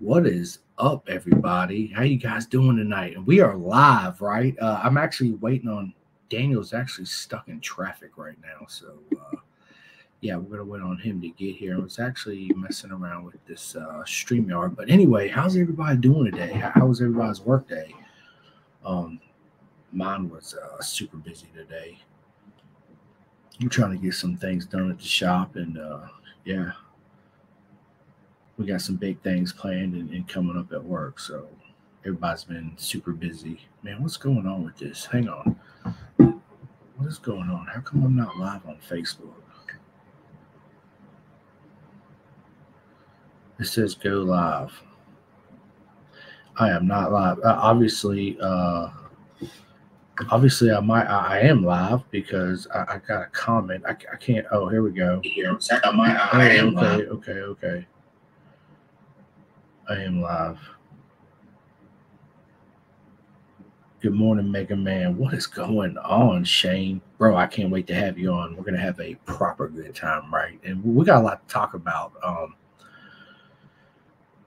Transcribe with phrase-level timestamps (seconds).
[0.00, 1.88] What is up, everybody?
[1.88, 3.16] How you guys doing tonight?
[3.16, 4.58] And we are live, right?
[4.58, 5.92] Uh, I'm actually waiting on
[6.30, 9.36] Daniel's actually stuck in traffic right now, so uh,
[10.22, 11.76] yeah, we're gonna wait on him to get here.
[11.76, 16.54] I was actually messing around with this uh, Streamyard, but anyway, how's everybody doing today?
[16.54, 17.94] How was everybody's work day?
[18.86, 19.20] Um,
[19.92, 21.98] mine was uh, super busy today.
[23.60, 26.06] I'm trying to get some things done at the shop, and uh,
[26.46, 26.70] yeah,
[28.60, 31.18] we got some big things planned and, and, coming up at work.
[31.18, 31.48] So
[32.04, 33.58] everybody's been super busy.
[33.82, 35.06] Man, what's going on with this?
[35.06, 35.58] Hang on.
[36.18, 37.66] What is going on?
[37.72, 39.32] How come I'm not live on Facebook?
[43.58, 44.78] It says go live.
[46.56, 47.38] I am not live.
[47.38, 48.90] Uh, obviously, uh,
[50.30, 53.84] obviously I might I, I am live because I, I, got a comment.
[53.86, 54.46] I, I can't.
[54.50, 55.20] Oh, here we go.
[55.24, 57.08] Here, I, might, I, I am okay, live.
[57.08, 57.86] okay, okay.
[59.90, 60.56] I am live.
[64.00, 65.16] Good morning, Mega Man.
[65.16, 67.00] What is going on, Shane?
[67.18, 68.54] Bro, I can't wait to have you on.
[68.54, 70.60] We're gonna have a proper good time, right?
[70.62, 72.12] And we got a lot to talk about.
[72.22, 72.54] Um,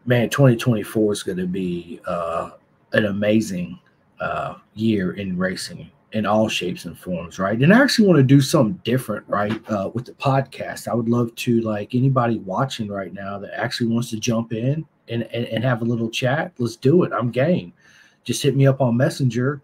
[0.05, 2.51] man, 2024 is gonna be uh,
[2.93, 3.77] an amazing
[4.21, 7.59] uh, year in racing in all shapes and forms, right?
[7.59, 9.61] And I actually want to do something different, right?
[9.69, 13.87] Uh, with the podcast, I would love to like anybody watching right now that actually
[13.87, 17.11] wants to jump in and, and, and have a little chat, let's do it.
[17.11, 17.73] I'm game.
[18.23, 19.61] Just hit me up on Messenger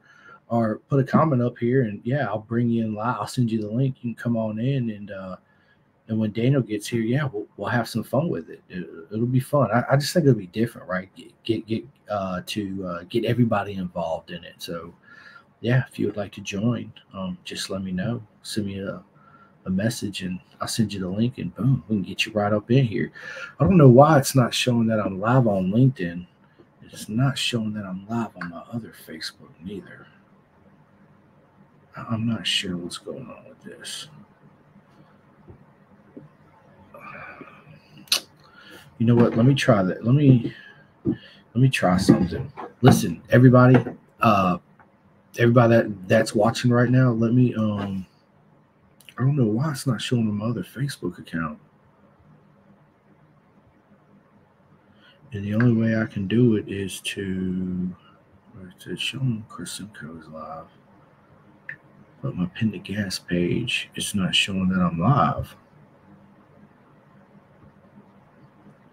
[0.49, 3.17] or put a comment up here, and yeah, I'll bring you in live.
[3.19, 3.97] I'll send you the link.
[4.01, 5.35] You can come on in, and uh,
[6.07, 8.61] and when Daniel gets here, yeah, we'll, we'll have some fun with it.
[8.67, 9.69] it will be fun.
[9.71, 11.07] I, I, just think it'll be different, right?
[11.15, 14.55] Get get, get uh, to uh, get everybody involved in it.
[14.57, 14.93] So
[15.61, 18.23] yeah, if you would like to join, um, just let me know.
[18.41, 19.03] Send me a
[19.65, 22.51] a message and I'll send you the link and boom, we can get you right
[22.51, 23.11] up in here.
[23.59, 26.25] I don't know why it's not showing that I'm live on LinkedIn.
[26.83, 30.07] It's not showing that I'm live on my other Facebook neither.
[31.95, 34.07] I'm not sure what's going on with this.
[38.97, 39.35] You know what?
[39.37, 40.05] Let me try that.
[40.05, 40.53] Let me
[41.05, 42.51] let me try something.
[42.81, 43.77] Listen, everybody,
[44.21, 44.57] uh
[45.37, 48.05] everybody that that's watching right now, let me um
[49.19, 51.59] I don't know why it's not showing on my other Facebook account.
[55.33, 57.93] And the only way I can do it is to,
[58.79, 60.67] to show them Chris Simcoe is live.
[62.21, 65.53] But my pin gas page, it's not showing that I'm live.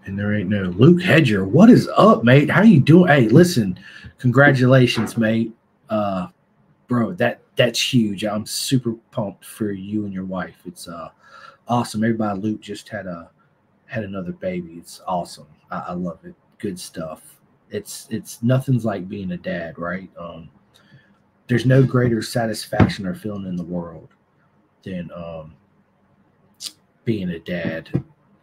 [0.06, 1.44] And there ain't no Luke Hedger.
[1.44, 2.50] What is up, mate?
[2.50, 3.06] How you doing?
[3.08, 3.78] Hey, listen,
[4.18, 5.52] congratulations, mate.
[5.88, 6.28] Uh,
[6.86, 8.24] bro, that that's huge.
[8.24, 10.56] I'm super pumped for you and your wife.
[10.64, 11.10] It's uh
[11.68, 12.04] awesome.
[12.04, 13.30] Everybody, Luke just had a
[13.86, 14.74] had another baby.
[14.74, 15.46] It's awesome.
[15.70, 16.34] I, I love it.
[16.58, 17.40] Good stuff.
[17.70, 20.10] It's it's nothing's like being a dad, right?
[20.18, 20.48] Um,
[21.48, 24.08] there's no greater satisfaction or feeling in the world
[24.82, 25.54] than um
[27.04, 27.88] being a dad.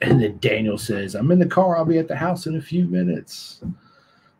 [0.01, 1.77] And then Daniel says, I'm in the car.
[1.77, 3.61] I'll be at the house in a few minutes.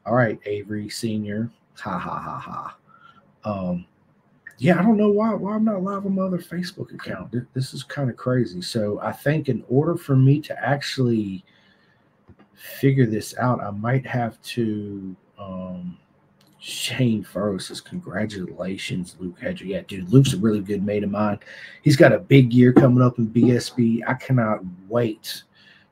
[0.06, 1.50] All right, Avery Senior.
[1.80, 2.78] Ha ha ha ha.
[3.46, 3.85] Um,
[4.58, 7.34] yeah, I don't know why why I'm not live on my other Facebook account.
[7.53, 8.62] This is kind of crazy.
[8.62, 11.44] So I think in order for me to actually
[12.53, 15.97] figure this out, I might have to um
[16.59, 19.66] Shane Furrow says, Congratulations, Luke Hedger.
[19.66, 21.40] Yeah, dude, Luke's a really good mate of mine.
[21.81, 24.00] He's got a big year coming up in BSB.
[24.08, 25.44] I cannot wait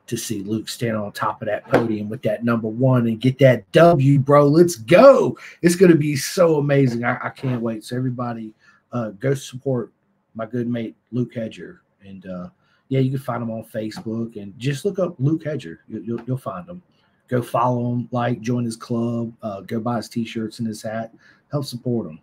[0.06, 3.38] to see Luke stand on top of that podium with that number one and get
[3.38, 4.46] that W, bro.
[4.46, 5.38] Let's go.
[5.62, 7.04] It's going to be so amazing.
[7.04, 7.84] I, I can't wait.
[7.84, 8.52] So, everybody,
[8.92, 9.92] uh, go support
[10.34, 11.82] my good mate, Luke Hedger.
[12.04, 12.48] And uh,
[12.88, 15.80] yeah, you can find him on Facebook and just look up Luke Hedger.
[15.88, 16.82] You, you'll, you'll find him.
[17.28, 20.82] Go follow him, like, join his club, uh, go buy his t shirts and his
[20.82, 21.14] hat,
[21.50, 22.18] help support him.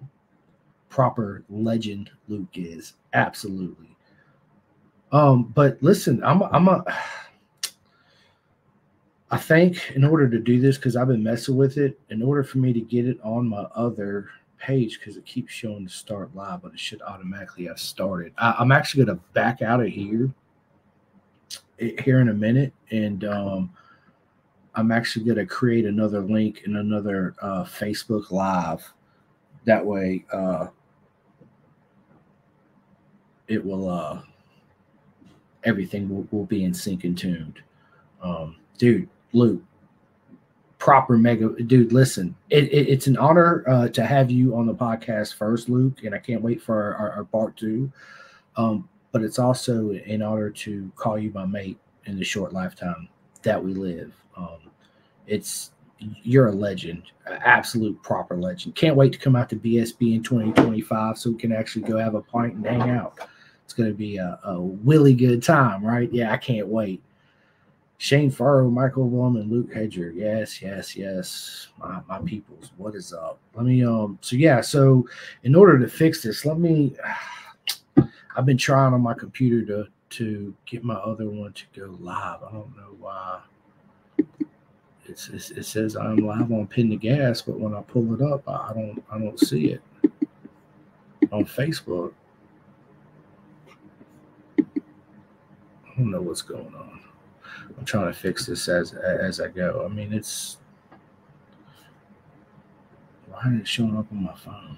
[0.90, 2.94] Proper legend Luke is.
[3.13, 3.96] Absolutely.
[5.11, 6.84] Um, but listen, I'm a, I'm a
[9.31, 12.43] I think in order to do this, because I've been messing with it, in order
[12.43, 16.35] for me to get it on my other page, because it keeps showing to start
[16.35, 18.34] live, but it should automatically have started.
[18.37, 20.31] I, am actually going to back out of here
[21.79, 23.72] here in a minute, and um,
[24.76, 28.91] I'm actually going to create another link in another uh, Facebook Live.
[29.66, 30.67] That way, uh,
[33.47, 34.22] it will uh,
[35.64, 37.61] everything will, will be in sync and tuned.
[38.22, 39.61] Um, dude, Luke,
[40.78, 41.91] proper mega dude.
[41.91, 46.03] Listen, it, it, it's an honor uh, to have you on the podcast first, Luke,
[46.03, 47.91] and I can't wait for our, our, our part two.
[48.55, 53.09] Um, but it's also an honor to call you my mate in the short lifetime
[53.43, 54.14] that we live.
[54.35, 54.59] Um,
[55.28, 55.72] it's
[56.23, 58.75] you're a legend, absolute proper legend.
[58.75, 62.16] Can't wait to come out to BSB in 2025 so we can actually go have
[62.16, 63.20] a pint and hang out.
[63.66, 66.11] It's going to be a, a really good time, right?
[66.11, 67.03] Yeah, I can't wait.
[67.99, 70.13] Shane Farrow, Michael and Luke Hedger.
[70.16, 71.67] Yes, yes, yes.
[71.78, 73.40] My, my peoples, what is up?
[73.55, 75.05] Let me um so yeah, so
[75.43, 76.96] in order to fix this, let me
[78.37, 82.41] I've been trying on my computer to to get my other one to go live.
[82.41, 83.41] I don't know why.
[85.05, 88.22] It's, it's, it says I'm live on Pin the Gas, but when I pull it
[88.22, 89.81] up, I don't I don't see it
[91.34, 92.13] on Facebook.
[94.57, 94.63] I
[95.97, 97.09] don't know what's going on.
[97.78, 99.85] I'm trying to fix this as as I go.
[99.85, 100.57] I mean, it's
[103.28, 104.78] why is it showing up on my phone?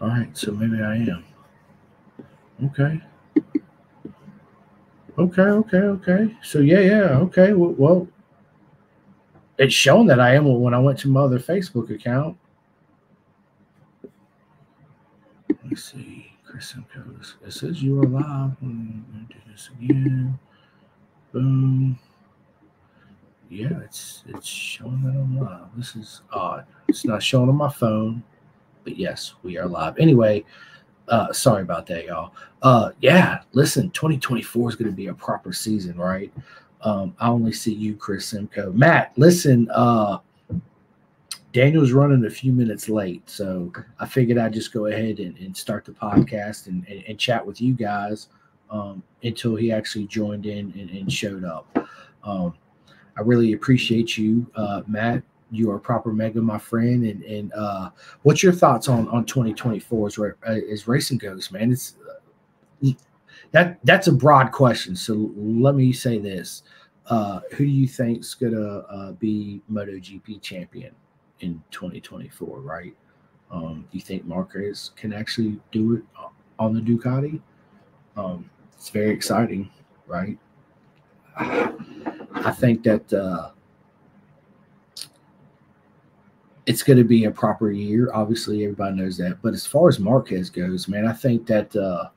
[0.00, 1.24] All right, so maybe I am.
[2.64, 3.00] Okay.
[5.18, 6.36] Okay, okay, okay.
[6.42, 7.52] So yeah, yeah, okay.
[7.52, 8.08] Well,
[9.58, 12.36] it's shown that I am when I went to my other Facebook account.
[15.48, 16.31] Let me see.
[16.52, 17.02] Chris Simcoe.
[17.46, 18.54] It says you are live.
[18.60, 20.38] I'm do this again.
[21.32, 21.98] Boom.
[23.48, 25.68] Yeah, it's it's showing that I'm live.
[25.74, 26.66] This is odd.
[26.88, 28.22] It's not showing on my phone,
[28.84, 29.98] but yes, we are live.
[29.98, 30.44] Anyway,
[31.08, 32.34] uh, sorry about that, y'all.
[32.60, 36.30] Uh, yeah, listen, 2024 is going to be a proper season, right?
[36.82, 38.72] Um, I only see you, Chris Simcoe.
[38.72, 40.18] Matt, listen, uh,
[41.52, 45.56] Daniel's running a few minutes late, so I figured I'd just go ahead and, and
[45.56, 48.28] start the podcast and, and, and, chat with you guys
[48.70, 51.66] um, until he actually joined in and, and showed up.
[52.24, 52.54] Um,
[53.16, 55.22] I really appreciate you, uh, Matt
[55.52, 57.04] you are proper mega, my friend.
[57.04, 57.90] And and uh,
[58.22, 60.18] what's your thoughts on on 2024 as,
[60.70, 61.70] as racing goes, man?
[61.70, 61.94] It's
[62.82, 62.90] uh,
[63.52, 64.96] that that's a broad question.
[64.96, 66.62] So let me say this:
[67.06, 70.94] uh, Who do you think's gonna uh, be MotoGP champion
[71.42, 72.60] in 2024?
[72.60, 72.96] Right?
[73.50, 76.02] Um, do you think Marquez can actually do it
[76.58, 77.40] on the Ducati?
[78.16, 79.70] Um, it's very exciting,
[80.06, 80.38] right?
[81.36, 83.50] I think that uh,
[86.66, 88.10] it's going to be a proper year.
[88.12, 89.40] Obviously, everybody knows that.
[89.42, 92.08] But as far as Marquez goes, man, I think that uh,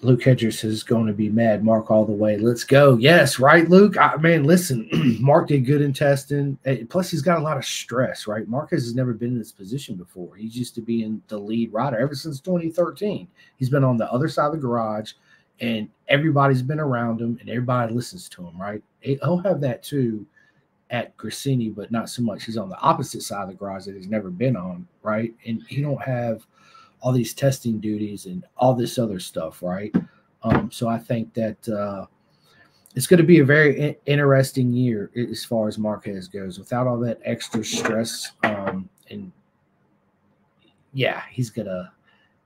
[0.00, 1.64] Luke Hedger is going to be mad.
[1.64, 2.36] Marc all the way.
[2.36, 2.96] Let's go.
[2.98, 3.96] Yes, right, Luke.
[3.96, 4.88] I, man, listen,
[5.20, 6.56] Marc did good in testing.
[6.64, 8.46] Eh, plus, he's got a lot of stress, right?
[8.46, 10.36] Marquez has never been in this position before.
[10.36, 13.26] He's used to being the lead rider ever since 2013.
[13.56, 15.12] He's been on the other side of the garage,
[15.60, 18.82] and everybody's been around him, and everybody listens to him, right?
[19.00, 20.24] He'll have that too
[20.90, 22.44] at Gresini, but not so much.
[22.44, 25.34] He's on the opposite side of the garage that he's never been on, right?
[25.44, 26.46] And he don't have
[27.00, 29.94] all these testing duties and all this other stuff, right?
[30.42, 32.06] Um, so I think that uh,
[32.94, 36.86] it's going to be a very in- interesting year as far as Marquez goes, without
[36.86, 38.32] all that extra stress.
[38.44, 39.32] Um, and
[40.92, 41.92] yeah, he's gonna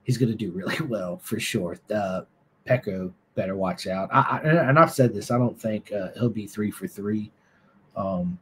[0.04, 1.78] he's gonna do really well for sure.
[1.94, 2.22] Uh,
[2.66, 4.08] Pecco better watch out.
[4.12, 5.30] I, I, and I've said this.
[5.30, 7.30] I don't think uh, he'll be three for three
[7.96, 8.38] um,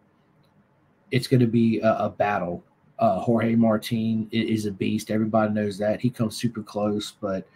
[1.11, 2.63] it's going to be a, a battle.
[3.01, 5.11] Uh, Jorge Martin is a beast.
[5.11, 6.01] Everybody knows that.
[6.01, 7.49] He comes super close, but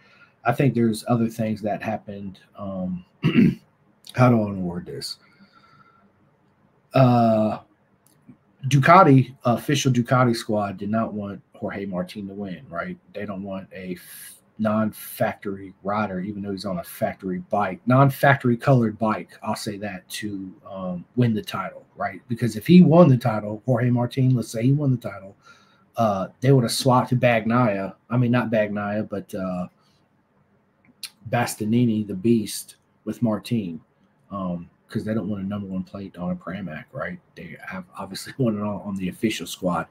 [0.43, 2.39] I think there's other things that happened.
[2.57, 3.05] Um,
[4.15, 5.17] how do I word this?
[6.95, 7.59] Uh,
[8.67, 12.97] Ducati, official Ducati squad, did not want Jorge Martin to win, right?
[13.13, 13.97] They don't want a
[14.57, 19.31] non-factory rider, even though he's on a factory bike, non-factory colored bike.
[19.43, 22.21] I'll say that to um, win the title, right?
[22.27, 25.35] Because if he won the title, Jorge Martin, let's say he won the title,
[25.97, 27.95] uh, they would have swapped to Bagnaia.
[28.09, 29.67] I mean, not Bagnaia, but uh,
[31.29, 33.81] Bastianini, the Beast, with Martin.
[34.31, 37.19] Um, because they don't want a number one plate on a Pramac, right?
[37.35, 39.87] They have obviously won it on, on the official squad,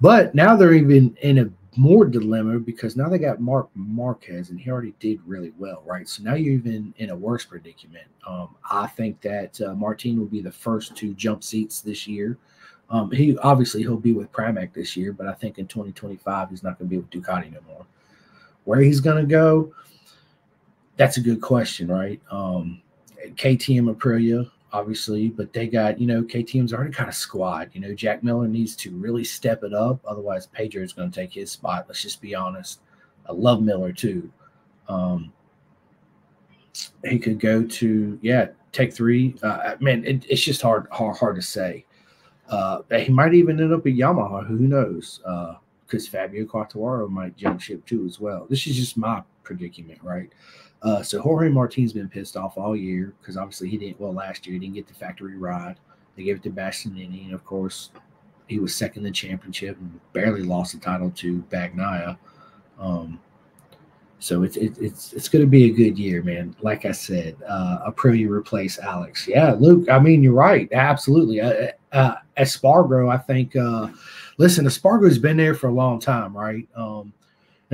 [0.00, 4.60] but now they're even in a more dilemma because now they got Marc Marquez and
[4.60, 6.08] he already did really well, right?
[6.08, 8.06] So now you're even in a worse predicament.
[8.26, 12.38] Um, I think that uh, Martin will be the first to jump seats this year.
[12.90, 16.62] Um, he obviously he'll be with Pramac this year, but I think in 2025 he's
[16.62, 17.86] not going to be with Ducati no more.
[18.64, 19.74] Where he's going to go,
[20.96, 22.20] that's a good question, right?
[22.30, 22.82] Um,
[23.36, 27.70] KTM Aprilia, obviously, but they got, you know, KTM's already got a squad.
[27.72, 30.00] You know, Jack Miller needs to really step it up.
[30.04, 31.84] Otherwise, Pedro is going to take his spot.
[31.86, 32.80] Let's just be honest.
[33.26, 34.28] I love Miller too.
[34.88, 35.32] Um,
[37.04, 39.36] he could go to, yeah, take three.
[39.44, 41.86] Uh, man, it, it's just hard, hard, hard to say.
[42.48, 44.44] Uh, he might even end up at Yamaha.
[44.44, 45.20] Who knows?
[45.86, 48.48] Because uh, Fabio Quartararo might jump ship too as well.
[48.50, 50.30] This is just my predicament, right?
[50.84, 53.98] Uh, so Jorge Martin's been pissed off all year because obviously he didn't.
[53.98, 55.76] Well, last year he didn't get the factory ride.
[56.14, 57.90] They gave it to Bastianini, and of course,
[58.46, 62.18] he was second in the championship and barely lost the title to Bagnaia.
[62.78, 63.18] Um,
[64.18, 66.54] so it's it, it's it's going to be a good year, man.
[66.60, 69.26] Like I said, uh, Aprilia replace Alex.
[69.26, 69.88] Yeah, Luke.
[69.88, 70.68] I mean, you're right.
[70.72, 71.40] Absolutely.
[71.40, 73.56] Uh, uh, Espargaro, I think.
[73.56, 73.88] Uh,
[74.38, 76.68] listen, Espargaro's been there for a long time, right?
[76.76, 77.12] Um,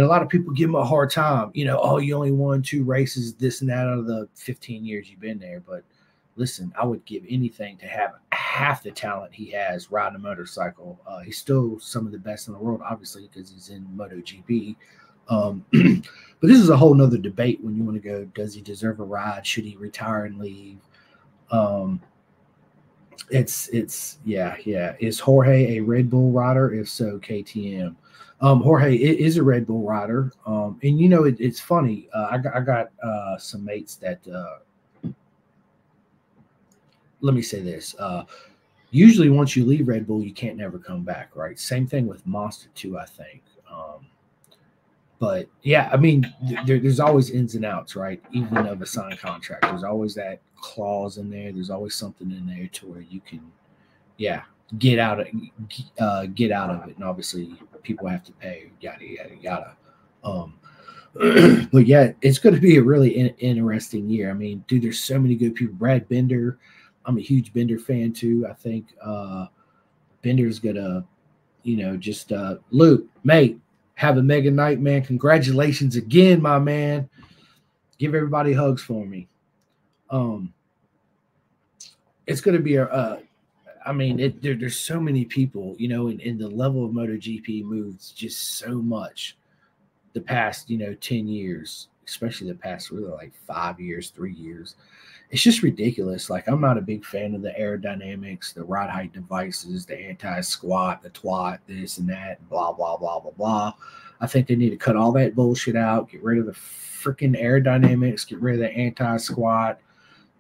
[0.01, 1.51] and a lot of people give him a hard time.
[1.53, 4.83] You know, oh, you only won two races, this and that out of the 15
[4.83, 5.61] years you've been there.
[5.61, 5.85] But
[6.37, 10.99] listen, I would give anything to have half the talent he has riding a motorcycle.
[11.07, 14.75] Uh, he's still some of the best in the world, obviously, because he's in MotoGP.
[15.29, 18.63] Um, but this is a whole nother debate when you want to go, does he
[18.63, 19.47] deserve a ride?
[19.47, 20.79] Should he retire and leave?
[21.51, 22.01] Um,
[23.29, 24.95] it's it's yeah, yeah.
[24.99, 26.73] Is Jorge a Red Bull rider?
[26.73, 27.97] If so, KTM.
[28.43, 30.33] Um, Jorge is a Red Bull rider.
[30.47, 32.09] Um, and you know, it, it's funny.
[32.15, 35.11] Uh, I got I got uh, some mates that uh,
[37.21, 37.95] let me say this.
[37.99, 38.25] Uh,
[38.91, 41.59] usually once you leave Red Bull, you can't never come back, right?
[41.59, 43.43] Same thing with Monster too, I think.
[43.71, 44.07] Um,
[45.19, 46.33] but yeah, I mean,
[46.65, 48.23] there, there's always ins and outs, right?
[48.33, 51.53] Even of a signed contract, there's always that clause in there.
[51.53, 53.43] There's always something in there to where you can,
[54.17, 54.43] yeah,
[54.79, 55.29] get out of
[55.99, 56.97] uh, get out of it.
[56.97, 59.77] And obviously, people have to pay, yada yada yada.
[60.25, 60.55] Um,
[61.73, 64.31] but yeah, it's going to be a really in- interesting year.
[64.31, 65.75] I mean, dude, there's so many good people.
[65.75, 66.59] Brad Binder,
[67.05, 68.47] I'm a huge Binder fan too.
[68.49, 69.47] I think uh,
[70.23, 71.05] Binder's gonna,
[71.63, 73.59] you know, just uh, Luke, mate,
[73.95, 75.03] have a mega night, man.
[75.03, 77.09] Congratulations again, my man.
[77.99, 79.29] Give everybody hugs for me.
[80.09, 80.55] Um,
[82.27, 83.19] it's going to be a, uh,
[83.85, 87.65] I mean, it, there, there's so many people, you know, and, the level of MotoGP
[87.65, 89.37] moves just so much
[90.13, 94.77] the past, you know, 10 years, especially the past really like five years, three years.
[95.31, 96.29] It's just ridiculous.
[96.29, 100.41] Like, I'm not a big fan of the aerodynamics, the ride height devices, the anti
[100.41, 103.73] squat, the twat, this and that, blah, blah, blah, blah, blah.
[104.21, 107.41] I think they need to cut all that bullshit out, get rid of the freaking
[107.41, 109.81] aerodynamics, get rid of the anti squat,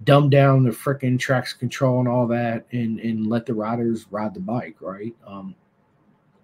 [0.04, 4.34] dumb down the freaking traction control and all that, and and let the riders ride
[4.34, 5.14] the bike, right?
[5.26, 5.54] Um,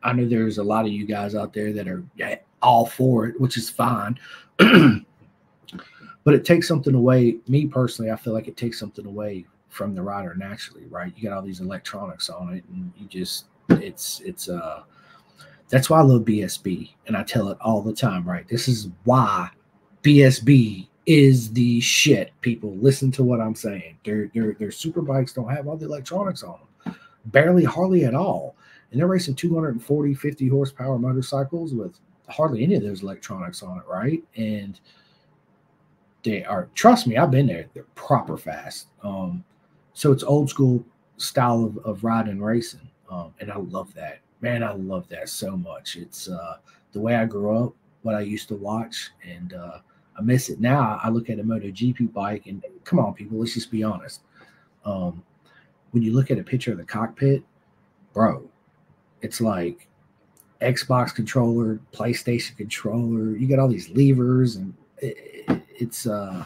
[0.03, 2.05] I know there's a lot of you guys out there that are
[2.63, 4.19] all for it, which is fine.
[4.59, 7.39] but it takes something away.
[7.49, 11.13] Me personally, I feel like it takes something away from the rider naturally, right?
[11.17, 14.83] You got all these electronics on it, and you just it's it's uh
[15.69, 18.47] that's why I love BSB, and I tell it all the time, right?
[18.49, 19.51] This is why
[20.03, 22.33] BSB is the shit.
[22.41, 23.99] People listen to what I'm saying.
[24.05, 26.97] Their their their super bikes don't have all the electronics on them,
[27.27, 28.57] barely, hardly at all,
[28.91, 31.99] and they're racing 240, 50 horsepower motorcycles with
[32.29, 34.23] hardly any of those electronics on it, right?
[34.37, 34.79] And
[36.25, 36.69] they are.
[36.75, 37.67] Trust me, I've been there.
[37.73, 38.89] They're proper fast.
[39.03, 39.45] Um,
[39.95, 40.85] so it's old school
[41.19, 45.57] style of, of riding racing, um, and I love that man, I love that so
[45.57, 45.97] much.
[45.97, 46.59] It's uh,
[46.93, 49.79] the way I grew up, what I used to watch, and uh,
[50.19, 51.01] I miss it now.
[51.03, 54.21] I look at a MotoGP bike, and come on, people, let's just be honest.
[54.85, 55.23] Um,
[55.91, 57.43] when you look at a picture of the cockpit,
[58.13, 58.49] bro,
[59.23, 59.89] it's like
[60.61, 63.37] Xbox controller, PlayStation controller.
[63.37, 66.45] You got all these levers, and it, it's uh,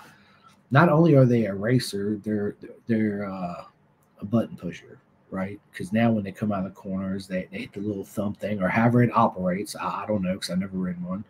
[0.71, 3.65] not only are they a racer, they're they're uh,
[4.21, 5.01] a button pusher
[5.31, 5.61] right?
[5.71, 8.35] Because now when they come out of the corners, they, they hit the little thumb
[8.35, 9.77] thing or however it operates.
[9.77, 11.25] I, I don't know because I never ridden one.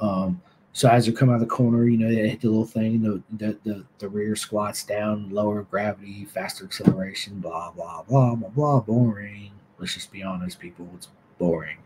[0.00, 0.40] Um,
[0.78, 3.02] so as they come out of the corner, you know, they hit the little thing,
[3.02, 8.48] the, the, the, the rear squats down, lower gravity, faster acceleration, blah, blah, blah, blah,
[8.50, 9.50] blah, boring.
[9.80, 11.78] Let's just be honest, people, it's boring.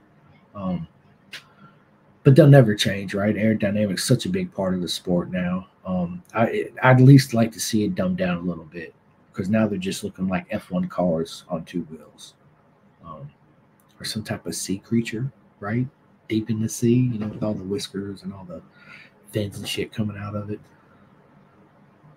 [0.55, 0.87] Um,
[2.23, 3.35] but they'll never change, right?
[3.35, 5.69] Aerodynamics such a big part of the sport now.
[5.87, 8.95] Um, I, I'd at least like to see it dumbed down a little bit
[9.33, 12.35] because now they're just looking like F1 cars on two wheels,
[13.07, 13.31] um,
[13.99, 15.87] or some type of sea creature, right?
[16.29, 18.61] Deep in the sea, you know, with all the whiskers and all the
[19.33, 20.61] fins and shit coming out of it.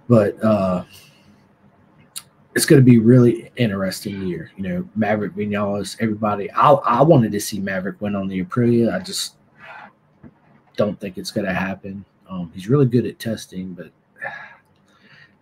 [0.07, 0.83] But uh,
[2.55, 4.51] it's going to be really interesting year.
[4.55, 6.49] You know, Maverick Vinales, everybody.
[6.51, 8.93] I I wanted to see Maverick win on the Aprilia.
[8.93, 9.35] I just
[10.77, 12.05] don't think it's going to happen.
[12.29, 13.91] Um, he's really good at testing, but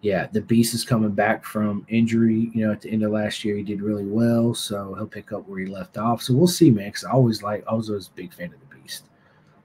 [0.01, 2.51] yeah, the beast is coming back from injury.
[2.53, 5.31] You know, at the end of last year, he did really well, so he'll pick
[5.31, 6.21] up where he left off.
[6.23, 6.89] So we'll see, man.
[6.89, 9.05] Because I always like, I was always a big fan of the beast.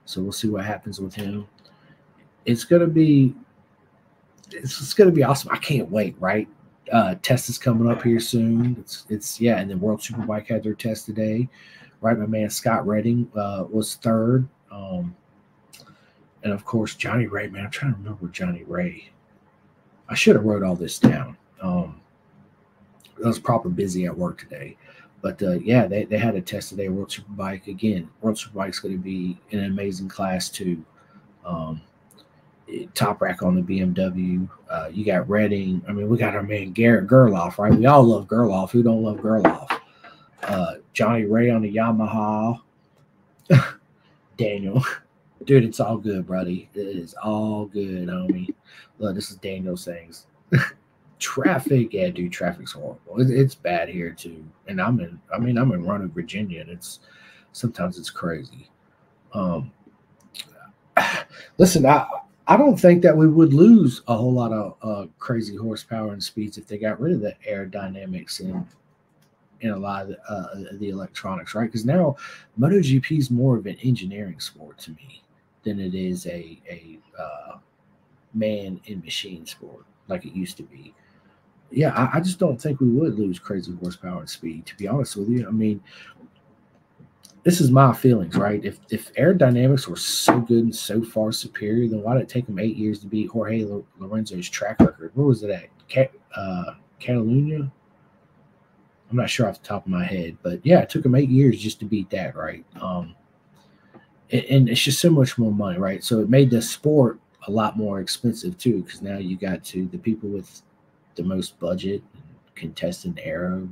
[0.05, 1.47] So we'll see what happens with him.
[2.49, 3.35] It's gonna be,
[4.51, 5.51] it's, it's gonna be awesome.
[5.53, 6.17] I can't wait.
[6.19, 6.49] Right,
[6.93, 8.77] uh, test is coming up here soon.
[8.81, 11.49] It's it's yeah, and then World Superbike had their test today.
[12.01, 14.49] Right, my man Scott Redding uh, was third.
[14.71, 15.15] Um,
[16.45, 17.65] and of course Johnny Rea, man.
[17.65, 19.11] I'm trying to remember Johnny Rea
[20.09, 21.37] I should have wrote all this down.
[21.61, 22.01] Um,
[23.23, 24.77] I was proper busy at work today.
[25.21, 26.89] But uh, yeah, they, they had a test today.
[26.89, 28.09] World Superbike again.
[28.21, 30.83] World Superbike's going to be an amazing class too.
[31.45, 31.83] Um,
[32.95, 34.49] Toprak on the BMW.
[34.69, 35.83] Uh, you got Redding.
[35.89, 37.75] I mean, we got our man Garrett Gerloff, right?
[37.75, 38.71] We all love Gerloff.
[38.71, 39.81] Who don't love Gerloff?
[40.43, 42.61] Uh, Johnny Rea on the Yamaha.
[44.37, 44.85] Daniel,
[45.45, 46.69] dude, it's all good, buddy.
[46.75, 48.55] It is all good, homie.
[48.99, 50.27] Look, this is Daniel sayings.
[51.19, 53.21] traffic, yeah, dude, traffic's horrible.
[53.21, 54.45] It, it's bad here too.
[54.67, 55.21] And I'm in.
[55.35, 57.01] I mean, I'm in Roanoke, Virginia, and it's
[57.53, 58.71] sometimes it's crazy.
[59.33, 59.73] Um,
[61.59, 62.07] listen, I
[62.49, 66.25] I don't think that we would lose a whole lot of uh, crazy horsepower and
[66.25, 68.67] speeds if they got rid of the aerodynamics and
[69.61, 71.67] in a lot of the, uh, the electronics, right?
[71.67, 72.17] Because now
[72.59, 75.23] MotoGP is more of an engineering sport to me
[75.63, 77.59] than it is a a uh,
[78.33, 80.95] man in machine sport like it used to be.
[81.71, 84.65] Yeah, I, I just don't think we would lose crazy horsepower and speed.
[84.67, 85.83] To be honest with you, I mean,
[87.45, 88.65] this is my feelings, right?
[88.65, 92.47] If if aerodynamics were so good and so far superior, then why did it take
[92.47, 93.65] them eight years to beat Jorge
[93.99, 95.13] Lorenzo's track record?
[95.15, 96.11] Where was it at?
[96.37, 97.71] uh, Catalunya?
[99.11, 101.31] I'm not sure off the top of my head, but yeah, it took them eight
[101.31, 102.65] years just to beat that, right?
[102.81, 103.15] Um,
[104.31, 106.05] and, and it's just so much more money, right?
[106.05, 109.87] So it made the sport a lot more expensive too, because now you got to
[109.87, 110.61] the people with
[111.15, 112.03] the most budget,
[112.55, 113.67] contested aero,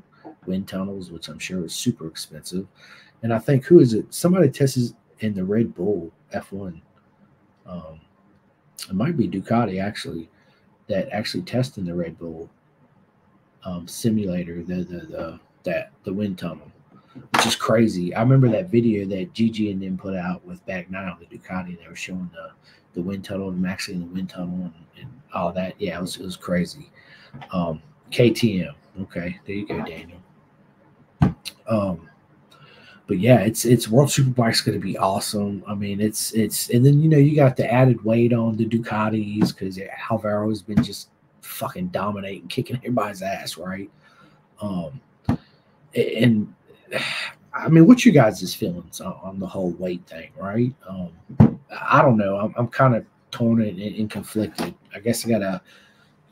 [0.47, 2.67] wind tunnels, which I'm sure is super expensive
[3.27, 4.15] and I think who is it?
[4.15, 6.81] Somebody tests in the Red Bull F1.
[7.67, 8.01] Um,
[8.89, 10.31] it might be Ducati actually
[10.87, 12.49] that actually tests in the Red Bull
[13.65, 16.71] um, simulator, the the the that the wind tunnel,
[17.35, 18.15] which is crazy.
[18.15, 21.77] I remember that video that Gigi and them put out with Bagnaia on the Ducati.
[21.77, 22.53] They were showing the
[22.95, 25.75] the wind tunnel and actually in the wind tunnel and, and all that.
[25.81, 26.93] Yeah, it was it was crazy.
[27.53, 28.77] Um, KTM.
[29.01, 30.21] Okay, there you go, Daniel.
[31.67, 32.09] Um,
[33.07, 35.63] but yeah, it's it's World Superbike's going to be awesome.
[35.67, 38.67] I mean, it's it's and then you know you got the added weight on the
[38.67, 39.79] Ducatis because
[40.11, 43.91] Alvaro has been just fucking dominating, kicking everybody's ass, right?
[44.61, 45.01] Um,
[45.95, 46.53] and
[47.55, 50.75] I mean, what's your guys' feelings on, on, the whole weight thing, right?
[50.87, 52.37] Um, I don't know.
[52.37, 54.75] I'm, I'm kind of torn and, and, conflicted.
[54.95, 55.63] I guess I gotta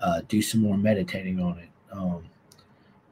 [0.02, 1.70] uh, do some more meditating on it.
[1.90, 2.24] Um,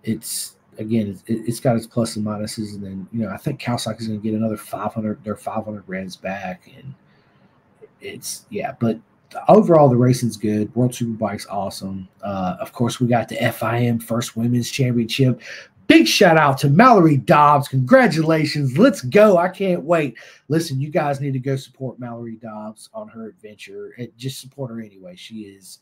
[0.03, 3.61] it's again, it's, it's got its plus and minuses, and then you know I think
[3.61, 6.95] Kawasaki is going to get another 500, their 500 reds back, and
[8.01, 8.99] it's yeah, but
[9.49, 10.75] overall the racing's good.
[10.75, 12.09] World Superbike's awesome.
[12.23, 15.41] Uh, of course, we got the FIM First Women's Championship.
[15.89, 17.69] Big shout out to Mallory Dobbs.
[17.69, 18.79] Congratulations.
[18.79, 19.37] Let's go.
[19.37, 20.17] I can't wait.
[20.49, 23.95] Listen, you guys need to go support Mallory Dobbs on her adventure.
[23.99, 25.17] And just support her anyway.
[25.17, 25.81] She is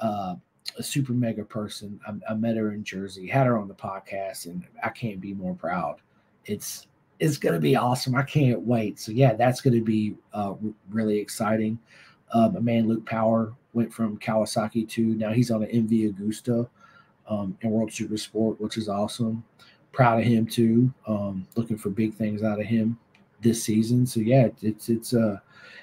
[0.00, 0.34] uh,
[0.78, 2.00] a super mega person.
[2.06, 5.34] I, I, met her in Jersey, had her on the podcast, and I can't be
[5.34, 5.96] more proud.
[6.44, 6.86] It's
[7.18, 8.14] it's to be awesome.
[8.16, 8.98] I can't wait.
[8.98, 10.54] So yeah, that's to be uh,
[10.90, 11.78] really exciting.
[12.32, 16.68] Uh, my man Luke Power went from Kawasaki to now he's on an MV Agusta
[17.28, 19.44] um, in World Super Sport, which is awesome.
[19.92, 20.92] Proud of him too.
[21.06, 22.98] Um, looking for big things out of him
[23.40, 24.06] this season.
[24.06, 25.38] So yeah, it's it's uh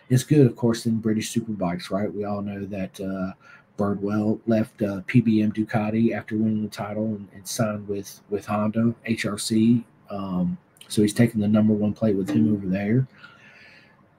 [0.10, 2.12] it's good, of course, in British Superbikes, right?
[2.12, 3.34] We all know that uh,
[3.80, 8.94] Bridewell left uh, PBM Ducati after winning the title and, and, signed with with Honda
[9.08, 9.84] HRC.
[10.10, 10.58] Um,
[10.90, 13.08] so he's taking the number one plate with him over there.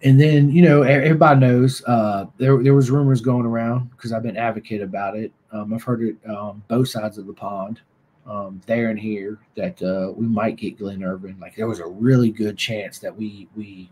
[0.02, 4.22] And then you know everybody knows uh, there there was rumors going around because I've
[4.22, 5.30] been advocate about it.
[5.52, 7.80] Um, I've heard it um, both sides of the pond,
[8.26, 11.38] um, there and here, that uh, we might get Glenn Irwin.
[11.38, 13.90] Like there was a really good chance that we we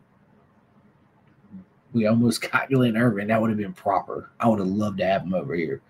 [1.93, 3.29] we almost got Glenn Irwin.
[3.29, 4.31] That would have been proper.
[4.41, 5.81] I would have loved to have him over here.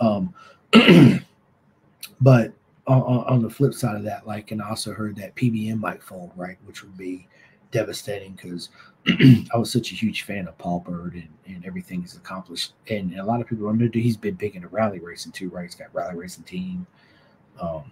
[0.00, 0.34] Um,
[2.20, 2.52] but
[2.86, 6.02] on, on, the flip side of that, like, and I also heard that PBM might
[6.02, 7.26] fold, right, which would be
[7.70, 8.70] devastating because
[9.06, 12.72] I was such a huge fan of Paul Bird and, and everything he's accomplished.
[12.88, 15.64] And, a lot of people don't know he's been big into rally racing too, right?
[15.64, 16.86] He's got rally racing team.
[17.60, 17.90] Um,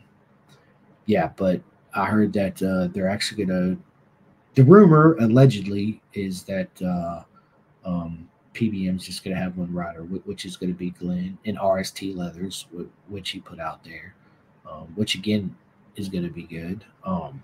[1.06, 1.60] yeah, but
[1.94, 3.82] I heard that uh, they're actually going to.
[4.54, 7.22] The rumor allegedly is that uh,
[7.86, 11.38] um, PBM is just going to have one rider, which is going to be Glenn
[11.44, 12.66] in RST leathers,
[13.08, 14.14] which he put out there,
[14.70, 15.54] um, which again
[15.96, 16.84] is going to be good.
[17.04, 17.42] Um,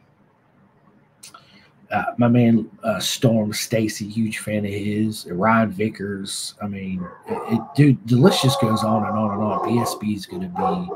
[1.91, 5.27] uh, my man uh, Storm Stacey, huge fan of his.
[5.31, 6.55] Ryan Vickers.
[6.63, 9.69] I mean, it, it, dude, the list just goes on and on and on.
[9.69, 10.89] BSB is going to be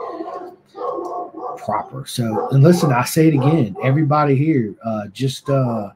[1.62, 2.06] proper.
[2.06, 3.76] So, and listen, I say it again.
[3.82, 5.90] Everybody here, uh, just uh,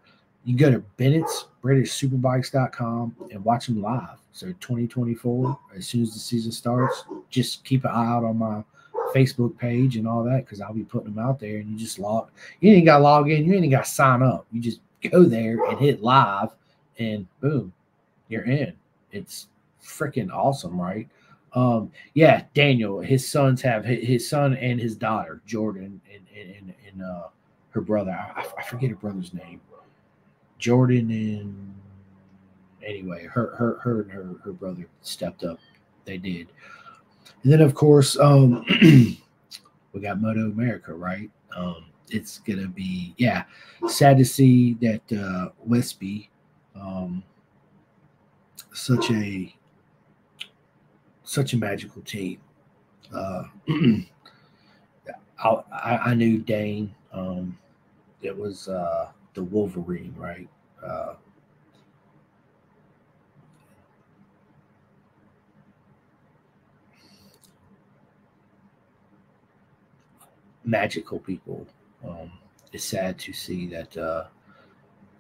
[0.45, 4.19] you go to Bennett's BritishSuperbikes.com and watch them live.
[4.33, 8.63] So 2024, as soon as the season starts, just keep an eye out on my
[9.15, 11.59] Facebook page and all that because I'll be putting them out there.
[11.59, 12.31] And you just log.
[12.61, 13.45] You ain't got to log in.
[13.45, 14.47] You ain't got to sign up.
[14.53, 16.51] You just go there and hit live,
[16.99, 17.73] and boom,
[18.29, 18.75] you're in.
[19.13, 19.49] It's
[19.83, 21.09] freaking awesome, right?
[21.53, 27.03] Um, yeah, Daniel, his sons have his son and his daughter, Jordan, and and, and
[27.03, 27.29] uh,
[27.71, 28.13] her brother.
[28.13, 29.61] I, I forget her brother's name.
[30.61, 31.75] Jordan and
[32.87, 35.59] anyway, her her her and her her brother stepped up.
[36.05, 36.49] They did.
[37.43, 41.31] And then of course, um, we got Moto America, right?
[41.57, 43.45] Um, it's gonna be yeah,
[43.89, 46.31] sad to see that uh, Westby,
[46.75, 47.23] um,
[48.73, 49.55] such a
[51.25, 52.41] such a magical team.
[53.15, 53.45] Uh,
[55.43, 56.95] I, I knew Dane.
[57.13, 57.59] Um,
[58.21, 60.49] it was uh, the Wolverine, right?
[60.85, 61.15] Uh,
[70.65, 71.67] magical people.
[72.07, 72.31] Um,
[72.73, 74.25] it's sad to see that, uh,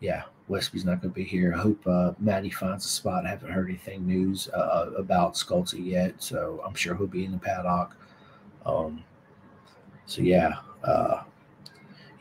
[0.00, 1.54] yeah, Westby's not going to be here.
[1.54, 3.26] I hope uh, Maddie finds a spot.
[3.26, 7.32] I haven't heard anything news uh, about Scholtz yet, so I'm sure he'll be in
[7.32, 7.96] the paddock.
[8.66, 9.04] Um,
[10.06, 11.22] so yeah, uh,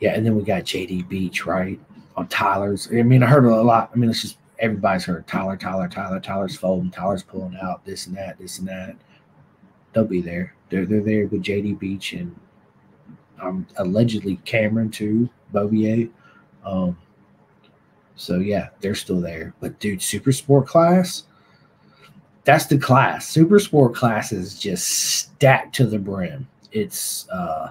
[0.00, 1.78] yeah, and then we got JD Beach right
[2.16, 2.88] on Tyler's.
[2.90, 3.90] I mean, I heard a lot.
[3.94, 8.06] I mean, it's just everybody's heard Tyler, Tyler, Tyler, Tyler's folding, Tyler's pulling out this
[8.06, 8.96] and that, this and that.
[9.92, 10.54] They'll be there.
[10.70, 12.34] They're they're there with JD Beach and
[13.40, 16.10] um, allegedly Cameron too, Beaubier.
[16.64, 16.96] Um,
[18.16, 19.54] so yeah, they're still there.
[19.60, 21.24] But dude, super sport class,
[22.44, 23.28] that's the class.
[23.28, 26.46] Super sport class is just stacked to the brim.
[26.72, 27.70] It's uh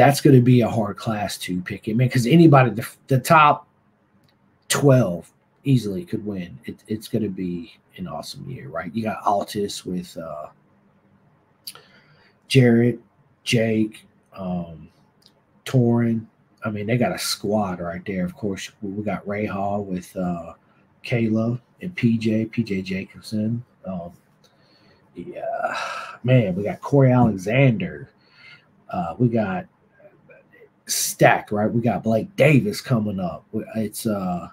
[0.00, 2.08] that's going to be a hard class to pick it, man.
[2.08, 3.68] Because anybody, the, the, top
[4.68, 5.30] twelve
[5.64, 6.58] easily could win.
[6.64, 8.90] It, it's going to be an awesome year, right?
[8.94, 10.46] You got Altus with uh,
[12.48, 12.98] Jarrett,
[13.44, 14.88] Jake, um,
[15.66, 16.24] Torin.
[16.64, 18.24] I mean, they got a squad right there.
[18.24, 20.54] Of course, we got Rahal with uh,
[21.04, 24.12] Kayla and PJ, PJ Jacobsen Um,
[25.14, 25.76] yeah,
[26.24, 28.08] man, we got Corey Alexander.
[28.88, 29.66] Uh, we got
[30.90, 31.70] stacked, right?
[31.70, 33.44] We got Blake Davis coming up.
[33.76, 34.48] It's uh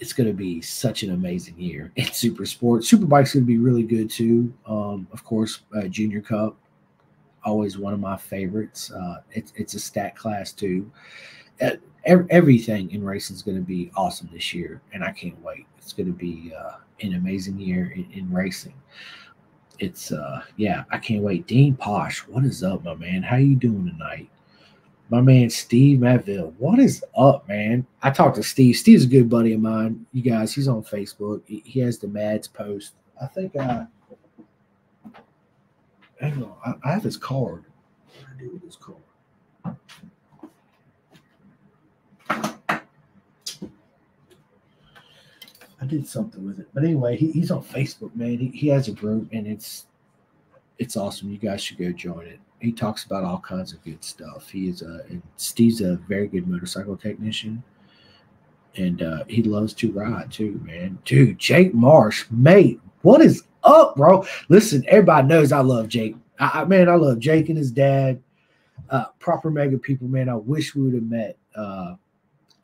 [0.00, 2.84] it's going to be such an amazing year in super sport.
[2.84, 4.52] Superbike's going to be really good too.
[4.66, 6.56] Um, of course, uh, Junior Cup,
[7.44, 8.90] always one of my favorites.
[8.90, 10.90] Uh, it's it's a stat class too.
[11.60, 11.72] Uh,
[12.06, 15.66] everything in racing is going to be awesome this year, and I can't wait.
[15.76, 18.74] It's going to be uh, an amazing year in, in racing
[19.80, 21.46] it's uh yeah, I can't wait.
[21.46, 23.22] Dean Posh, what is up, my man?
[23.22, 24.28] How you doing tonight?
[25.08, 27.84] My man Steve Matville, what is up, man?
[28.02, 28.76] I talked to Steve.
[28.76, 30.06] Steve's a good buddy of mine.
[30.12, 31.42] You guys, he's on Facebook.
[31.46, 32.94] He, has the Mads post.
[33.20, 33.86] I think I
[36.20, 37.64] hang on, I, have his card.
[38.08, 38.98] I do his card?
[45.80, 46.68] I did something with it.
[46.74, 48.38] But anyway, he, he's on Facebook, man.
[48.38, 49.86] He, he has a group and it's
[50.78, 51.30] it's awesome.
[51.30, 52.40] You guys should go join it.
[52.60, 54.50] He talks about all kinds of good stuff.
[54.50, 57.62] He is a and Steve's a very good motorcycle technician.
[58.76, 60.98] And uh, he loves to ride too, man.
[61.04, 64.24] Dude, Jake Marsh, mate, what is up, bro?
[64.48, 66.14] Listen, everybody knows I love Jake.
[66.38, 68.22] I, I man, I love Jake and his dad.
[68.90, 70.28] Uh, proper mega people, man.
[70.28, 71.94] I wish we would have met uh,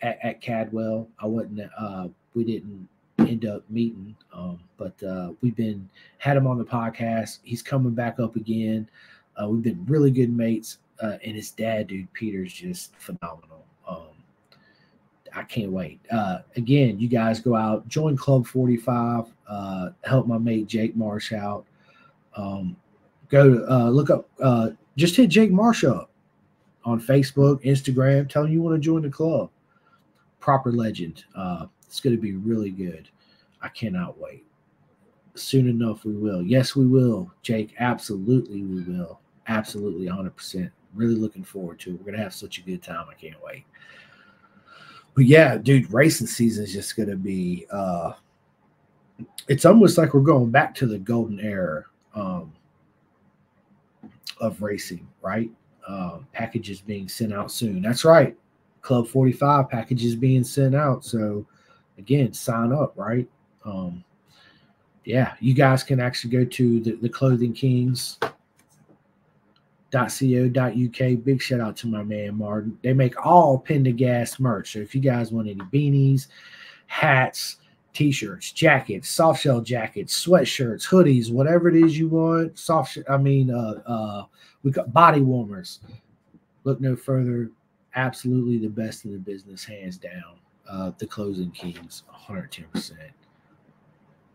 [0.03, 1.09] at, at Cadwell.
[1.19, 1.71] I wasn't.
[1.79, 2.89] Uh, we didn't
[3.29, 4.15] end up meeting.
[4.33, 7.39] Um, but uh, we've been had him on the podcast.
[7.43, 8.89] He's coming back up again.
[9.41, 10.79] Uh, we've been really good mates.
[11.03, 13.65] Uh, and his dad, dude, Peter's just phenomenal.
[13.87, 14.09] Um,
[15.35, 16.01] I can't wait.
[16.11, 21.33] Uh, again, you guys go out, join Club 45, uh, help my mate Jake Marsh
[21.33, 21.67] out.
[22.35, 22.77] Um,
[23.29, 24.29] go uh, look up,
[24.97, 26.11] just hit Jake Marsh up
[26.87, 29.51] on Facebook, Instagram, tell him you want to join the club.
[30.41, 31.25] Proper legend.
[31.87, 33.09] It's going to be really good.
[33.63, 34.45] I cannot wait.
[35.35, 36.43] Soon enough, we will.
[36.43, 37.75] Yes, we will, Jake.
[37.79, 39.21] Absolutely, we will.
[39.49, 40.71] Absolutely, 100%.
[40.95, 41.99] Really looking forward to it.
[41.99, 43.07] We're going to have such a good time.
[43.11, 43.65] I can't wait.
[45.15, 48.13] But yeah, dude, racing season is just going to be, uh,
[49.49, 52.53] it's almost like we're going back to the golden era um,
[54.41, 55.51] of racing, right?
[55.87, 57.81] Uh, packages being sent out soon.
[57.81, 58.37] That's right.
[58.83, 61.05] Club 45 packages being sent out.
[61.05, 61.47] So,
[61.99, 63.29] again, sign up, right?
[63.67, 64.05] Um,
[65.05, 67.55] yeah, you guys can actually go to the, the clothing.
[71.17, 72.79] Big shout out to my man Martin.
[72.83, 74.73] They make all Pendergast merch.
[74.73, 76.29] So if you guys want any beanies,
[76.87, 77.59] hats,
[77.93, 82.59] t-shirts, jackets, soft shell jackets, sweatshirts, hoodies, whatever it is you want.
[82.59, 84.25] Soft, I mean, uh, uh,
[84.63, 85.81] we got body warmers.
[86.65, 87.51] Look no further.
[87.95, 90.37] Absolutely the best in the business, hands down.
[90.69, 93.13] Uh, the Closing Kings, 110 percent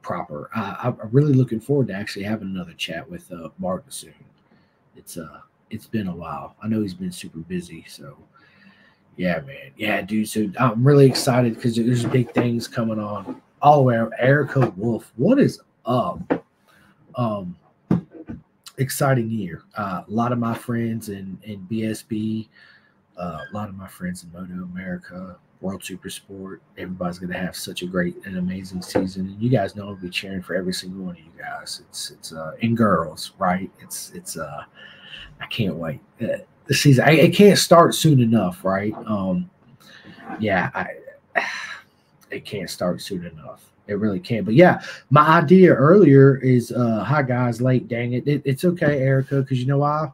[0.02, 0.50] proper.
[0.56, 4.14] Uh, I'm really looking forward to actually having another chat with uh, Martin soon.
[4.96, 6.56] It's uh, it's been a while.
[6.62, 8.18] I know he's been super busy, so
[9.18, 10.28] yeah, man, yeah, dude.
[10.28, 14.14] So I'm really excited because there's big things coming on all around.
[14.20, 16.20] Erica Wolf, what is up?
[17.16, 17.56] Um,
[18.78, 19.64] exciting year.
[19.78, 22.48] Uh, a lot of my friends in in BSB,
[23.18, 26.62] uh, a lot of my friends in Moto America, World Super Sport.
[26.78, 29.96] Everybody's going to have such a great and amazing season, and you guys know I'll
[29.96, 31.82] be cheering for every single one of you guys.
[31.88, 33.72] It's it's uh, and girls, right?
[33.80, 34.64] It's it's uh,
[35.40, 36.02] I can't wait.
[36.22, 38.94] Uh, the season, I, it can't start soon enough, right?
[39.06, 39.50] Um,
[40.40, 40.88] yeah, I
[42.32, 43.72] it can't start soon enough.
[43.88, 44.46] It really can't.
[44.46, 48.28] But yeah, my idea earlier is uh hi guys, late, dang it.
[48.28, 50.12] it it's okay, Erica, because you know why?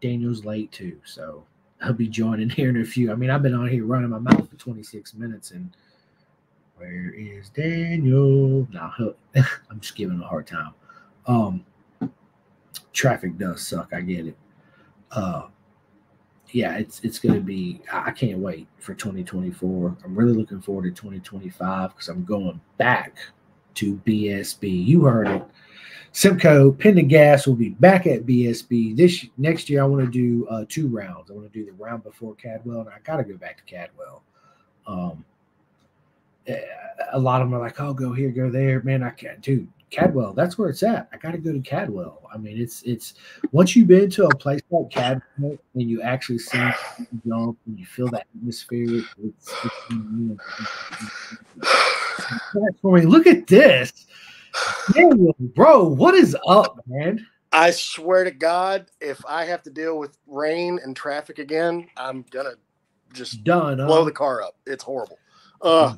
[0.00, 0.98] Daniel's late too.
[1.04, 1.44] So
[1.84, 3.12] I'll be joining here in a few.
[3.12, 5.70] I mean, I've been on here running my mouth for 26 minutes and
[6.76, 8.66] where is Daniel?
[8.72, 9.12] Now nah,
[9.70, 10.72] I'm just giving him a hard time.
[11.26, 11.64] Um
[12.92, 14.36] traffic does suck, I get it.
[15.10, 15.48] Uh
[16.54, 17.80] yeah, it's it's to be.
[17.92, 19.96] I can't wait for 2024.
[20.04, 23.18] I'm really looking forward to 2025 because I'm going back
[23.74, 24.86] to BSB.
[24.86, 25.44] You heard it.
[26.14, 29.82] Simcoe Pendergast will be back at BSB this next year.
[29.82, 31.28] I want to do uh, two rounds.
[31.28, 33.64] I want to do the round before Cadwell, and I got to go back to
[33.64, 34.22] Cadwell.
[34.86, 35.24] Um,
[36.46, 36.60] eh,
[37.12, 39.66] a lot of them are like, "Oh, go here, go there." Man, I can't, dude.
[39.90, 41.08] Cadwell, that's where it's at.
[41.12, 42.22] I got to go to Cadwell.
[42.32, 43.14] I mean, it's it's
[43.50, 45.22] once you've been to a place like Cadwell
[45.74, 46.70] and you actually see
[47.26, 48.86] jump and you feel that atmosphere.
[48.88, 49.52] It's, it's,
[52.54, 53.02] it's, for me.
[53.02, 54.06] Look at this,
[54.92, 55.84] Daniel, bro.
[55.84, 57.26] What is up, man?
[57.52, 62.24] I swear to God, if I have to deal with rain and traffic again, I'm
[62.30, 62.54] gonna
[63.12, 64.04] just done blow huh?
[64.04, 64.56] the car up.
[64.66, 65.18] It's horrible.
[65.62, 65.94] Uh,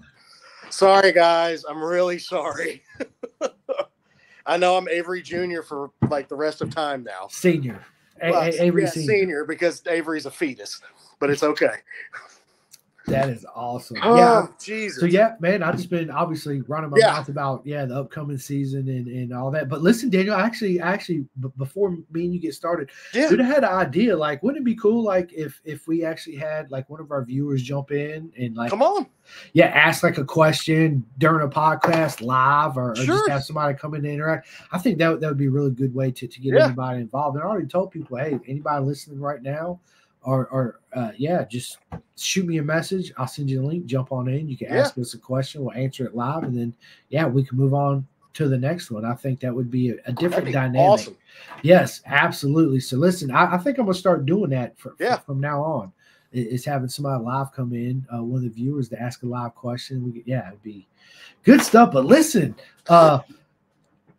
[0.71, 1.65] sorry, guys.
[1.69, 2.85] I'm really sorry.
[4.47, 7.27] I know I'm Avery Junior for like the rest of time now.
[7.29, 7.85] Senior,
[8.23, 9.19] well, a- Avery yeah, senior.
[9.19, 10.81] senior because Avery's a fetus,
[11.19, 11.79] but it's okay.
[13.07, 13.99] That is awesome.
[14.03, 14.99] Oh, yeah, Jesus.
[14.99, 17.13] So yeah, man, I've just been obviously running my yeah.
[17.13, 19.69] mouth about yeah the upcoming season and, and all that.
[19.69, 23.29] But listen, Daniel, actually, actually, b- before me and you get started, yeah.
[23.29, 24.17] dude, I had an idea.
[24.17, 27.25] Like, wouldn't it be cool, like, if if we actually had like one of our
[27.25, 29.07] viewers jump in and like, come on,
[29.53, 33.07] yeah, ask like a question during a podcast live, or, or sure.
[33.07, 34.49] just have somebody come in and interact.
[34.73, 36.65] I think that that would be a really good way to to get yeah.
[36.67, 37.37] anybody involved.
[37.37, 39.81] And I already told people, hey, anybody listening right now
[40.27, 41.79] or or uh, yeah, just
[42.19, 43.13] shoot me a message.
[43.17, 43.87] I'll send you the link.
[43.87, 44.49] Jump on in.
[44.49, 44.81] You can yeah.
[44.81, 45.63] ask us a question.
[45.63, 46.75] We'll answer it live, and then
[47.09, 49.05] yeah, we can move on to the next one.
[49.05, 50.81] I think that would be a, a different dynamic.
[50.81, 51.17] Awesome.
[51.63, 52.81] Yes, absolutely.
[52.81, 55.17] So listen, I, I, think I'm gonna start doing that for, yeah.
[55.19, 55.93] from now on.
[56.33, 59.55] Is having somebody live come in, uh, one of the viewers to ask a live
[59.55, 60.05] question.
[60.05, 60.87] We get, yeah, it'd be
[61.45, 61.93] good stuff.
[61.93, 62.55] But listen,
[62.89, 63.21] uh,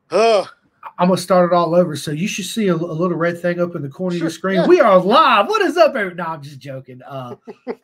[0.10, 0.46] uh
[1.00, 1.96] I'm gonna start it all over.
[1.96, 4.22] So you should see a, a little red thing up in the corner sure, of
[4.22, 4.56] your screen.
[4.56, 4.68] Yeah.
[4.68, 5.48] We are live.
[5.48, 5.96] What is up?
[5.96, 7.02] Every- no, I'm just joking.
[7.04, 7.36] Uh,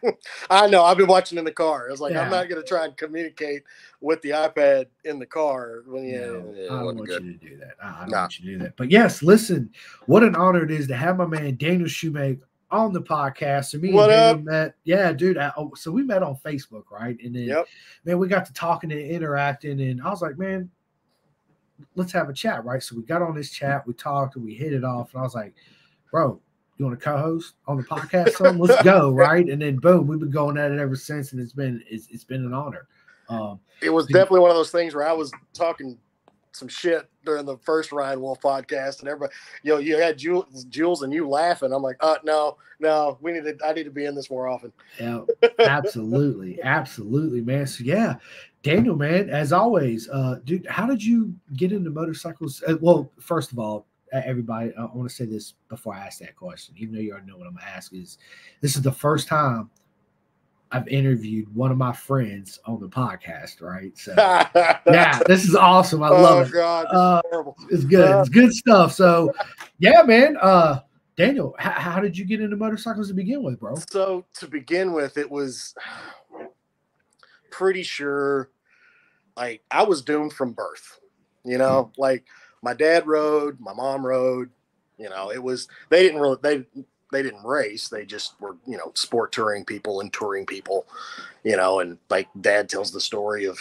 [0.50, 0.84] I know.
[0.84, 1.88] I've been watching in the car.
[1.88, 2.22] I was like, yeah.
[2.22, 3.64] I'm not gonna try and communicate
[4.02, 5.84] with the iPad in the car.
[5.86, 7.24] When you, no, yeah, I don't want good.
[7.24, 7.76] you to do that.
[7.84, 8.22] I, don't nah.
[8.22, 8.78] want you to do that.
[8.78, 9.70] But yes, listen.
[10.08, 13.66] What an honor it is to have my man Daniel Shoemake on the podcast.
[13.66, 14.76] So me what and Daniel met.
[14.86, 15.38] Yeah, dude.
[15.38, 17.18] I, oh, so we met on Facebook, right?
[17.24, 17.68] And then, yep.
[18.06, 20.72] man, we got to talking and interacting, and I was like, man
[21.96, 22.82] let's have a chat, right?
[22.82, 25.14] So we got on this chat, we talked, and we hit it off.
[25.14, 25.54] And I was like,
[26.12, 26.40] bro,
[26.78, 28.32] you want to co-host on the podcast?
[28.32, 28.58] Son?
[28.60, 29.48] Let's go, right?
[29.48, 32.24] And then boom, we've been going at it ever since, and it's been it's, it's
[32.24, 32.88] been an honor.
[33.30, 35.98] Um, it was definitely one of those things where I was talking
[36.52, 40.66] some shit during the first Ryan Wolf podcast, and everybody, you know, you had Jules,
[40.66, 41.74] Jules and you laughing.
[41.74, 43.58] I'm like, uh, no, no, we need to.
[43.66, 44.72] I need to be in this more often.
[45.00, 45.22] Yeah,
[45.60, 47.66] absolutely, absolutely, man.
[47.68, 48.16] So yeah,
[48.64, 52.64] Daniel, man, as always, uh, dude, how did you get into motorcycles?
[52.66, 56.36] Uh, well, first of all, everybody, I want to say this before I ask that
[56.36, 57.94] question, even though you already know what I'm gonna ask.
[57.94, 58.18] Is
[58.62, 59.70] this is the first time
[60.72, 63.98] I've interviewed one of my friends on the podcast, right?
[63.98, 66.02] So yeah, this is awesome.
[66.02, 66.52] I love oh, it.
[66.54, 67.22] God, uh,
[67.70, 68.20] it's good.
[68.22, 68.94] It's good stuff.
[68.94, 69.34] So
[69.80, 70.38] yeah, man.
[70.42, 70.80] Uh,
[71.16, 73.76] Daniel, how did you get into motorcycles to begin with, bro?
[73.88, 75.76] So to begin with, it was
[77.54, 78.50] pretty sure
[79.38, 81.00] like I was doomed from birth.
[81.46, 82.02] You know, mm-hmm.
[82.02, 82.26] like
[82.62, 84.50] my dad rode, my mom rode.
[84.98, 86.66] You know, it was they didn't really they
[87.12, 87.90] they didn't race.
[87.90, 90.88] They just were you know sport touring people and touring people.
[91.44, 93.60] You know, and like dad tells the story of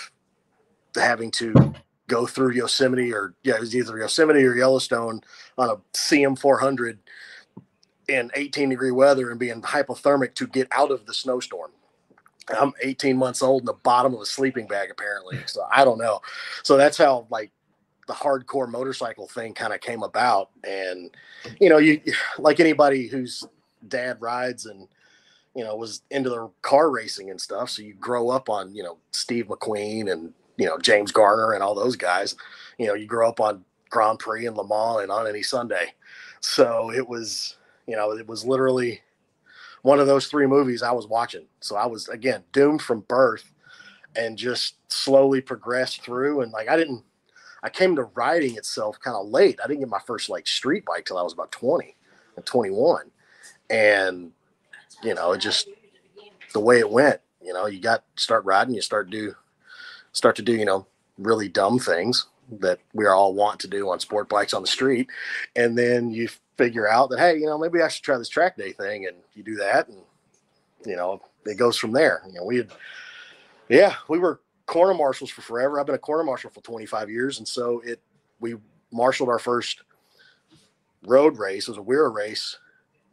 [0.95, 1.75] having to
[2.07, 5.23] go through Yosemite or yeah, it was either Yosemite or Yellowstone
[5.59, 6.99] on a CM 400
[8.09, 11.71] in 18 degree weather and being hypothermic to get out of the snowstorm.
[12.49, 15.39] I'm 18 months old in the bottom of a sleeping bag, apparently.
[15.47, 16.21] So I don't know.
[16.63, 17.51] So that's how like
[18.07, 20.51] the hardcore motorcycle thing kind of came about.
[20.65, 21.11] And
[21.61, 22.01] you know, you
[22.39, 23.45] like anybody whose
[23.89, 24.89] dad rides and
[25.55, 27.71] you know was into the car racing and stuff.
[27.71, 31.63] So you grow up on you know Steve McQueen and you know James Garner and
[31.63, 32.35] all those guys.
[32.79, 35.95] You know, you grow up on Grand Prix and Le Mans and on any Sunday.
[36.41, 39.01] So it was you know it was literally
[39.83, 41.47] one of those three movies I was watching.
[41.61, 43.53] So I was again doomed from birth
[44.17, 47.05] and just slowly progressed through and like I didn't
[47.63, 49.61] I came to riding itself kind of late.
[49.63, 51.95] I didn't get my first like street bike till I was about 20
[52.37, 53.11] and 21.
[53.71, 54.33] And
[55.03, 55.69] you know, it just
[56.53, 59.35] the way it went, you know, you got start riding, you start do
[60.13, 60.87] start to do, you know,
[61.19, 62.27] really dumb things
[62.61, 65.09] that we all want to do on sport bikes on the street.
[65.57, 66.29] And then you
[66.63, 69.07] figure out that, hey, you know, maybe I should try this track day thing.
[69.07, 69.99] And you do that and
[70.87, 72.23] you know, it goes from there.
[72.27, 72.71] You know, we had
[73.69, 75.79] yeah, we were corner marshals for forever.
[75.79, 77.39] I've been a corner marshal for 25 years.
[77.39, 78.01] And so it
[78.41, 78.57] we
[78.91, 79.83] marshaled our first
[81.05, 81.69] road race.
[81.69, 82.59] It was a WERA race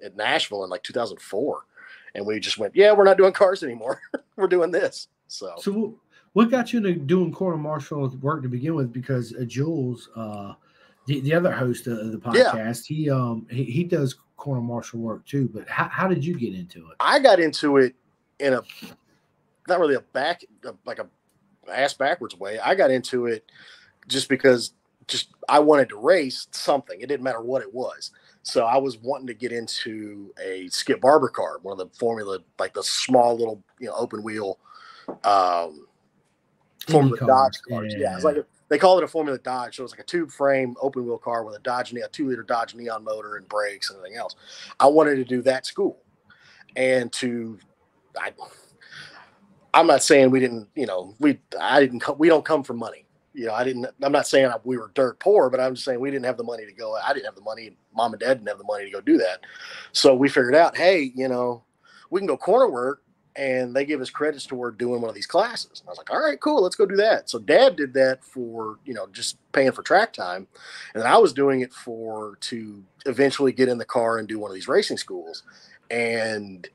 [0.03, 1.65] at Nashville in like 2004.
[2.15, 4.01] And we just went, yeah, we're not doing cars anymore.
[4.35, 5.07] we're doing this.
[5.27, 5.99] So, so
[6.33, 8.91] what got you into doing corner marshal work to begin with?
[8.91, 10.53] Because Jules, uh,
[11.09, 12.95] the, the other host of the podcast, yeah.
[12.95, 15.49] he um he, he does corner marshal work too.
[15.51, 16.97] But how, how did you get into it?
[16.99, 17.95] I got into it
[18.39, 18.61] in a
[19.67, 20.41] not really a back
[20.85, 21.07] like a
[21.67, 22.59] ass backwards way.
[22.59, 23.51] I got into it
[24.07, 24.73] just because
[25.07, 27.01] just I wanted to race something.
[27.01, 28.11] It didn't matter what it was.
[28.43, 32.37] So I was wanting to get into a Skip Barber car, one of the Formula,
[32.59, 34.59] like the small little, you know, open wheel,
[35.23, 35.87] um,
[36.87, 37.17] Formula.
[37.17, 37.93] Dodge cars.
[37.97, 38.11] Yeah.
[38.11, 39.75] yeah, it's like a, they call it a Formula Dodge.
[39.75, 42.27] So it was like a tube frame open wheel car with a Dodge, a two
[42.29, 44.35] liter Dodge Neon motor and brakes and everything else.
[44.79, 46.01] I wanted to do that school,
[46.75, 47.59] and to
[48.17, 48.31] I
[49.73, 53.05] I'm not saying we didn't, you know, we I didn't we don't come from money.
[53.33, 53.87] You know, I didn't.
[54.01, 56.43] I'm not saying we were dirt poor, but I'm just saying we didn't have the
[56.43, 56.95] money to go.
[56.95, 57.77] I didn't have the money.
[57.93, 59.41] Mom and dad didn't have the money to go do that.
[59.91, 61.63] So we figured out, hey, you know,
[62.09, 63.03] we can go corner work,
[63.39, 65.79] and they give us credits toward doing one of these classes.
[65.79, 67.29] And I was like, all right, cool, let's go do that.
[67.29, 70.47] So dad did that for you know just paying for track time,
[70.93, 74.51] and I was doing it for to eventually get in the car and do one
[74.51, 75.43] of these racing schools,
[75.89, 76.67] and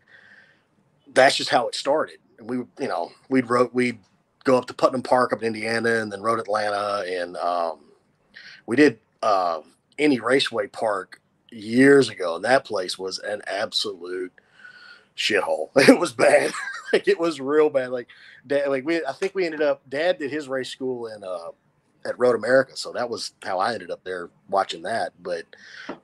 [1.12, 2.18] that's just how it started.
[2.38, 3.98] And we you know we'd wrote we'd
[4.44, 7.04] go up to Putnam Park up in Indiana and then Road Atlanta.
[7.08, 7.80] And um,
[8.66, 9.62] we did uh,
[9.98, 12.36] any Raceway Park years ago.
[12.36, 14.32] And that place was an absolute
[15.16, 15.70] shithole.
[15.88, 16.52] It was bad.
[16.92, 17.90] like it was real bad.
[17.90, 18.08] Like
[18.46, 21.50] dad, like we I think we ended up dad did his race school in uh
[22.06, 25.12] at Road America, so that was how I ended up there watching that.
[25.22, 25.44] But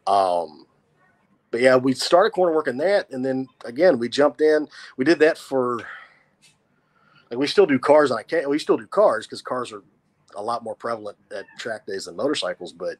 [0.06, 0.66] um
[1.50, 4.68] but yeah, we started corner working that, and then again we jumped in.
[4.96, 5.80] We did that for
[7.30, 9.82] like we still do cars on can't we still do cars because cars are
[10.36, 12.96] a lot more prevalent at track days than motorcycles but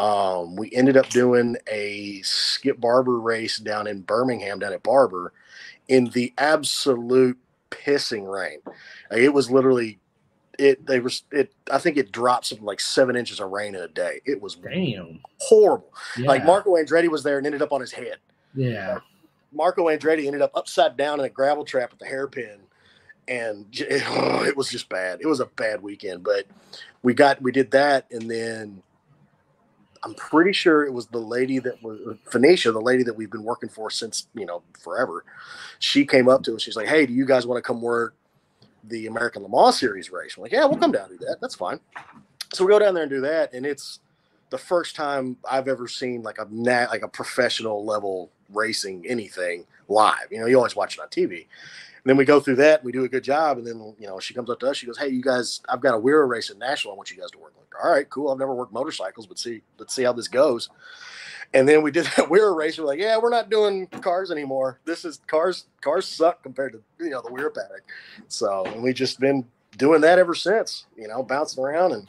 [0.00, 5.34] um, we ended up doing a skip barber race down in birmingham down at barber
[5.88, 7.36] in the absolute
[7.70, 8.60] pissing rain.
[9.10, 9.98] Like, it was literally
[10.58, 13.82] it they was it i think it dropped something like seven inches of rain in
[13.82, 14.22] a day.
[14.24, 15.20] It was damn.
[15.38, 15.92] horrible.
[16.16, 16.28] Yeah.
[16.28, 18.16] like marco andretti was there and ended up on his head.
[18.54, 19.00] Yeah.
[19.52, 22.60] Marco andretti ended up upside down in a gravel trap at the hairpin
[23.28, 25.20] and it, oh, it was just bad.
[25.20, 26.46] It was a bad weekend, but
[27.02, 28.82] we got we did that, and then
[30.02, 33.30] I'm pretty sure it was the lady that was uh, Phoenicia, the lady that we've
[33.30, 35.24] been working for since you know forever.
[35.78, 36.62] She came up to us.
[36.62, 38.14] She's like, "Hey, do you guys want to come work
[38.84, 41.38] the American Le Mans Series race?" I'm like, "Yeah, we'll come down and do that.
[41.40, 41.80] That's fine."
[42.54, 44.00] So we go down there and do that, and it's
[44.50, 49.66] the first time I've ever seen like a nat, like a professional level racing anything
[49.88, 50.26] live.
[50.30, 51.46] You know, you always watch it on TV,
[52.04, 54.34] then we go through that, we do a good job, and then you know she
[54.34, 56.58] comes up to us, she goes, "Hey, you guys, I've got a WERA race in
[56.58, 56.92] Nashville.
[56.92, 58.30] I want you guys to work." Like, all right, cool.
[58.30, 60.70] I've never worked motorcycles, but see, let's see how this goes.
[61.52, 62.78] And then we did that WERA race.
[62.78, 64.80] We're like, yeah, we're not doing cars anymore.
[64.84, 65.66] This is cars.
[65.80, 67.82] Cars suck compared to you know the WERA paddock.
[68.28, 69.46] So, and we just been
[69.76, 70.86] doing that ever since.
[70.96, 72.08] You know, bouncing around, and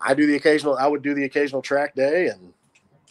[0.00, 0.76] I do the occasional.
[0.76, 2.52] I would do the occasional track day and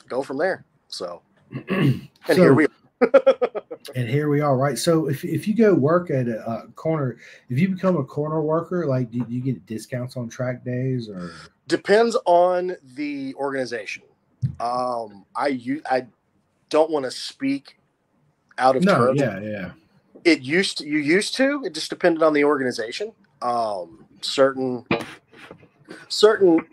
[0.08, 0.66] go from there.
[0.88, 1.22] So,
[1.70, 2.70] and so, here we are
[3.96, 4.78] and here we are, right?
[4.78, 7.18] So if, if you go work at a, corner,
[7.50, 11.10] if you become a corner worker, like do, do you get discounts on track days
[11.10, 11.32] or?
[11.68, 14.04] Depends on the organization.
[14.60, 15.60] Um, I
[15.90, 16.08] I
[16.70, 17.78] don't want to speak
[18.58, 19.16] out of no, turn.
[19.16, 19.72] Yeah, yeah.
[20.24, 21.64] It used to, you used to.
[21.64, 23.12] It just depended on the organization.
[23.42, 24.86] Um, certain
[26.10, 26.66] certain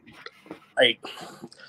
[0.77, 1.01] like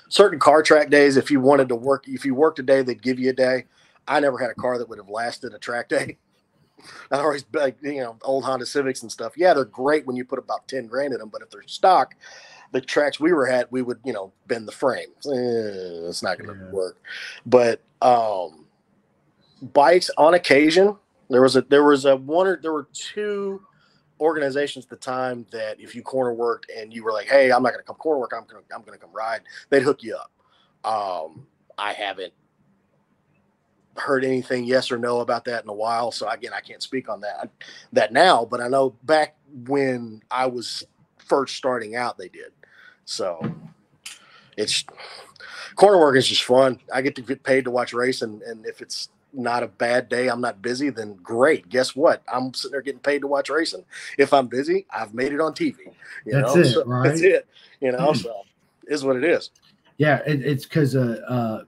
[0.08, 1.16] certain car track days.
[1.16, 3.66] If you wanted to work, if you worked a day, they'd give you a day.
[4.10, 6.18] I never had a car that would have lasted a track day.
[7.10, 9.34] I always like you know old Honda Civics and stuff.
[9.36, 12.14] Yeah, they're great when you put about ten grand in them, but if they're stock,
[12.72, 15.08] the tracks we were at, we would you know bend the frame.
[15.26, 16.70] Eh, it's not going to yeah.
[16.70, 16.98] work.
[17.46, 18.66] But um,
[19.74, 20.96] bikes on occasion,
[21.28, 23.62] there was a there was a one or there were two
[24.20, 27.62] organizations at the time that if you corner worked and you were like, hey, I'm
[27.62, 29.82] not going to come corner work, I'm going to I'm going to come ride, they'd
[29.82, 30.30] hook you up.
[30.82, 31.46] Um,
[31.78, 32.32] I haven't
[33.96, 36.12] heard anything yes or no about that in a while.
[36.12, 37.50] So again, I can't speak on that
[37.92, 39.36] that now, but I know back
[39.66, 40.84] when I was
[41.18, 42.52] first starting out, they did.
[43.04, 43.40] So
[44.56, 44.84] it's
[45.74, 46.78] corner work is just fun.
[46.92, 50.08] I get to get paid to watch race, and and if it's not a bad
[50.08, 51.68] day, I'm not busy, then great.
[51.68, 52.22] Guess what?
[52.32, 53.84] I'm sitting there getting paid to watch racing.
[54.18, 55.76] If I'm busy, I've made it on TV.
[56.26, 56.60] You that's know?
[56.60, 57.08] it, so right?
[57.08, 57.46] That's it.
[57.80, 58.42] You know, so
[58.86, 59.50] is what it is.
[59.98, 61.64] Yeah, it, it's because uh, uh,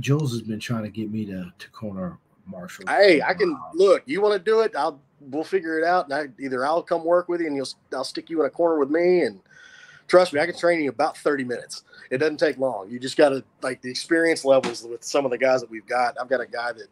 [0.00, 2.86] Jules has been trying to get me to to corner Marshall.
[2.88, 4.02] Hey, I um, can look.
[4.06, 4.74] You want to do it?
[4.76, 6.06] I'll we'll figure it out.
[6.06, 8.50] And I, either I'll come work with you, and you'll I'll stick you in a
[8.50, 9.40] corner with me, and
[10.08, 11.84] trust me, I can train you about thirty minutes.
[12.10, 12.90] It doesn't take long.
[12.90, 15.86] You just got to like the experience levels with some of the guys that we've
[15.86, 16.16] got.
[16.20, 16.88] I've got a guy that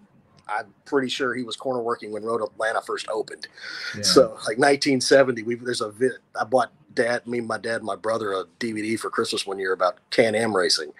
[0.49, 3.49] I'm pretty sure he was corner working when Road Atlanta first opened.
[3.97, 4.03] Yeah.
[4.03, 6.13] So like 1970, we've there's a vid.
[6.39, 9.99] I bought dad, me, my dad, my brother a DVD for Christmas one year about
[10.11, 10.93] Can Am racing,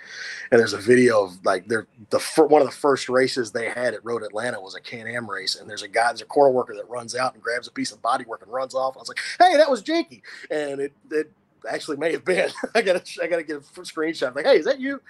[0.51, 3.95] and there's a video of like they're the one of the first races they had
[3.95, 6.53] at Road Atlanta was a Can Am race, and there's a guy, there's a corner
[6.53, 8.97] worker that runs out and grabs a piece of bodywork and runs off.
[8.97, 11.33] I was like, hey, that was Jakey, and it it
[11.69, 12.51] actually may have been.
[12.77, 14.37] I gotta I gotta get a screenshot.
[14.37, 15.01] like, hey, is that you?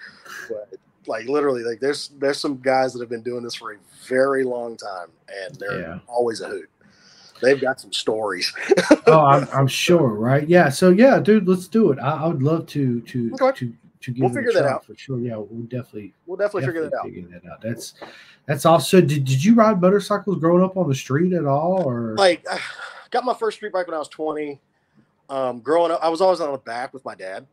[0.49, 0.73] But
[1.05, 3.77] like literally, like there's there's some guys that have been doing this for a
[4.07, 5.09] very long time,
[5.45, 5.99] and they're yeah.
[6.07, 6.69] always a hoot.
[7.41, 8.53] They've got some stories.
[9.07, 10.47] oh, I'm, I'm, sure, right?
[10.47, 10.69] Yeah.
[10.69, 11.99] So yeah, dude, let's do it.
[11.99, 13.57] I, I would love to to okay.
[13.59, 15.19] to to give we'll figure that out for sure.
[15.19, 17.05] Yeah, we'll definitely we'll definitely, definitely figure that out.
[17.05, 17.61] Figure that out.
[17.61, 17.93] That's
[18.45, 19.01] that's also.
[19.01, 22.45] Did, did you ride motorcycles growing up on the street at all, or like?
[23.11, 24.59] got my first street bike when I was 20
[25.29, 27.45] um, growing up, I was always on the back with my dad.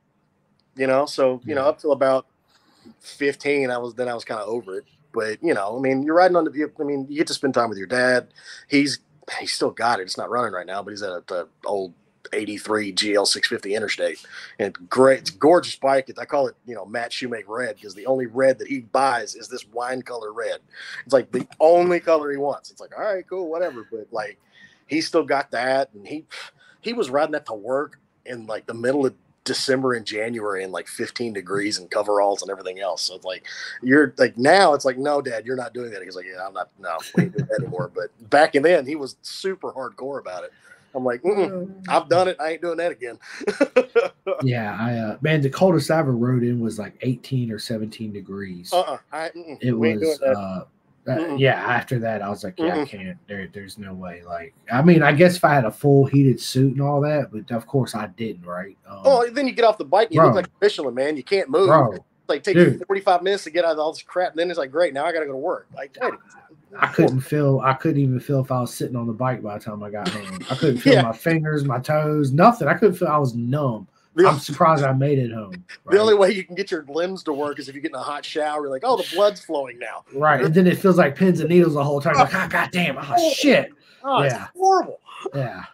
[0.77, 1.55] You know, so you yeah.
[1.57, 2.27] know, up till about
[3.01, 4.85] fifteen, I was then I was kind of over it.
[5.13, 6.71] But you know, I mean, you're riding on the.
[6.79, 8.29] I mean, you get to spend time with your dad.
[8.69, 8.99] He's
[9.41, 10.05] he's still got it.
[10.05, 11.93] It's not running right now, but he's at the old
[12.33, 14.27] 83 GL 650 Interstate.
[14.59, 16.11] And great, it's gorgeous bike.
[16.19, 19.35] I call it, you know, Matt Shoemake red because the only red that he buys
[19.35, 20.61] is this wine color red.
[21.05, 22.71] It's like the only color he wants.
[22.71, 23.87] It's like, all right, cool, whatever.
[23.91, 24.39] But like,
[24.87, 25.91] he's still got that.
[25.95, 26.25] And he,
[26.81, 29.15] he was riding that to work in like the middle of
[29.47, 33.03] December and January in like 15 degrees and coveralls and everything else.
[33.03, 33.47] So it's like
[33.83, 36.03] you're like now it's like no, Dad, you're not doing that.
[36.03, 36.69] He's like, yeah, I'm not.
[36.79, 37.91] No, we ain't doing that anymore.
[37.95, 40.53] But back in then, he was super hardcore about it.
[40.95, 41.21] I'm like,
[41.89, 42.39] I've done it.
[42.41, 43.19] I ain't doing that again.
[44.43, 48.13] yeah, I uh, man, the coldest I ever rode in was like 18 or 17
[48.13, 48.73] degrees.
[48.73, 48.97] Uh-uh.
[49.13, 49.31] I,
[49.61, 50.65] it was uh,
[51.09, 52.81] uh, yeah, after that, I was like, yeah, mm-hmm.
[52.81, 53.19] I can't.
[53.29, 54.23] There, there's no way.
[54.25, 57.31] Like, I mean, I guess if I had a full heated suit and all that,
[57.33, 58.77] but of course I didn't, right?
[58.89, 61.17] Um, oh, then you get off the bike, and you bro, look like Michelin, man.
[61.17, 61.69] You can't move.
[61.69, 64.39] Bro, it's like take dude, 45 minutes to get out of all this crap, and
[64.39, 65.69] then it's like, great, now I got to go to work.
[65.75, 66.15] Like, wait,
[66.79, 67.61] I couldn't feel.
[67.61, 69.91] I couldn't even feel if I was sitting on the bike by the time I
[69.91, 70.41] got home.
[70.51, 71.03] I couldn't feel yeah.
[71.03, 72.69] my fingers, my toes, nothing.
[72.69, 73.09] I couldn't feel.
[73.09, 73.87] I was numb.
[74.25, 75.51] I'm surprised I made it home.
[75.51, 75.61] Right?
[75.97, 77.97] The only way you can get your limbs to work is if you get in
[77.97, 78.63] a hot shower.
[78.63, 80.05] You're like, oh, the blood's flowing now.
[80.15, 82.15] Right, and then it feels like pins and needles the whole time.
[82.15, 83.73] Like, oh, god damn, oh, oh shit.
[84.05, 84.49] Oh, yeah.
[84.57, 85.01] horrible.
[85.35, 85.65] Yeah,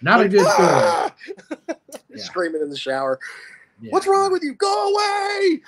[0.00, 1.14] not like, a good ah!
[1.24, 1.58] feeling.
[2.10, 2.22] yeah.
[2.22, 3.18] Screaming in the shower.
[3.80, 3.90] Yeah.
[3.90, 4.54] What's wrong with you?
[4.54, 5.62] Go away.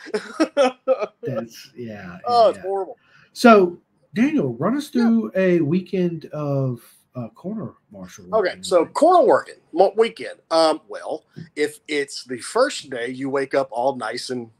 [1.22, 2.18] That's yeah.
[2.26, 2.98] Oh, yeah, it's horrible.
[3.32, 3.78] So,
[4.14, 6.80] Daniel, run us through a weekend of
[7.14, 8.26] uh, corner marshal.
[8.34, 9.54] Okay, so corner working
[9.96, 10.40] weekend.
[10.50, 11.24] Um, well,
[11.56, 14.50] if it's the first day, you wake up all nice and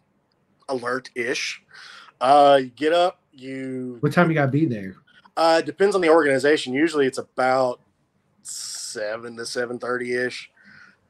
[0.69, 1.63] alert ish.
[2.21, 3.21] Uh, you get up.
[3.33, 3.99] You.
[4.01, 4.97] What time you got to be there?
[5.37, 6.73] Uh, depends on the organization.
[6.73, 7.81] Usually, it's about
[8.43, 10.51] seven to seven thirty ish.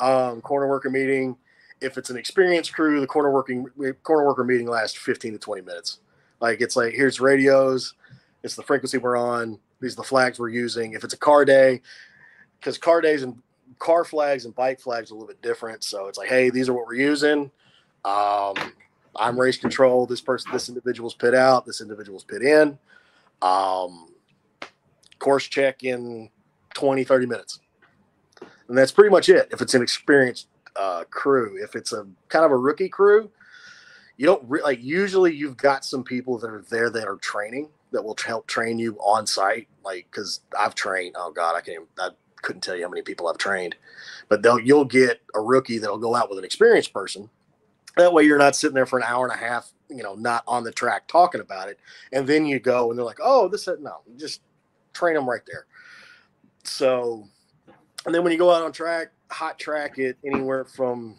[0.00, 1.36] Um, corner worker meeting.
[1.80, 3.66] If it's an experienced crew, the corner working
[4.02, 6.00] corner worker meeting lasts fifteen to twenty minutes.
[6.40, 7.94] Like it's like here's radios.
[8.42, 10.92] It's the frequency we're on these are the flags we're using.
[10.92, 11.80] If it's a car day,
[12.58, 13.40] because car days and
[13.78, 15.84] car flags and bike flags are a little bit different.
[15.84, 17.50] So it's like, hey, these are what we're using.
[18.04, 18.54] Um,
[19.16, 20.06] I'm race control.
[20.06, 21.66] This person, this individual's pit out.
[21.66, 22.78] This individual's pit in.
[23.42, 24.08] Um,
[25.24, 26.28] course check in
[26.74, 27.60] 20, 30 minutes.
[28.68, 29.48] And that's pretty much it.
[29.50, 33.30] If it's an experienced uh, crew, if it's a kind of a rookie crew,
[34.16, 37.68] you don't re- like usually you've got some people that are there that are training
[37.94, 39.68] that will help train you on site.
[39.84, 41.16] Like, because I've trained.
[41.18, 41.86] Oh God, I can't.
[41.98, 42.10] I
[42.42, 43.76] couldn't tell you how many people I've trained,
[44.28, 47.30] but they'll you'll get a rookie that'll go out with an experienced person.
[47.96, 50.44] That way you're not sitting there for an hour and a half, you know, not
[50.46, 51.78] on the track talking about it.
[52.12, 54.42] And then you go and they're like, oh, this is no, just
[54.92, 55.66] train them right there.
[56.64, 57.28] So
[58.06, 61.16] and then when you go out on track, hot track it anywhere from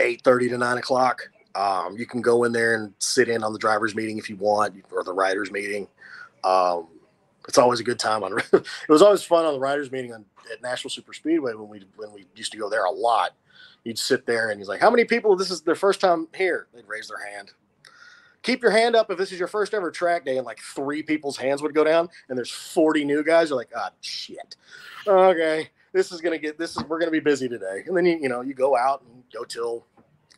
[0.00, 1.28] eight thirty to nine o'clock.
[1.54, 4.36] Um, you can go in there and sit in on the drivers' meeting if you
[4.36, 5.88] want, or the riders' meeting.
[6.44, 6.88] Um,
[7.48, 8.38] it's always a good time on.
[8.52, 11.84] it was always fun on the riders' meeting on, at National Super Speedway when we
[11.96, 13.32] when we used to go there a lot.
[13.84, 15.36] You'd sit there and he's like, "How many people?
[15.36, 17.52] This is their first time here." They'd raise their hand.
[18.42, 21.02] Keep your hand up if this is your first ever track day, and like three
[21.02, 23.50] people's hands would go down, and there's 40 new guys.
[23.50, 24.56] You're like, "Ah, oh, shit."
[25.06, 28.18] Okay, this is gonna get this is we're gonna be busy today, and then you
[28.22, 29.86] you know you go out and go till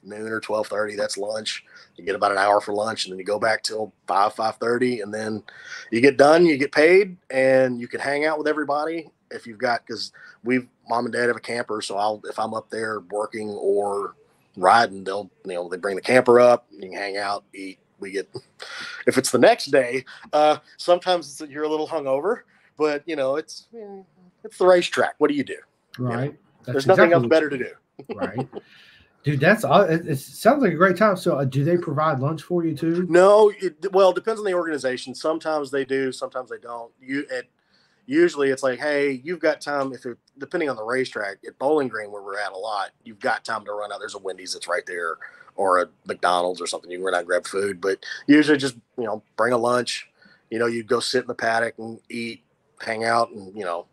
[0.06, 0.96] noon or 12:30.
[0.96, 1.64] That's lunch.
[1.96, 5.02] You get about an hour for lunch, and then you go back till five 5:30,
[5.02, 5.42] and then
[5.90, 6.46] you get done.
[6.46, 10.68] You get paid, and you can hang out with everybody if you've got because we've
[10.88, 14.14] mom and dad have a camper, so I'll if I'm up there working or
[14.56, 16.66] riding, they'll you know they bring the camper up.
[16.70, 17.78] You can hang out, eat.
[18.00, 18.28] We get
[19.06, 20.04] if it's the next day.
[20.32, 22.40] Uh, sometimes you're a little hungover,
[22.76, 23.68] but you know it's
[24.42, 25.14] it's the racetrack.
[25.18, 25.58] What do you do?
[25.98, 26.24] Right.
[26.24, 27.70] You know, there's nothing exactly else better to do.
[28.14, 28.48] right.
[29.24, 31.16] Dude, that's it, sounds like a great time.
[31.16, 33.06] So, uh, do they provide lunch for you too?
[33.08, 35.14] No, it, well, it depends on the organization.
[35.14, 36.92] Sometimes they do, sometimes they don't.
[37.00, 37.48] You, it,
[38.04, 39.94] usually it's like, hey, you've got time.
[39.94, 43.18] If it depending on the racetrack at Bowling Green, where we're at a lot, you've
[43.18, 43.98] got time to run out.
[43.98, 45.16] There's a Wendy's that's right there,
[45.56, 46.90] or a McDonald's or something.
[46.90, 47.80] You can run out and grab food.
[47.80, 50.06] But usually, just you know, bring a lunch.
[50.50, 52.42] You know, you go sit in the paddock and eat,
[52.78, 53.86] hang out, and you know,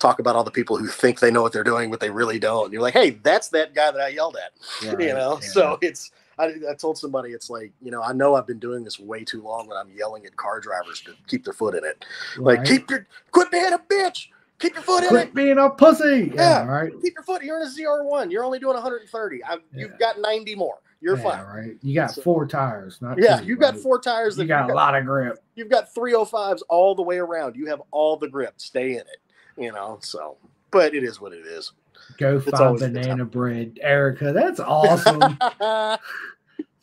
[0.00, 2.38] talk about all the people who think they know what they're doing, but they really
[2.38, 2.72] don't.
[2.72, 4.52] You're like, hey, that's that guy that I yelled at.
[4.90, 5.48] Right, you know, yeah.
[5.48, 6.10] so it's.
[6.38, 9.24] I, I, told somebody it's like you know I know I've been doing this way
[9.24, 12.06] too long when I'm yelling at car drivers to keep their foot in it.
[12.38, 12.58] Right.
[12.58, 14.28] Like keep your quit being a bitch.
[14.58, 15.34] Keep your foot quit in it.
[15.34, 16.32] being a pussy.
[16.34, 16.92] Yeah, yeah, right.
[17.02, 17.42] Keep your foot.
[17.42, 18.30] You're in a ZR one.
[18.30, 19.38] You're only doing 130.
[19.38, 19.56] Yeah.
[19.74, 20.78] You've got 90 more.
[21.02, 21.44] You're yeah, fine.
[21.44, 21.76] Right.
[21.82, 23.02] You got so, four tires.
[23.02, 23.40] Not yeah.
[23.40, 24.38] you you've got four tires.
[24.38, 25.42] You got, got a lot of grip.
[25.56, 27.54] You've got 305s all the way around.
[27.54, 28.54] You have all the grip.
[28.56, 29.18] Stay in it
[29.56, 29.98] you know.
[30.02, 30.36] So,
[30.70, 31.72] but it is what it is.
[32.18, 34.32] Go it's find banana bread, Erica.
[34.32, 35.38] That's awesome.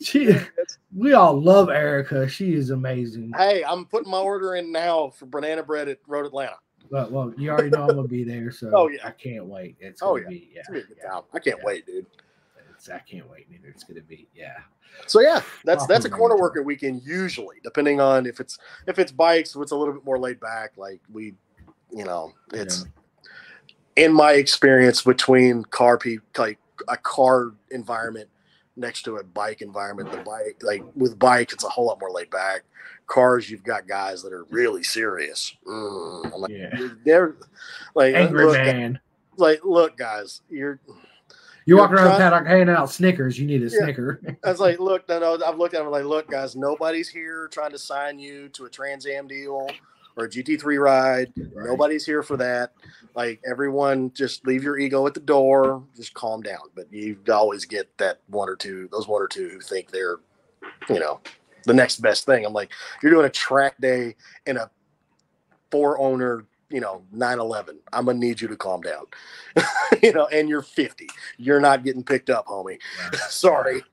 [0.00, 0.36] she,
[0.94, 2.28] we all love Erica.
[2.28, 3.32] She is amazing.
[3.36, 6.56] Hey, I'm putting my order in now for banana bread at Road Atlanta.
[6.90, 9.76] Well, well you already know I'm gonna be there, so oh yeah, I can't wait.
[9.80, 11.20] It's oh yeah, be, yeah, it's yeah.
[11.32, 11.64] I can't yeah.
[11.64, 12.06] wait, dude.
[12.70, 13.68] It's, I can't wait neither.
[13.68, 14.58] It's gonna be yeah.
[15.06, 19.12] So yeah, that's that's a corner worker weekend usually, depending on if it's if it's
[19.12, 20.72] bikes, it's a little bit more laid back.
[20.76, 21.34] Like we
[21.90, 22.84] you know, it's
[23.96, 24.04] yeah.
[24.04, 26.58] in my experience between car people, like
[26.88, 28.28] a car environment
[28.76, 30.10] next to a bike environment.
[30.12, 32.62] The bike, like with bike, it's a whole lot more laid back.
[33.06, 35.56] Cars, you've got guys that are really serious.
[35.66, 37.36] Mm, like, yeah, they're
[37.94, 39.00] like angry look, man.
[39.36, 40.78] Like, look, guys, you're
[41.64, 43.38] you're walking around the paddock handing out Snickers.
[43.38, 43.82] You need a yeah.
[43.82, 44.20] Snicker.
[44.44, 45.38] I was like, look, no, no.
[45.44, 48.70] I've looked at them like, look, guys, nobody's here trying to sign you to a
[48.70, 49.68] Trans Am deal
[50.18, 51.32] or a GT3 ride.
[51.36, 51.66] Right.
[51.66, 52.72] Nobody's here for that.
[53.14, 55.84] Like everyone, just leave your ego at the door.
[55.96, 56.58] Just calm down.
[56.74, 60.16] But you always get that one or two, those one or two who think they're,
[60.88, 61.20] you know,
[61.64, 62.44] the next best thing.
[62.44, 64.16] I'm like, you're doing a track day
[64.46, 64.70] in a
[65.70, 67.78] four owner, you know, 911.
[67.92, 69.04] I'm gonna need you to calm down.
[70.02, 71.08] you know, and you're 50.
[71.36, 72.78] You're not getting picked up, homie.
[73.28, 73.84] Sorry.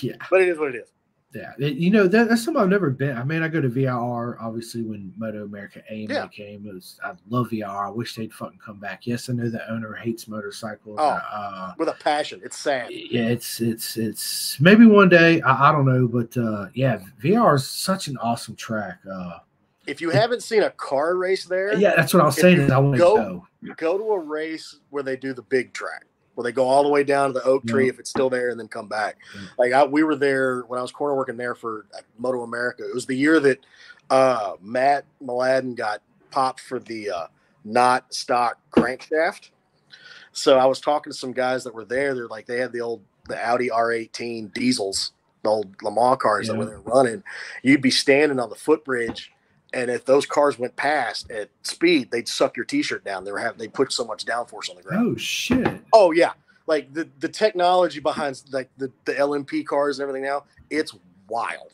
[0.00, 0.16] yeah.
[0.30, 0.93] But it is what it is.
[1.34, 3.16] Yeah, you know that, that's something I've never been.
[3.16, 6.26] I mean, I go to VIR obviously when Moto America AMA yeah.
[6.28, 6.66] came.
[6.66, 7.66] It was I love VIR.
[7.66, 9.06] I wish they'd fucking come back.
[9.06, 10.98] Yes, I know the owner hates motorcycles.
[11.00, 12.40] Oh, uh, with a passion.
[12.44, 12.90] It's sad.
[12.90, 15.40] Yeah, it's it's it's maybe one day.
[15.42, 18.98] I, I don't know, but uh, yeah, VIR is such an awesome track.
[19.10, 19.38] Uh,
[19.86, 22.60] if you haven't seen a car race there, yeah, that's what I was saying.
[22.60, 23.16] Is I want to go,
[23.64, 26.82] go go to a race where they do the big track where they go all
[26.82, 29.18] the way down to the oak tree if it's still there and then come back.
[29.58, 31.86] Like I, we were there when I was corner working there for
[32.18, 32.88] Moto America.
[32.88, 33.64] It was the year that
[34.10, 37.26] uh, Mat Mladin got popped for the uh,
[37.64, 39.50] not stock crankshaft.
[40.32, 42.14] So I was talking to some guys that were there.
[42.14, 45.12] They're like they had the old the Audi R18 diesels,
[45.42, 46.52] the old Le Mans cars yeah.
[46.52, 47.22] that were there running.
[47.62, 49.32] You'd be standing on the footbridge
[49.74, 53.24] and if those cars went past at speed, they'd suck your T-shirt down.
[53.24, 55.14] They were having they put so much downforce on the ground.
[55.14, 55.82] Oh shit!
[55.92, 56.32] Oh yeah,
[56.66, 60.94] like the the technology behind like the the LMP cars and everything now, it's
[61.28, 61.72] wild.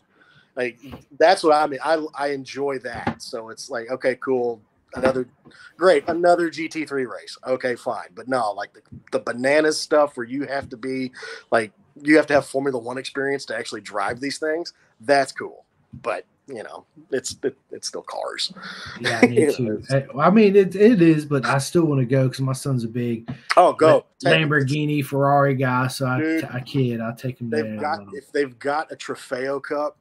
[0.57, 0.79] Like
[1.19, 1.81] that's what I mean.
[1.85, 3.23] I I enjoy that.
[3.23, 4.61] So it's like okay, cool.
[4.95, 5.29] Another
[5.77, 7.39] great, another GT3 race.
[7.47, 8.09] Okay, fine.
[8.13, 8.81] But no, like the,
[9.13, 11.13] the bananas stuff where you have to be
[11.53, 11.71] like
[12.03, 14.73] you have to have Formula One experience to actually drive these things.
[15.01, 15.65] That's cool.
[16.03, 16.25] But
[16.55, 18.53] you know, it's it, it's still cars.
[19.01, 19.83] Yeah, me too.
[20.19, 22.89] I mean, it, it is, but I still want to go because my son's a
[22.89, 25.87] big oh go Lamborghini Ferrari guy.
[25.89, 27.51] So I, I kid, I'll take him.
[27.51, 29.97] They've got um, if they've got a Trofeo Cup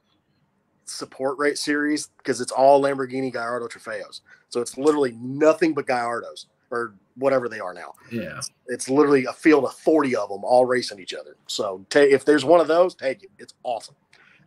[0.85, 4.21] support rate series because it's all Lamborghini Gallardo Trofeos.
[4.49, 7.93] So it's literally nothing but Gallardos or whatever they are now.
[8.11, 8.41] Yeah.
[8.67, 11.35] It's literally a field of 40 of them all racing each other.
[11.47, 13.29] So t- if there's one of those, take it.
[13.37, 13.95] It's awesome.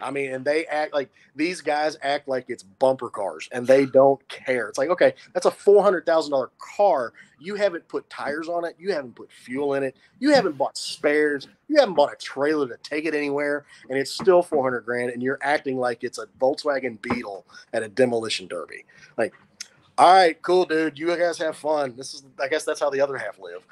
[0.03, 3.87] I mean, and they act like these guys act like it's bumper cars and they
[3.87, 4.69] don't care.
[4.69, 7.13] It's like, okay, that's a $400,000 car.
[7.39, 8.77] You haven't put tires on it.
[8.79, 9.97] You haven't put fuel in it.
[10.19, 11.49] You haven't bought spares.
[11.69, 13.65] You haven't bought a trailer to take it anywhere.
[13.89, 15.11] And it's still 400 grand.
[15.11, 18.85] And you're acting like it's a Volkswagen Beetle at a demolition derby.
[19.17, 19.35] Like,
[19.99, 20.99] all right, cool, dude.
[20.99, 21.95] You guys have fun.
[21.97, 23.67] This is, I guess, that's how the other half live.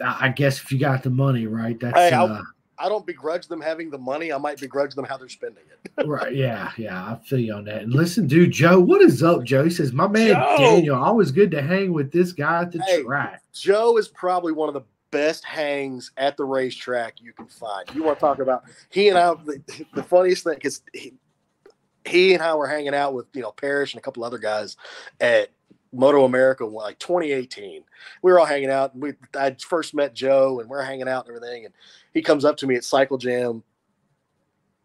[0.04, 1.78] I guess if you got the money, right?
[1.78, 1.96] That's.
[1.96, 2.42] Hey, uh,
[2.78, 4.32] I don't begrudge them having the money.
[4.32, 6.06] I might begrudge them how they're spending it.
[6.06, 6.34] right.
[6.34, 6.72] Yeah.
[6.76, 7.02] Yeah.
[7.02, 7.82] I feel you on that.
[7.82, 9.64] And listen, dude, Joe, what is up, Joe?
[9.64, 10.56] He says, My man Joe.
[10.58, 13.42] Daniel, always good to hang with this guy at the hey, track.
[13.52, 14.82] Joe is probably one of the
[15.14, 17.88] best hangs at the racetrack you can find.
[17.94, 19.62] You want to talk about he and I the,
[19.94, 21.14] the funniest thing is he,
[22.04, 24.76] he and I were hanging out with you know Parrish and a couple other guys
[25.20, 25.50] at
[25.94, 27.82] Moto America like 2018.
[28.22, 28.94] We were all hanging out.
[28.94, 31.64] And we I first met Joe and we're hanging out and everything.
[31.64, 31.74] And
[32.12, 33.62] he comes up to me at Cycle Jam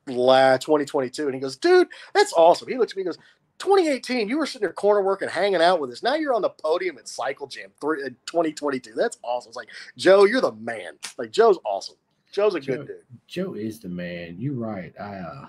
[0.08, 2.68] la 2022 and he goes, dude, that's awesome.
[2.68, 3.20] He looks at me and goes,
[3.60, 6.02] 2018, you were sitting there corner working, hanging out with us.
[6.02, 8.94] Now you're on the podium at Cycle Jam three, 2022.
[8.96, 9.50] That's awesome.
[9.50, 10.94] It's like, Joe, you're the man.
[11.18, 11.96] Like, Joe's awesome.
[12.32, 13.04] Joe's a Joe, good dude.
[13.28, 14.38] Joe is the man.
[14.40, 14.94] You're right.
[15.00, 15.48] I, uh,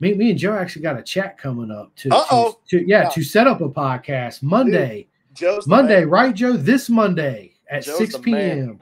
[0.00, 3.08] me, me and Joe actually got a chat coming up to, to, to yeah, yeah,
[3.10, 5.08] to set up a podcast Monday.
[5.28, 6.54] Dude, Joe's Monday, right, Joe?
[6.54, 8.80] This Monday at Joe's 6 p.m.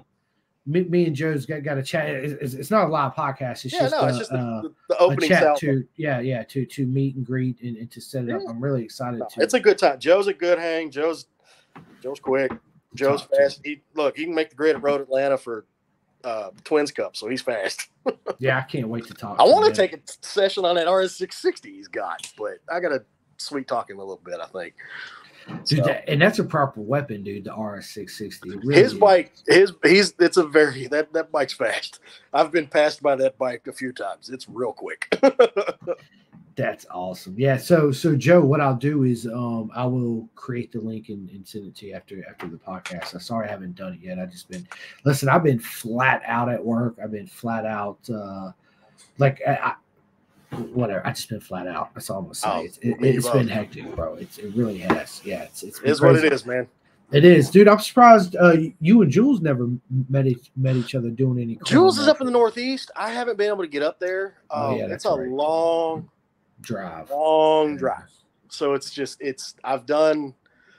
[0.67, 2.09] Me, me, and Joe's got, got a chat.
[2.09, 3.67] It's, it's, not a live podcast.
[3.67, 6.43] It's yeah, just, no, a, it's just the, uh, the opening chat to yeah, yeah,
[6.45, 8.37] to to meet and greet and, and to set it yeah.
[8.37, 8.43] up.
[8.49, 9.43] I'm really excited no, to.
[9.43, 10.01] It's a good time.
[10.01, 10.91] Joe's a good hang.
[10.91, 11.27] Joe's
[12.03, 12.51] Joe's quick.
[12.95, 13.61] Joe's fast.
[13.63, 15.67] He look, he can make the grid at Road Atlanta for
[16.25, 17.89] uh, Twins Cup, so he's fast.
[18.39, 19.37] yeah, I can't wait to talk.
[19.39, 23.05] I want to take a session on that RS660 he's got, but I got to
[23.37, 24.41] sweet talk him a little bit.
[24.41, 24.75] I think.
[25.67, 27.45] Dude, so, that, and that's a proper weapon, dude.
[27.45, 28.65] The RS660.
[28.65, 28.99] Really his is.
[28.99, 32.01] bike, his he's it's a very that that bike's fast.
[32.33, 34.31] I've been passed by that bike a few times.
[34.31, 35.15] It's real quick.
[36.57, 37.35] That's awesome.
[37.37, 37.57] Yeah.
[37.57, 41.47] So so Joe, what I'll do is um I will create the link and, and
[41.47, 43.15] send it to you after after the podcast.
[43.15, 44.19] I'm sorry I haven't done it yet.
[44.19, 44.67] I just been
[45.05, 46.97] listen, I've been flat out at work.
[47.03, 48.53] I've been flat out uh
[49.19, 49.75] like I,
[50.73, 51.05] whatever.
[51.07, 51.93] I just been flat out.
[51.95, 52.49] That's all I'm gonna say.
[52.49, 54.15] Oh, it's, it, has been hectic, bro.
[54.15, 55.23] It's it really has.
[55.25, 56.69] Yeah, it's it's is what it is, man.
[57.13, 57.69] It is, dude.
[57.69, 59.69] I'm surprised uh, you and Jules never
[60.09, 61.59] met each, met each other doing any.
[61.65, 62.91] Jules is up in the Northeast.
[62.97, 64.39] I haven't been able to get up there.
[64.51, 65.29] Um, oh, yeah, it's a right.
[65.29, 66.11] long,
[66.65, 67.11] drive.
[67.11, 68.11] Long drive.
[68.49, 70.35] So it's just it's I've done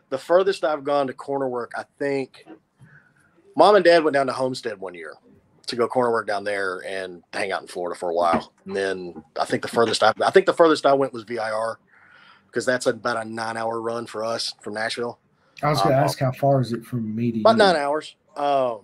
[0.09, 2.45] the furthest I've gone to corner work, I think
[3.55, 5.15] mom and dad went down to Homestead one year
[5.67, 8.53] to go corner work down there and hang out in Florida for a while.
[8.65, 11.79] And then I think the furthest I I think the furthest I went was VIR
[12.47, 15.19] because that's about a nine hour run for us from Nashville.
[15.63, 17.57] I was gonna um, ask how far is it from me to about you?
[17.57, 18.15] nine hours.
[18.35, 18.81] Um,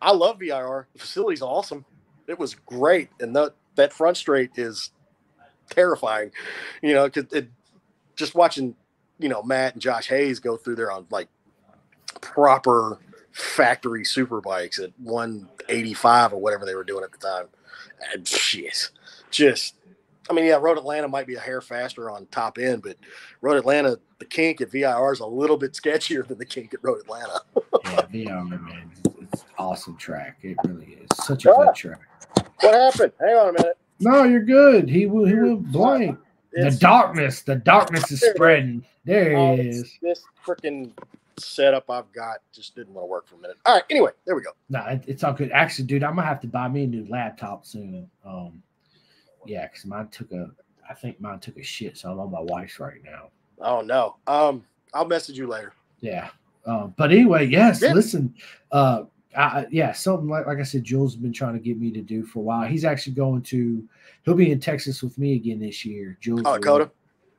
[0.00, 0.88] I love VIR.
[0.92, 1.84] The facility's awesome.
[2.26, 4.90] It was great, and that that front straight is
[5.70, 6.30] terrifying,
[6.82, 7.48] you know, because it
[8.16, 8.74] just watching,
[9.18, 11.28] you know, Matt and Josh Hayes go through there on um, like
[12.20, 12.98] proper
[13.32, 17.46] factory super bikes at 185 or whatever they were doing at the time.
[18.12, 18.90] And shit,
[19.30, 19.74] just,
[20.30, 22.96] I mean, yeah, Road Atlanta might be a hair faster on top end, but
[23.42, 26.82] Road Atlanta, the kink at VIR is a little bit sketchier than the kink at
[26.82, 27.40] Road Atlanta.
[27.84, 28.90] yeah, VIR, man,
[29.20, 30.38] it's awesome track.
[30.42, 32.00] It really is such a good track.
[32.60, 33.12] What happened?
[33.20, 33.78] Hang on a minute.
[34.00, 34.88] No, you're good.
[34.88, 35.24] He will.
[35.24, 36.18] He will blank.
[36.52, 37.42] The darkness.
[37.42, 38.84] The darkness is spreading.
[39.04, 39.98] There he oh, is.
[40.02, 40.92] This freaking
[41.38, 43.56] setup I've got just didn't want to work for a minute.
[43.66, 43.84] All right.
[43.90, 44.50] Anyway, there we go.
[44.68, 45.50] No, it, it's all good.
[45.52, 48.10] Actually, dude, I'm gonna have to buy me a new laptop soon.
[48.24, 48.62] Um,
[49.46, 50.50] yeah, because mine took a.
[50.88, 53.30] I think mine took a shit, so I'm on my wife's right now.
[53.60, 54.16] Oh no.
[54.26, 55.72] Um, I'll message you later.
[56.00, 56.30] Yeah.
[56.64, 57.82] Um, but anyway, yes.
[57.82, 57.92] Yeah.
[57.92, 58.34] Listen.
[58.72, 59.04] Uh,
[59.36, 62.00] I, yeah, something like like I said, Jules has been trying to get me to
[62.00, 62.66] do for a while.
[62.66, 63.86] He's actually going to
[64.24, 66.16] he'll be in Texas with me again this year.
[66.20, 66.90] Jules, oh, Dakota.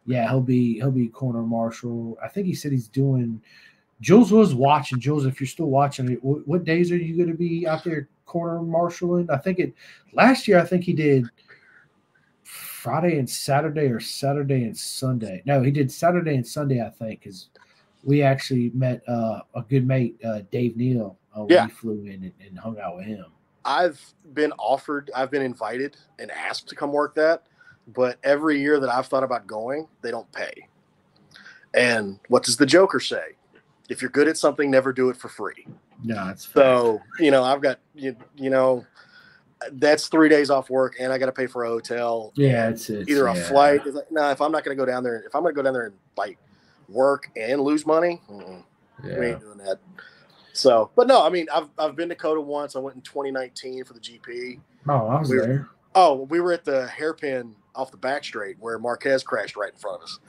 [0.05, 2.17] Yeah, he'll be he'll be corner marshal.
[2.23, 3.41] I think he said he's doing.
[3.99, 4.99] Jules was watching.
[4.99, 8.07] Jules, if you're still watching what, what days are you going to be out there
[8.25, 9.29] corner marshaling?
[9.31, 9.73] I think it
[10.13, 10.59] last year.
[10.59, 11.25] I think he did
[12.43, 15.41] Friday and Saturday, or Saturday and Sunday.
[15.45, 16.81] No, he did Saturday and Sunday.
[16.85, 17.49] I think because
[18.03, 21.65] we actually met uh, a good mate, uh, Dave Neal uh, yeah.
[21.65, 23.25] we flew in and, and, hung out with him.
[23.65, 24.01] I've
[24.33, 27.43] been offered, I've been invited and asked to come work that.
[27.93, 30.67] but every year that I've thought about going, they don't pay.
[31.73, 33.35] And what does the Joker say?
[33.89, 35.67] If you're good at something, never do it for free.
[36.03, 38.85] No, it's So, you know, I've got, you, you know,
[39.73, 42.31] that's three days off work and I got to pay for a hotel.
[42.35, 43.43] yeah, it's, it's Either a yeah.
[43.43, 43.81] flight.
[43.85, 45.57] It's like, no, if I'm not going to go down there, if I'm going to
[45.57, 46.37] go down there and like
[46.89, 48.63] work and lose money, mm-mm,
[49.03, 49.79] we ain't doing that.
[50.57, 52.75] So, but no, I mean, I've, I've been to COTA once.
[52.75, 54.59] I went in 2019 for the GP.
[54.89, 55.69] Oh, I was We were- there.
[55.95, 59.79] Oh, we were at the hairpin off the back straight where Marquez crashed right in
[59.79, 60.19] front of us.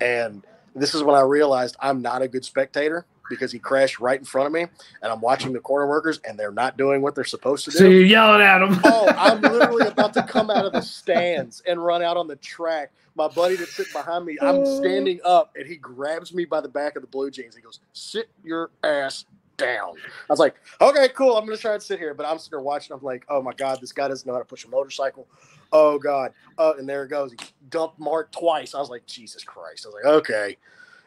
[0.00, 4.18] And this is when I realized I'm not a good spectator because he crashed right
[4.18, 7.14] in front of me and I'm watching the corner workers and they're not doing what
[7.14, 7.78] they're supposed to do.
[7.78, 8.80] So you're yelling at him.
[8.84, 12.36] Oh, I'm literally about to come out of the stands and run out on the
[12.36, 12.92] track.
[13.14, 14.80] My buddy that's sitting behind me, I'm oh.
[14.80, 17.54] standing up and he grabs me by the back of the blue jeans.
[17.54, 19.26] He goes, Sit your ass
[19.58, 19.94] down.
[19.96, 21.36] I was like, Okay, cool.
[21.36, 22.14] I'm to try and sit here.
[22.14, 22.94] But I'm sitting there watching.
[22.94, 25.28] I'm like, Oh my God, this guy doesn't know how to push a motorcycle.
[25.72, 26.32] Oh God.
[26.56, 27.32] Oh, and there it goes.
[27.32, 27.38] He
[27.68, 28.74] dumped Marc twice.
[28.74, 29.84] I was like, Jesus Christ.
[29.84, 30.56] I was like, Okay.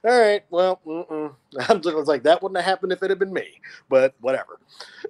[0.03, 0.43] All right.
[0.49, 1.33] Well, mm-mm.
[1.69, 4.59] I'm just like, that wouldn't have happened if it had been me, but whatever.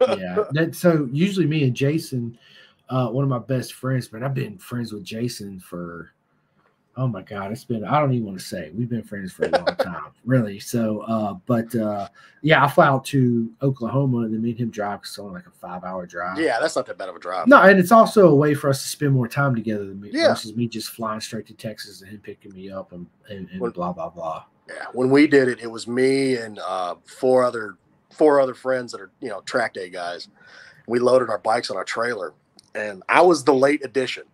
[0.00, 0.44] yeah.
[0.52, 2.38] That, so usually me and Jason,
[2.88, 6.12] uh, one of my best friends, man, I've been friends with Jason for
[6.96, 8.70] oh my god, it's been I don't even want to say.
[8.74, 10.58] We've been friends for a long time, really.
[10.60, 12.08] So uh, but uh
[12.42, 15.34] yeah, I fly out to Oklahoma and then me and him drive because it's only
[15.34, 16.38] like a five hour drive.
[16.38, 17.46] yeah, that's not that bad of a drive.
[17.46, 20.10] No, and it's also a way for us to spend more time together than me
[20.12, 20.28] Yeah.
[20.28, 23.60] versus me just flying straight to Texas and him picking me up and, and, and
[23.60, 24.44] Well- blah blah blah.
[24.68, 27.76] Yeah, when we did it, it was me and uh, four other
[28.12, 30.28] four other friends that are you know track day guys.
[30.86, 32.32] We loaded our bikes on our trailer,
[32.74, 34.24] and I was the late addition.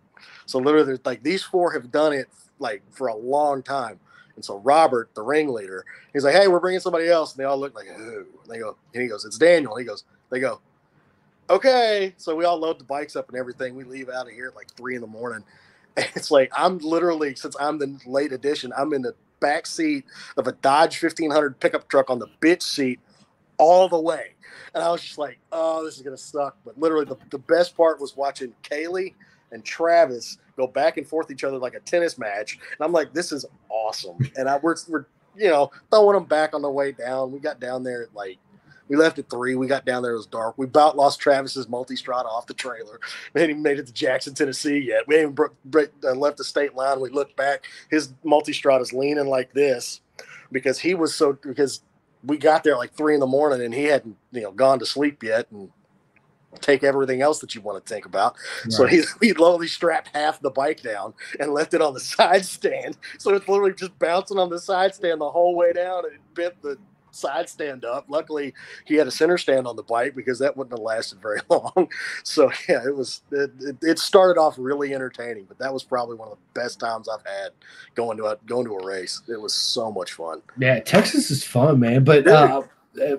[0.45, 2.27] So literally, like these four have done it
[2.59, 3.99] like for a long time.
[4.35, 7.57] And so Robert, the ringleader, he's like, "Hey, we're bringing somebody else," and they all
[7.57, 10.61] look like, "Who?" They go, and he goes, "It's Daniel." He goes, they go,
[11.49, 13.75] "Okay." So we all load the bikes up and everything.
[13.75, 15.43] We leave out of here at like three in the morning.
[15.97, 20.05] And it's like I'm literally since I'm the late addition, I'm in the back seat
[20.37, 22.99] of a Dodge 1500 pickup truck on the bitch seat
[23.57, 24.35] all the way.
[24.73, 26.57] And I was just like, oh, this is to suck.
[26.65, 29.13] But literally, the, the best part was watching Kaylee
[29.51, 32.53] and Travis go back and forth each other like a tennis match.
[32.55, 34.17] And I'm like, this is awesome.
[34.35, 35.05] And I we're, we're
[35.35, 37.31] you know, throwing them back on the way down.
[37.31, 38.37] We got down there at like,
[38.89, 39.55] we left at three.
[39.55, 40.13] We got down there.
[40.13, 40.57] It was dark.
[40.57, 42.99] We about lost Travis's Multistrada off the trailer.
[43.33, 45.07] We hadn't even made it to Jackson, Tennessee yet.
[45.07, 46.99] We bro- bro- uh, left the state line.
[46.99, 47.65] We looked back.
[47.91, 50.01] His Multistrada's leaning like this
[50.51, 51.81] because he was so because
[52.23, 54.85] we got there like three in the morning and he hadn't you know gone to
[54.85, 55.71] sleep yet and
[56.61, 58.35] take everything else that you want to think about.
[58.69, 58.93] So Right.
[58.93, 62.97] he he lowly strapped half the bike down and left it on the side stand.
[63.19, 66.61] So it's literally just bouncing on the side stand the whole way down and bent
[66.61, 66.77] the
[67.11, 68.05] side stand up.
[68.09, 68.53] Luckily,
[68.85, 71.89] he had a center stand on the bike because that wouldn't have lasted very long.
[72.23, 76.15] So yeah, it was it, it, it started off really entertaining, but that was probably
[76.17, 77.51] one of the best times I've had
[77.95, 79.21] going to a going to a race.
[79.27, 80.41] It was so much fun.
[80.57, 82.03] Yeah, Texas is fun, man.
[82.03, 82.63] But uh,
[83.01, 83.15] uh,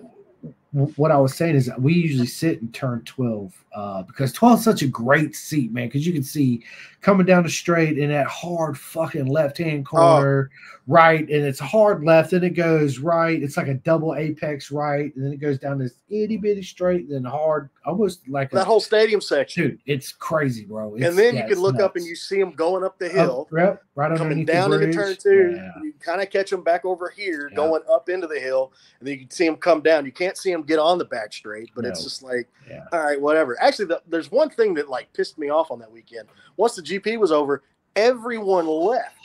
[0.72, 4.64] what I was saying is we usually sit in turn 12 uh, because 12 is
[4.64, 6.62] such a great seat, man, because you can see
[7.00, 9.96] coming down the straight in that hard fucking left hand oh.
[9.96, 10.50] corner,
[10.86, 13.42] right, and it's hard left, and it goes right.
[13.42, 17.02] It's like a double apex right, and then it goes down this itty bitty straight,
[17.02, 19.62] and then hard, almost like That a whole stadium section.
[19.62, 19.78] dude.
[19.86, 20.94] It's crazy, bro.
[20.94, 23.06] It's, and then yeah, you can look up and you see them going up the
[23.06, 23.48] Up- hill.
[23.56, 25.54] yep, right coming down the into turn two.
[25.56, 25.70] Yeah.
[25.82, 29.14] You kind of catch them back over here, going up into the hill, and then
[29.14, 30.04] you can see them come down.
[30.04, 32.84] You can't see them get on the back straight, but it's just like, Yeah.
[32.92, 33.60] all right, whatever.
[33.60, 36.28] Actually, the, there's one thing that like pissed me off on that weekend.
[36.56, 37.62] Once the GP was over,
[37.96, 39.16] everyone left.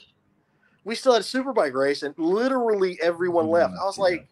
[0.83, 3.73] We still had a superbike race, and literally everyone left.
[3.73, 3.81] Mm-hmm.
[3.81, 4.03] I was Yeah.
[4.03, 4.27] like,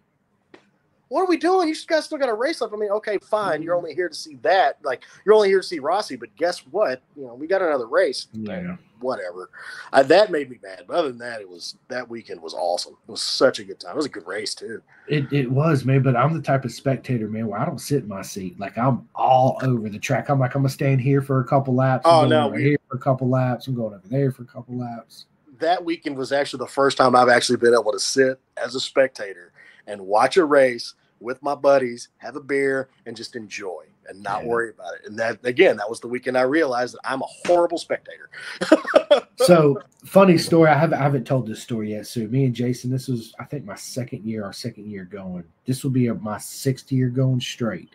[1.14, 1.68] what are we doing?
[1.68, 2.74] You guys still got a race left.
[2.74, 3.62] I mean, okay, fine.
[3.62, 3.86] You're mm-hmm.
[3.86, 4.78] only here to see that.
[4.84, 7.04] Like, you're only here to see Rossi, but guess what?
[7.16, 8.78] You know, we got another race Yeah.
[9.00, 9.52] whatever.
[9.92, 10.86] I, that made me mad.
[10.88, 12.98] But other than that, it was that weekend was awesome.
[13.08, 13.92] It was such a good time.
[13.92, 14.82] It was a good race too.
[15.08, 18.02] It, it was, man, but I'm the type of spectator, man, where I don't sit
[18.04, 18.60] in my seat.
[18.60, 20.30] Like I'm all over the track.
[20.30, 22.04] I'm like, I'm gonna stand here for a couple laps.
[22.06, 23.66] Oh, no, we- here for a couple laps.
[23.68, 25.26] I'm going over there for a couple laps.
[25.60, 28.80] That weekend was actually the first time I've actually been able to sit as a
[28.80, 29.52] spectator
[29.88, 34.44] and watch a race with my buddies, have a beer, and just enjoy and not
[34.44, 34.50] Yeah.
[34.50, 35.02] worry about it.
[35.08, 38.30] And that again, that was the weekend I realized that I'm a horrible spectator.
[39.38, 40.70] So funny story.
[40.70, 42.08] I haven't I haven't told this story yet.
[42.08, 45.44] So me and Jason, this was I think my second year, our second year going.
[45.66, 47.90] This will be my sixth year going straight.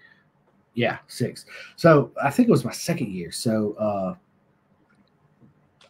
[0.74, 1.46] Yeah, six.
[1.76, 3.30] So I think it was my second year.
[3.30, 4.14] So uh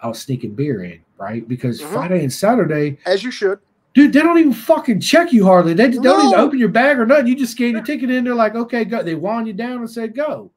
[0.00, 1.46] I was sneaking beer in, right?
[1.48, 1.92] Because Mhm.
[1.92, 3.58] Friday and Saturday, As you should.
[3.94, 5.74] Dude, they don't even fucking check you hardly.
[5.74, 7.26] They don't even open your bag or nothing.
[7.26, 8.22] You just scan your ticket in.
[8.24, 9.02] They're like, okay, go.
[9.02, 10.52] They wind you down and say go.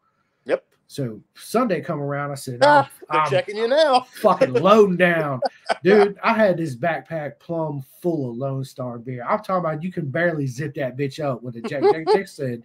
[0.46, 0.64] Yep.
[0.88, 4.02] So Sunday come around, I said, Ah, I'm, they're I'm checking you now.
[4.22, 5.40] fucking loading down.
[5.84, 9.26] Dude, I had this backpack plumb full of Lone Star beer.
[9.28, 11.82] I'm talking about you can barely zip that bitch up with a Jack.
[11.84, 12.62] Jack, Jack said,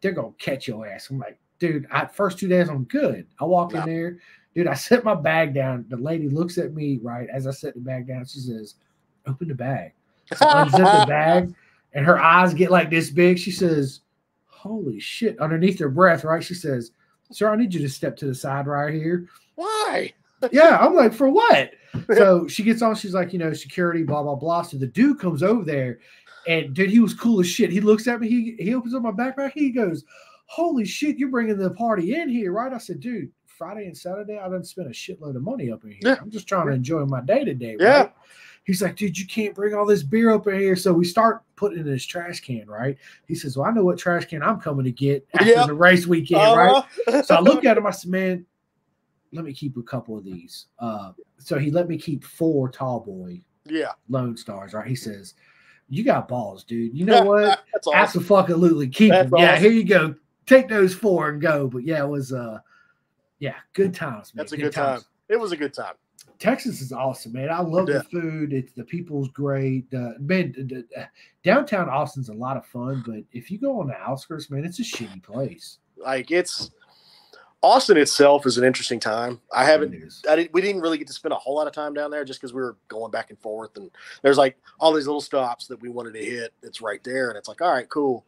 [0.00, 1.10] they're gonna catch your ass.
[1.10, 3.26] I'm like, dude, I first two days I'm good.
[3.38, 4.16] I walk in there,
[4.54, 4.66] dude.
[4.66, 5.86] I set my bag down.
[5.88, 8.24] The lady looks at me right as I set the bag down.
[8.24, 8.74] She says,
[9.26, 9.92] Open the bag.
[10.34, 11.54] So I unzip the bag,
[11.92, 13.38] and her eyes get like this big.
[13.38, 14.00] She says,
[14.46, 15.38] Holy shit.
[15.38, 16.44] Underneath her breath, right?
[16.44, 16.92] She says,
[17.32, 19.28] Sir, I need you to step to the side right here.
[19.54, 20.12] Why?
[20.52, 21.72] Yeah, I'm like, for what?
[22.14, 24.62] So she gets on, she's like, you know, security, blah, blah, blah.
[24.62, 25.98] So the dude comes over there,
[26.46, 27.72] and dude, he was cool as shit.
[27.72, 30.04] He looks at me, he he opens up my backpack, he goes,
[30.46, 32.72] Holy shit, you're bringing the party in here, right?
[32.72, 35.90] I said, dude, Friday and Saturday, I done spent a shitload of money up in
[35.90, 36.00] here.
[36.02, 36.16] Yeah.
[36.18, 37.76] I'm just trying to enjoy my day today.
[37.78, 37.98] Yeah.
[37.98, 38.12] right?
[38.64, 40.76] He's like, dude, you can't bring all this beer up in here.
[40.76, 42.96] So we start putting in his trash can, right?
[43.28, 45.66] He says, Well, I know what trash can I'm coming to get after Yep.
[45.66, 46.70] the race weekend, right?
[47.06, 47.22] Uh-huh.
[47.22, 47.86] So I look at him.
[47.86, 48.46] I said, "Man,
[49.30, 53.00] let me keep a couple of these." Uh, so he let me keep four Tall
[53.00, 54.72] Boy yeah, Lone Stars.
[54.72, 54.86] Right?
[54.88, 55.34] He says,
[55.90, 56.96] "You got balls, dude.
[56.96, 57.60] You know what?
[57.74, 58.22] That's awesome.
[58.22, 59.38] Absolutely keep That's them.
[59.38, 60.14] Yeah, here you go.
[60.46, 62.60] Take those four and go." But yeah, it was uh,
[63.40, 64.32] yeah, good times.
[64.34, 64.42] Man.
[64.42, 65.00] That's a good time.
[65.28, 65.94] It was a good time.
[66.38, 67.50] Texas is awesome, man.
[67.50, 67.98] I love Yeah.
[67.98, 68.52] the food.
[68.52, 69.92] It's the people's great.
[69.92, 71.04] Uh, man, d- d- uh,
[71.44, 74.78] downtown Austin's a lot of fun, but if you go on the outskirts, man, it's
[74.78, 75.78] a shitty place.
[75.96, 76.70] Like it's
[77.62, 79.38] Austin itself is an interesting time.
[79.52, 79.94] I haven't,
[80.28, 82.24] I didn't, we didn't really get to spend a whole lot of time down there
[82.24, 83.76] just because we were going back and forth.
[83.76, 83.90] And
[84.22, 86.54] there's like all these little stops that we wanted to hit.
[86.62, 87.28] It's right there.
[87.28, 88.24] And it's like, all right, cool.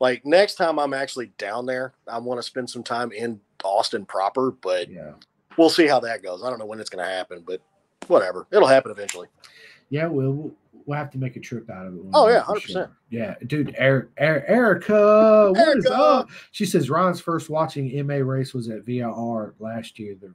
[0.00, 4.04] Like next time I'm actually down there, I want to spend some time in Austin
[4.04, 5.12] proper, but Yeah.
[5.56, 6.42] we'll see how that goes.
[6.42, 7.60] I don't know when it's going to happen, but
[8.08, 8.46] whatever.
[8.50, 9.28] It'll happen eventually.
[9.90, 10.32] Yeah, we'll
[10.86, 12.00] we'll- have to make a trip out of it.
[12.12, 12.90] Oh yeah, 100%.
[13.08, 15.94] Yeah, dude, er, er, Erica, what is Erica!
[15.94, 16.30] up?
[16.50, 20.14] She says Ron's first watching MA race was at VIR last year.
[20.20, 20.34] The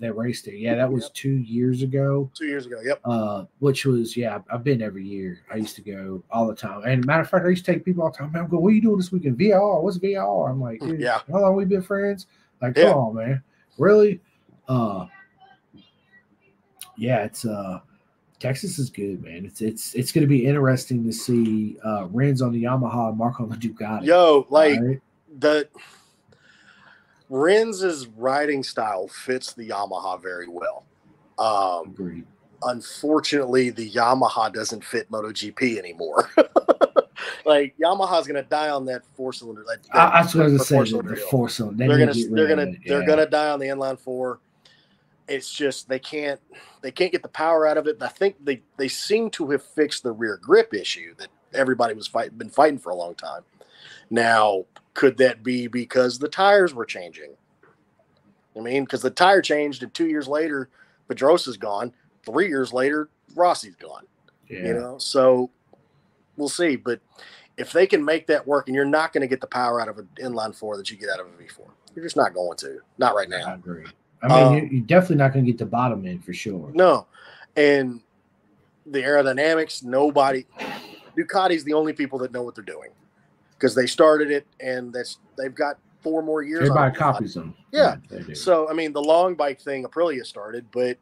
[0.00, 1.14] that race there, yeah, that was Yep.
[1.14, 2.30] two years ago.
[2.34, 2.80] Two years ago.
[2.84, 3.00] Yep.
[3.04, 5.40] Uh, which was yeah, I've been every year.
[5.52, 6.82] I used to go all the time.
[6.84, 8.32] And matter of fact, I used to take people all the time.
[8.32, 9.38] Man, I'm going, what are you doing this weekend?
[9.38, 9.82] VR?
[9.82, 10.50] What's VR?
[10.50, 11.20] I'm like, dude, Yeah.
[11.30, 12.26] how long we been friends?
[12.60, 12.92] Like, come Yeah.
[12.94, 13.42] on, man,
[13.78, 14.20] really?
[14.68, 15.06] Uh,
[16.96, 17.80] yeah, it's uh.
[18.38, 19.44] Texas is good, man.
[19.46, 23.16] It's it's it's going to be interesting to see uh Rins on the Yamaha and
[23.18, 24.04] Marc on the Ducati.
[24.06, 25.00] Yo, like right?
[25.38, 25.68] the
[27.32, 30.84] Rins's riding style fits the Yamaha very well.
[31.38, 32.26] Um, agreed.
[32.62, 36.30] unfortunately, the Yamaha doesn't fit MotoGP anymore.
[37.46, 39.64] like Yamaha's gonna die on that four cylinder.
[39.66, 41.78] That, I, I was going to the say the, four cylinder.
[41.78, 43.06] They They're gonna they're gonna it, they're yeah.
[43.06, 44.40] gonna die on the inline four.
[45.26, 46.38] It's just they can't
[46.82, 47.94] they can't get the power out of it.
[47.94, 51.94] And I think they they seem to have fixed the rear grip issue that everybody
[51.94, 53.40] was fight, been fighting for a long time.
[54.22, 57.32] Now, could that be because the tires were changing?
[58.54, 60.68] I mean, because the tire changed, and two years later,
[61.08, 61.94] Pedrosa's gone.
[62.26, 64.04] Three years later, Rossi's gone.
[64.48, 64.66] Yeah.
[64.66, 65.50] You know, so
[66.36, 66.76] we'll see.
[66.76, 67.00] But
[67.56, 69.88] if they can make that work, and you're not going to get the power out
[69.88, 72.58] of an inline four that you get out of a V4, you're just not going
[72.58, 72.80] to.
[72.98, 73.46] Not right now.
[73.46, 73.86] I agree.
[74.22, 76.70] I mean, Um, you- you're definitely not going to get the bottom end for sure.
[76.74, 77.06] No,
[77.56, 78.02] and
[78.84, 80.44] the aerodynamics, nobody.
[81.16, 82.90] Ducati's the only people that know what they're doing
[83.62, 86.62] because they started it, and that's they've got four more years.
[86.68, 87.54] Everybody copies them.
[87.70, 87.94] Yeah.
[88.10, 88.34] do.
[88.34, 90.98] So I mean, the long bike thing, Aprilia started, but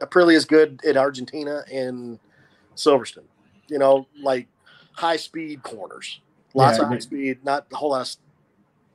[0.00, 2.20] Aprilia is good at Argentina and
[2.76, 3.26] Silverstone.
[3.68, 4.46] You know, like
[4.92, 6.20] high speed corners,
[6.54, 8.16] lots Yeah, of high speed, not a whole lot of.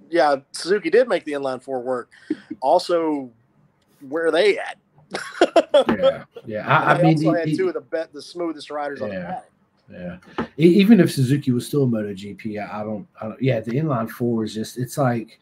[0.10, 2.10] Yeah, Suzuki did make the inline four work.
[2.62, 3.30] Also,
[4.08, 4.78] where are they at?
[5.90, 6.66] yeah, yeah.
[6.68, 9.10] I, I They mean, also e- had two of the be- the smoothest riders on
[9.10, 9.42] the Yeah.
[9.92, 10.18] Yeah.
[10.58, 13.42] Even if Suzuki was still MotoGP, I I don't, I don't.
[13.42, 14.78] Yeah, the inline four is just.
[14.78, 15.40] It's like,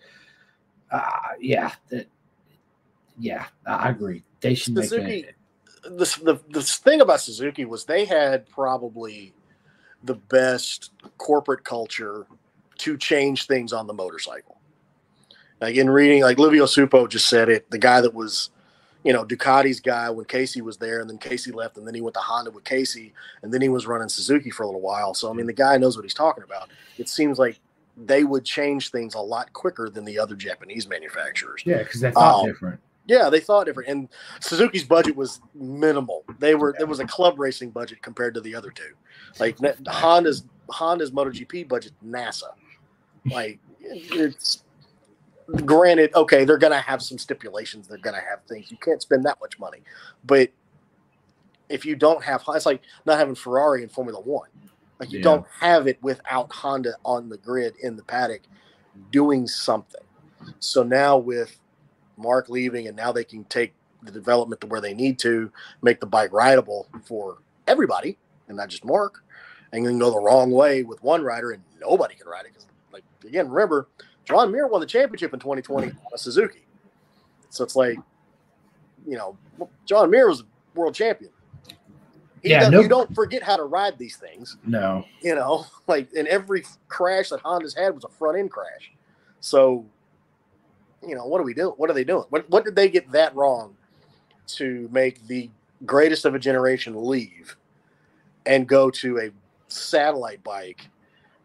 [0.92, 1.02] uh,
[1.40, 2.08] yeah, that,
[3.20, 3.46] yeah.
[3.66, 4.24] I agree.
[4.40, 5.26] They should make Suzuki-
[5.84, 5.98] that.
[5.98, 9.34] the, the the thing about Suzuki was they had probably
[10.04, 12.28] the best corporate culture
[12.78, 14.60] to change things on the motorcycle.
[15.60, 18.52] Like in reading, like Livio Suppo just said it, the guy that was,
[19.08, 22.02] you know, Ducati's guy when Casey was there, and then Casey left, and then he
[22.02, 25.14] went to Honda with Casey, and then he was running Suzuki for a little while.
[25.14, 26.68] So I mean, the guy knows what he's talking about.
[26.98, 27.58] It seems like
[27.96, 31.64] they would change things a lot quicker than the other Japanese manufacturers.
[31.66, 32.82] Yeah, because they thought um, different.
[33.06, 33.88] Yeah, they thought different.
[33.88, 34.10] And
[34.42, 36.26] Suzuki's budget was minimal.
[36.40, 38.92] They were it was a club racing budget compared to the other two.
[39.40, 42.52] Like Honda's Honda's MotoGP budget, NASA.
[43.32, 44.64] Like it's
[45.66, 47.88] granted, okay, they're gonna have some stipulations.
[47.88, 48.72] They're gonna have things.
[48.72, 49.80] You can't spend that much money,
[50.26, 50.50] but
[51.70, 54.50] if you don't have, it's like not having Ferrari in Formula One.
[55.00, 55.24] Like you Yeah.
[55.24, 58.42] don't have it without Honda on the grid in the paddock
[59.12, 60.02] doing something.
[60.60, 61.60] So now with
[62.18, 66.00] Marc leaving, and now they can take the development to where they need to make
[66.00, 67.38] the bike rideable for
[67.68, 68.18] everybody,
[68.48, 69.24] and not just Marc.
[69.72, 72.54] And you can go the wrong way with one rider, and nobody can ride it.
[72.54, 73.88] Because, like again, remember,
[74.28, 76.66] Joan Mir won the championship in 2020 on a Suzuki.
[77.50, 77.98] So it's like,
[79.08, 79.38] you know,
[79.86, 80.44] Joan Mir was
[80.76, 81.32] world champion.
[82.44, 85.06] He Yeah, no- you don't forget how to ride these things No.
[85.22, 88.92] you know, like in every crash that Honda's had was a front end crash.
[89.40, 89.86] So,
[91.08, 91.74] you know, what are we doing?
[91.78, 92.26] What are they doing?
[92.30, 93.76] What what did they get that wrong
[94.48, 95.50] to make the
[95.86, 97.56] greatest of a generation leave
[98.46, 99.30] and go to a
[99.68, 100.90] satellite bike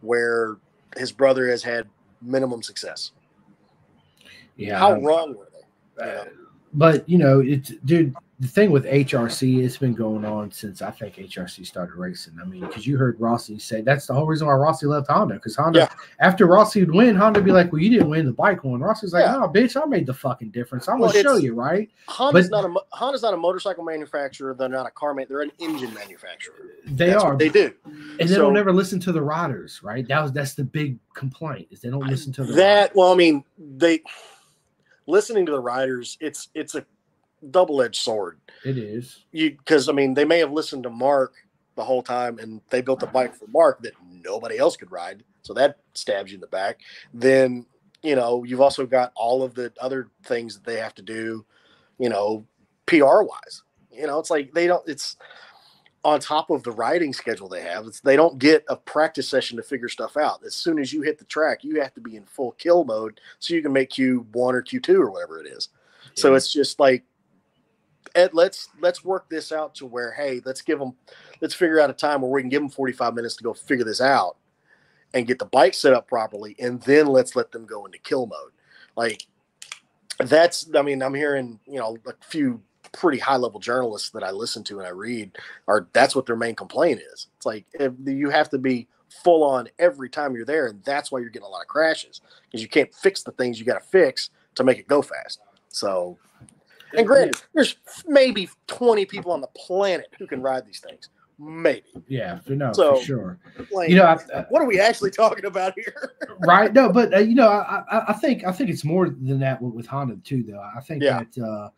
[0.01, 0.57] where
[0.97, 1.87] his brother has had
[2.22, 3.12] minimum success?
[4.56, 4.78] Yeah.
[4.78, 6.04] How wrong were they?
[6.04, 6.24] Uh,
[6.72, 8.14] but you know, it's dude.
[8.43, 12.36] The thing with HRC, it's been going on since I think HRC started racing.
[12.43, 15.34] I mean, because you heard Rossi say that's the whole reason why Rossi left Honda.
[15.34, 15.88] Because Honda, Yeah.
[16.18, 18.80] after Rossi would win, Honda would be like, "Well, you didn't win the bike one."
[18.80, 19.34] Rossi's like, Yeah.
[19.36, 20.88] "No, bitch, I made the fucking difference.
[20.88, 24.55] I'm Well, gonna show you, right?" Honda's But- not a Honda's not a motorcycle manufacturer.
[24.55, 25.26] They're not a car man.
[25.28, 26.57] They're an engine manufacturer.
[26.84, 27.70] They That's are, they do.
[27.84, 30.05] and they So- don't ever listen to the riders, right?
[30.09, 33.14] That was that's the big complaint is they don't listen to the that well i
[33.14, 33.45] mean
[33.76, 34.03] they
[35.07, 36.84] listening to the riders it's it's a
[37.51, 38.38] double-edged sword.
[38.64, 39.24] It is.
[39.32, 41.34] you because i mean they may have listened to Marc
[41.74, 45.24] the whole time and they built a bike for Marc that nobody else could ride
[45.43, 46.80] so that stabs you in the back.
[47.12, 47.66] Then
[48.03, 51.45] you know you've also got all of the other things that they have to do
[51.99, 52.45] you know
[52.86, 53.62] pr wise
[53.93, 55.16] you know it's like they don't it's
[56.05, 59.57] on top of the riding schedule they have it's, they don't get a practice session
[59.57, 60.43] to figure stuff out.
[60.45, 63.20] As soon as you hit the track you have to be in full kill mode
[63.38, 65.68] so you can make q1 or q2 or whatever it is.
[66.14, 67.05] So it's just like
[68.14, 70.94] Ed, let's let's work this out to where hey let's give them
[71.40, 73.84] let's figure out a time where we can give them 45 minutes to go figure
[73.84, 74.36] this out
[75.14, 78.26] and get the bike set up properly and then let's let them go into kill
[78.26, 78.52] mode.
[78.96, 79.26] Like
[80.18, 84.30] that's i mean i'm hearing you know a few pretty high level journalists that i
[84.30, 85.36] listen to and i read
[85.66, 87.28] are that's what their main complaint is.
[87.36, 91.10] It's like if you have to be full on every time you're there and that's
[91.10, 93.80] why you're getting a lot of crashes because you can't fix the things you got
[93.80, 95.40] to fix to make it go fast.
[95.68, 96.18] So
[96.97, 97.76] and granted, there's
[98.07, 101.09] maybe 20 people on the planet who can ride these things.
[101.38, 101.82] Maybe.
[102.09, 103.38] Yeah, for- no, So- for sure.
[103.72, 106.12] Like, You know, I, I, what are we actually talking about here?
[106.40, 106.72] right?
[106.72, 109.61] No, but uh, you know, I, I, I think I think it's more than that
[109.61, 110.62] with, with Honda too, though.
[110.76, 111.22] I think Yeah.
[111.34, 111.70] that uh,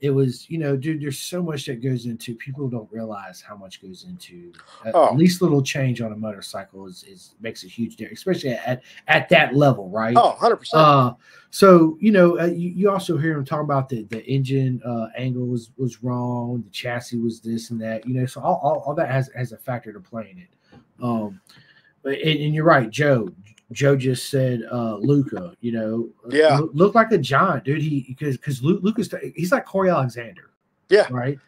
[0.00, 2.34] it was, you know, dude, there's so much that goes into.
[2.34, 4.50] People don't realize how much goes into
[4.86, 5.12] at Oh.
[5.14, 9.28] least little change on a motorcycle is, is makes a huge difference, especially at at
[9.28, 10.16] that level, right?
[10.16, 10.68] Oh, 100%.
[10.72, 11.14] Uh,
[11.50, 15.08] so you know, uh, you, you also hear him talk about the the engine uh,
[15.18, 18.06] angle was was wrong, the chassis was this and that.
[18.06, 20.48] You know, so all, all, all that has has a factor to play in it.
[21.02, 21.40] Um,
[22.02, 23.28] but and, and you're right, Joe.
[23.72, 25.54] Joe just said uh Luca.
[25.60, 26.58] You know, Yeah.
[26.58, 27.80] look, looked like a giant dude.
[27.82, 30.50] He because because Luca's he's like Corey Alexander.
[30.88, 31.06] Yeah.
[31.10, 31.38] right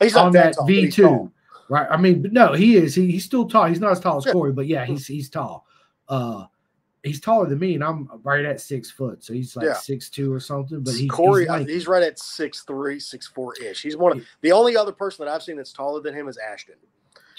[0.00, 1.30] he's on that that V two,
[1.68, 1.86] right?
[1.90, 2.94] I mean, but no, he is.
[2.94, 3.66] He, he's still tall.
[3.66, 4.32] He's not as tall as Yeah.
[4.32, 5.66] Corey, but yeah, he's he's tall.
[6.08, 6.44] Uh,
[7.02, 9.74] he's taller than me, and I'm right at six foot, so he's like Yeah.
[9.74, 10.80] six two or something.
[10.82, 13.80] But he, Corey, he's like, he's right at six three, six four ish.
[13.82, 16.36] He's one of the only other person that I've seen that's taller than him is
[16.36, 16.74] Ashton.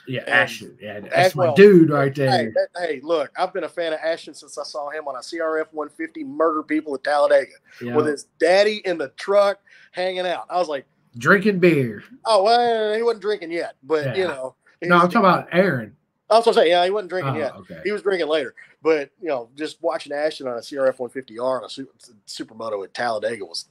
[0.08, 2.54] Yeah, and- Ashton, yeah, that's my dude right Hey, there.
[2.74, 5.20] that- hey, look, I've been a fan of Ashton since I saw him on a
[5.20, 7.52] CRF 150 murder people at Talladega
[7.82, 7.96] Yeah.
[7.96, 9.60] with his daddy in the truck
[9.92, 10.46] hanging out.
[10.50, 10.86] I was like,
[11.18, 12.04] Drinking beer.
[12.26, 14.56] oh, well, he wasn't drinking yet, but you know.
[14.82, 15.96] No, I'm talking about Aaron.
[16.30, 17.56] I was gonna say, yeah, he wasn't drinking Oh, yet.
[17.56, 17.80] okay.
[17.84, 21.64] He was drinking later, but you know, just watching Ashton on a CRF 150R on
[21.66, 21.88] a su-
[22.28, 23.66] supermoto at Talladega was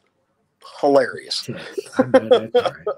[0.80, 1.48] hilarious.
[1.98, 2.86] I know that's right.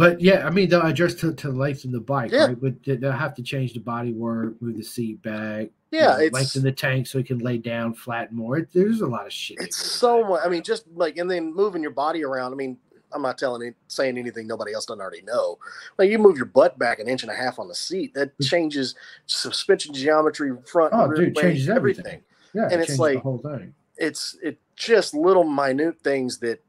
[0.00, 2.46] But yeah, I mean they'll adjust to, to lengthen the bike, Yeah.
[2.46, 2.60] right?
[2.60, 6.06] But they- they'll have to change the body work, move the seat back, you Yeah,
[6.12, 8.58] know, it's lengthen the tank so it can lay down flat more.
[8.58, 9.58] It, there's a lot of shit.
[9.60, 10.40] it's so much.
[10.44, 12.52] I mean, just like and then moving your body around.
[12.52, 12.78] I mean,
[13.12, 15.58] I'm not telling saying anything nobody else doesn't already know.
[15.98, 18.36] Like you move your butt back an inch and a half on the seat, that
[18.38, 18.46] mm.
[18.48, 18.94] changes
[19.26, 22.22] suspension geometry, front, Oh, rear dude, wing, changes everything.
[22.54, 23.74] Yeah, and it it's changes the like- whole thing.
[23.98, 26.62] It's it just little minute things that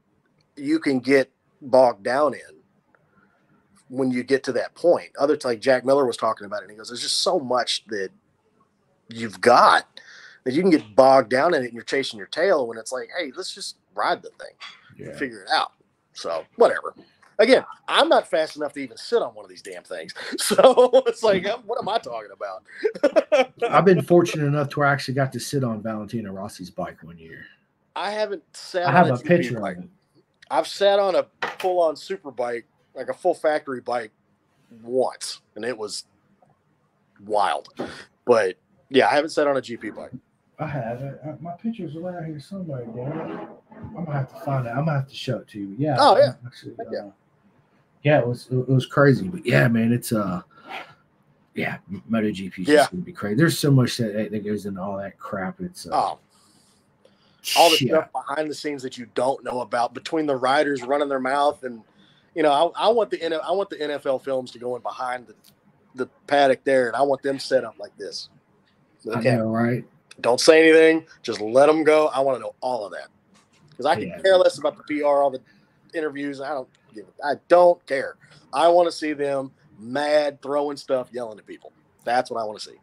[0.56, 1.30] you can get
[1.62, 2.40] bogged down in
[3.92, 5.10] when you get to that point.
[5.18, 7.84] Other like Jack Miller was talking about it, and he goes, "There's just so much
[7.88, 8.08] that
[9.08, 9.86] you've got
[10.44, 12.66] that you can get bogged down in it, and you're chasing your tail.
[12.66, 14.54] When it's like, hey, let's just ride the thing."
[14.98, 15.16] Yeah.
[15.16, 15.72] figure it out.
[16.14, 16.94] So whatever.
[17.38, 20.14] Again, I'm not fast enough to even sit on one of these damn things.
[20.38, 23.52] So it's like, um, what am I talking about?
[23.70, 27.02] I've been fortunate enough to where I actually got to sit on Valentino Rossi's bike
[27.02, 27.44] one year.
[27.96, 28.84] I haven't sat.
[28.84, 29.78] I on have a a picture bike.
[29.78, 29.90] of it.
[30.50, 31.26] I've sat on a
[31.58, 34.12] full-on super bike, like a full factory bike,
[34.82, 36.04] once, and it was
[37.24, 37.68] wild.
[38.24, 38.56] But
[38.90, 40.12] yeah, I haven't sat on a GP bike.
[40.58, 41.02] I have.
[41.02, 43.48] I, my picture's around here somewhere, damn.
[43.96, 44.70] I'm gonna have to find it.
[44.70, 45.74] I'm gonna have to show it to you.
[45.78, 45.96] Yeah.
[45.98, 46.34] Oh, yeah.
[46.46, 46.98] Actually, Yeah.
[47.06, 47.10] uh,
[48.02, 50.42] yeah, it was it was crazy, but yeah, man, it's uh,
[51.54, 51.78] yeah,
[52.10, 52.76] MotoGP is Yeah.
[52.76, 53.36] just gonna be crazy.
[53.36, 55.60] There's so much that that goes into all that crap.
[55.60, 56.18] It's uh, Oh,
[57.58, 57.88] all the shit.
[57.88, 61.64] stuff behind the scenes that you don't know about between the riders running their mouth
[61.64, 61.82] and
[62.34, 65.26] you know I, I want the I want the NFL films to go in behind
[65.28, 65.34] the,
[65.94, 68.28] the paddock there and I want them set up like this.
[69.12, 69.84] I Okay, know, right?
[70.20, 72.08] don't say anything, just let them go.
[72.08, 73.08] I want to know all of that
[73.70, 74.22] because I can Yeah.
[74.22, 75.40] care less about the PR, all the
[75.94, 76.40] interviews.
[76.40, 77.06] I don't give.
[77.24, 78.16] I don't care.
[78.52, 81.72] I want to see them mad, throwing stuff, yelling at people.
[82.04, 82.76] That's what I want to see.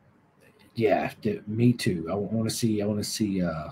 [0.76, 1.12] Yeah,
[1.48, 2.08] me too.
[2.12, 2.82] I want to see.
[2.82, 3.42] I want to see.
[3.44, 3.70] Uh,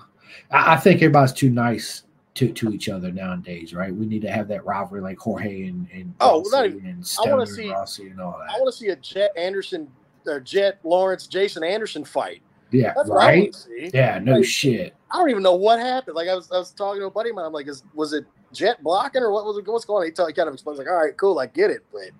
[0.50, 2.02] I, I think everybody's too nice
[2.38, 3.94] to, to each other nowadays, right?
[3.94, 7.16] We need to have that rivalry like Jorge and and Oh, well, not even- and
[7.24, 8.54] I wanna see- Rossi and all that.
[8.54, 9.88] I want to see a Jet Anderson
[10.26, 12.42] or Jett Lawrence Jason Anderson fight.
[12.70, 13.66] Yeah, That's want right.
[13.94, 14.94] Yeah, no Like, shit.
[15.10, 16.16] I don't even know what happened.
[16.16, 17.46] Like I was, I was talking to a buddy of mine.
[17.46, 19.66] I'm like, is, was it Jett blocking or what was it?
[19.66, 20.06] What's going on?
[20.06, 22.10] He, tell, he kind of explains like, all right, cool, I get it, but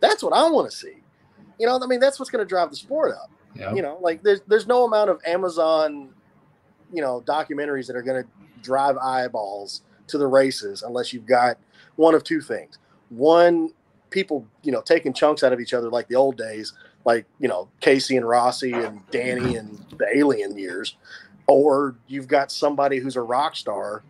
[0.00, 1.02] that's what I want to see.
[1.58, 3.30] You know, I mean, that's what's going to drive the sport up.
[3.54, 6.10] Yeah, You know, like there's there's no amount of Amazon,
[6.92, 8.28] you know, documentaries that are going to
[8.62, 11.58] drive eyeballs to the races unless you've got
[11.96, 12.78] one of two things.
[13.10, 13.72] One,
[14.10, 16.72] people, you know, taking chunks out of each other like the old days,
[17.04, 19.56] like you know Casey and Rossi and Dani mm-hmm.
[19.56, 20.96] and the Alien years,
[21.46, 24.02] or you've got somebody who's a rock star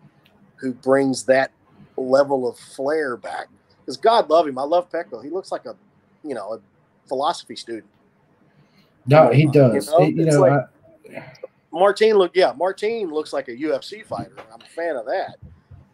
[0.57, 1.51] who brings that
[1.97, 3.47] level of flair back.
[3.85, 5.23] Because God love him, I love Pecco.
[5.23, 5.75] He looks like a,
[6.23, 6.59] you know, a
[7.07, 7.87] philosophy student.
[9.07, 9.87] no, he You does.
[9.89, 10.51] know, It- you know, like-
[11.15, 11.33] I-
[11.73, 14.33] Martín look, yeah, Martín looks like a UFC fighter.
[14.53, 15.35] I'm a fan of that,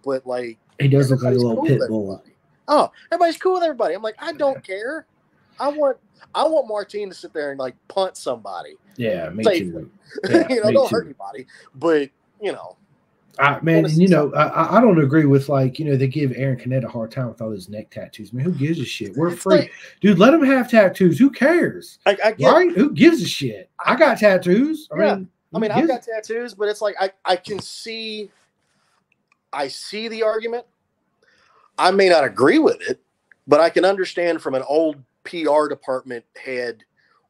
[0.03, 2.23] but like he does look like a little cool pit bull.
[2.67, 3.93] Oh, everybody's cool with everybody.
[3.93, 5.05] I'm like, I don't care.
[5.59, 5.97] I want
[6.33, 8.75] I want Martín to sit there and like punt somebody.
[8.97, 9.83] Yeah, me Safely.
[9.83, 9.91] too.
[10.29, 10.95] Yeah, you know, don't too.
[10.95, 11.45] hurt anybody.
[11.75, 12.09] But
[12.41, 12.77] you know,
[13.37, 16.59] I, man, you know, I, I- don't agree with like you know they give Arón
[16.59, 18.31] Canet a hard time with all those neck tattoos.
[18.33, 19.15] Man, who gives a shit?
[19.15, 19.71] We're it's free, like,
[20.01, 20.19] dude.
[20.19, 21.19] Let them have tattoos.
[21.19, 21.99] Who cares?
[22.05, 22.71] I, I get Right?
[22.71, 23.69] Who gives a shit?
[23.85, 24.87] I got tattoos.
[24.93, 25.15] I Yeah.
[25.15, 28.31] mean, I mean, I've got tattoos, but it's like I, I can see
[29.53, 30.65] I see the argument.
[31.77, 33.01] I may not agree with it,
[33.47, 36.83] but I can understand from an old PR department head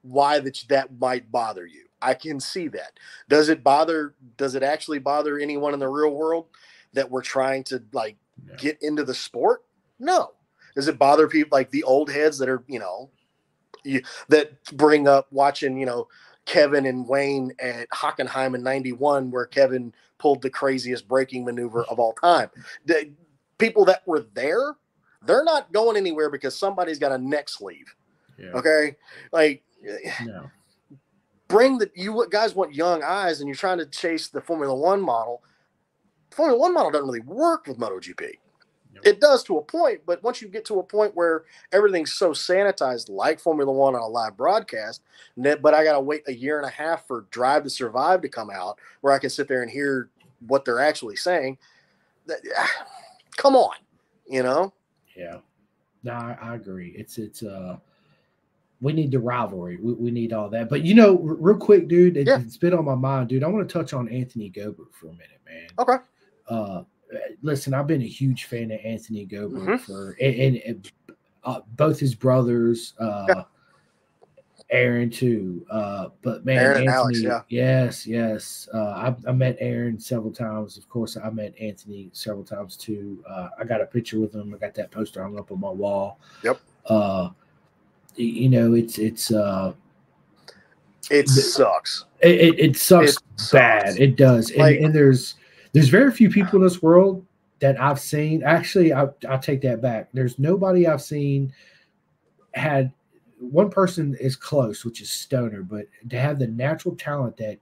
[0.03, 1.85] why that that might bother you.
[2.01, 2.93] I can see that.
[3.29, 6.47] Does it bother does it actually bother anyone in the real world
[6.93, 8.55] that we're trying to like No.
[8.57, 9.63] get into the sport?
[9.99, 10.33] No.
[10.75, 13.09] Does it bother people like the old heads that are, you know,
[13.83, 16.07] you, that bring up watching, you know,
[16.45, 21.99] Kevin and Wayne at Hockenheim in 91, where Kevin pulled the craziest braking maneuver of
[21.99, 22.49] all time.
[22.85, 23.11] The
[23.57, 24.73] people that were there,
[25.25, 27.93] they're not going anywhere because somebody's got a neck sleeve.
[28.37, 28.51] Yeah.
[28.53, 28.95] Okay.
[29.31, 29.63] Like,
[30.23, 30.49] No.
[31.47, 35.01] bring the, you guys want young eyes and you're trying to chase the Formula One
[35.01, 35.41] model.
[36.31, 38.33] Formula One model doesn't really work with MotoGP.
[39.03, 42.31] It does to a point, but once you get to a point where everything's so
[42.31, 45.01] sanitized, like Formula One on a live broadcast,
[45.37, 48.29] but I got to wait a year and a half for Drive to Survive to
[48.29, 50.09] come out, where I can sit there and hear
[50.47, 51.57] what they're actually saying.
[52.27, 52.39] That,
[53.37, 53.75] come on,
[54.27, 54.73] you know?
[55.15, 55.37] Yeah.
[56.03, 56.93] No, I, I agree.
[56.95, 57.77] It's it's uh
[58.81, 59.77] we need the rivalry.
[59.77, 60.69] We, we need all that.
[60.69, 62.37] But you know, r- real quick, dude, it, Yeah.
[62.37, 63.43] has been on my mind, dude.
[63.43, 65.67] I want to touch on Anthony Gobert for a minute, man.
[65.79, 66.03] Okay.
[66.47, 66.83] Uh
[67.41, 69.79] listen, I've been a huge fan of Anthony Gobert Mhm.
[69.81, 70.91] for and, and, and,
[71.43, 73.43] uh, both his brothers, uh Yeah.
[74.71, 75.63] Aaron too.
[75.69, 77.41] Uh but man, Aaron and Anthony, Alex, yeah.
[77.49, 78.67] yes, yes.
[78.73, 80.77] Uh I, I met Aaron several times.
[80.77, 83.23] Of course, I met Anthony several times too.
[83.29, 84.53] Uh I got a picture with him.
[84.53, 86.19] I got that poster hung up on my wall.
[86.43, 86.59] Yep.
[86.87, 87.29] Uh
[88.15, 89.73] you know, it's it's uh
[91.11, 92.05] It sucks.
[92.21, 93.51] it, it, it sucks It sucks.
[93.51, 93.99] bad.
[93.99, 94.49] It does.
[94.49, 95.35] And, Like- and there's
[95.75, 97.25] there's very few people in this world
[97.59, 98.43] that I've seen.
[98.43, 100.07] Actually, I I take that back.
[100.13, 101.51] There's nobody I've seen
[102.53, 102.93] had
[103.39, 107.57] one person is close, which is Stoner, but to have the natural talent that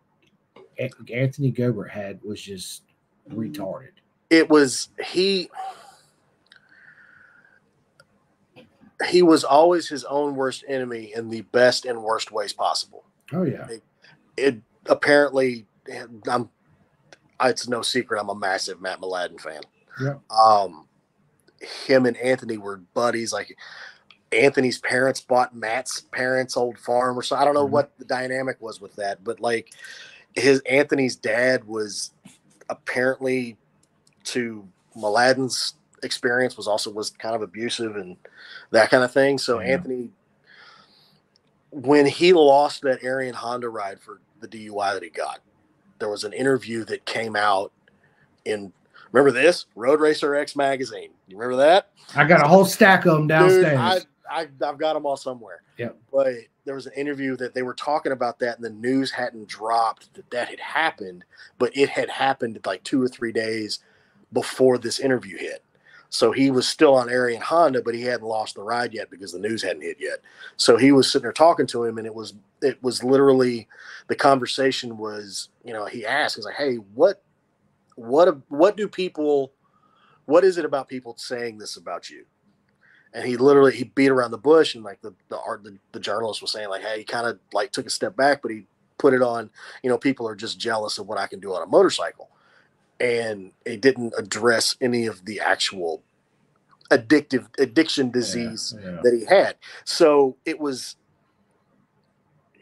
[1.12, 2.84] Anthony Gobert had was just
[3.32, 3.90] retarded.
[4.30, 5.50] it was he
[9.10, 13.44] he was always his own worst enemy in the best and worst ways possible Oh
[13.44, 13.68] yeah.
[14.38, 15.66] it apparently
[16.30, 16.50] i'm
[17.50, 19.62] it's no secret i'm a massive Mat Mladin fan
[20.02, 20.16] Yeah.
[20.30, 20.88] um
[21.86, 23.58] him and anthony were buddies like
[24.32, 27.72] anthony's parents bought matt's parents old farm or so i don't know Mhm.
[27.72, 29.74] what the dynamic was with that but like
[30.36, 32.12] his anthony's dad was
[32.70, 33.58] apparently
[34.24, 34.68] to
[34.98, 38.16] Mladin's experience was also was kind of abusive and
[38.72, 39.38] that kind of thing.
[39.38, 39.74] So Yeah.
[39.74, 40.12] Anthony,
[41.72, 45.40] when he lost that Erion Honda ride for the DUI that he got,
[46.04, 47.72] there was an interview that came out
[48.44, 48.74] in
[49.14, 51.12] remember this Road Racer X magazine.
[51.30, 51.92] You remember that?
[52.14, 53.64] I got a whole stack of them downstairs.
[53.64, 55.62] Dude, I, I I've got them all somewhere.
[55.78, 55.92] Yeah.
[56.12, 56.34] But
[56.66, 60.14] there was an interview that they were talking about that, and the news hadn't dropped
[60.16, 61.24] that that had happened,
[61.58, 63.80] but it had happened like two or three days
[64.34, 65.64] before this interview hit.
[66.14, 69.32] So he was still on Erion Honda, but he hadn't lost the ride yet because
[69.32, 70.20] the news hadn't hit yet.
[70.58, 73.68] So he was sitting there talking to him, and it was it was literally
[74.10, 77.24] the conversation was, you know, he asked, he's like, "Hey, what,
[77.96, 79.54] what, what do people,
[80.26, 82.26] what is it about people saying this about you?"
[83.16, 86.00] And he literally he beat around the bush, and like the the art the, the
[86.00, 88.68] journalist was saying, like, "Hey, he kind of like took a step back, but he
[89.00, 89.50] put it on,
[89.82, 92.30] you know, people are just jealous of what I can do on a motorcycle."
[93.00, 96.04] And it didn't address any of the actual
[96.92, 99.00] addictive addiction disease Yeah, yeah.
[99.04, 99.56] that he had.
[99.86, 100.96] So it was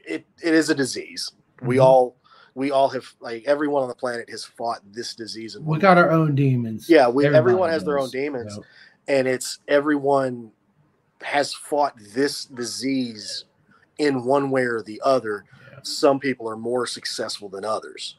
[0.06, 1.32] it it is a disease.
[1.62, 1.84] We Mhm.
[1.84, 2.16] all
[2.54, 5.98] we all have like everyone on the planet has fought this disease and We got
[5.98, 6.90] our own demons.
[6.90, 8.66] yeah, we Everybody everyone has their own demons Yep.
[9.08, 10.52] and it's everyone
[11.22, 13.46] has fought this disease
[14.00, 15.46] in one way or the other.
[15.72, 15.80] Yeah.
[15.84, 18.18] Some people are more successful than others.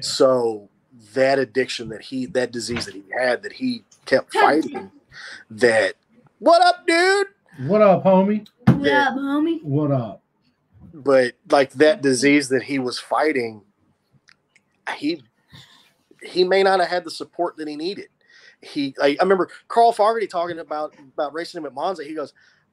[0.00, 0.68] So
[1.14, 4.90] that addiction that he that disease that he had that he kept fighting
[5.50, 5.94] that
[6.38, 7.26] what up dude
[7.66, 8.46] What up, homie?
[8.66, 9.08] What Yeah.
[9.08, 9.62] up, homie?
[9.62, 10.22] What up?
[10.92, 13.62] but like that disease that he was fighting
[14.96, 15.22] he
[16.22, 18.06] he may not have had the support that he needed
[18.60, 22.32] he I, I remember carl fogarty talking about about racing him at monza he goes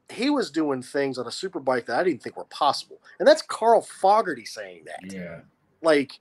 [0.09, 3.27] he was doing things on a super bike that i didn't think were possible and
[3.27, 5.39] that's carl fogarty saying that Yeah.
[5.81, 6.19] like it-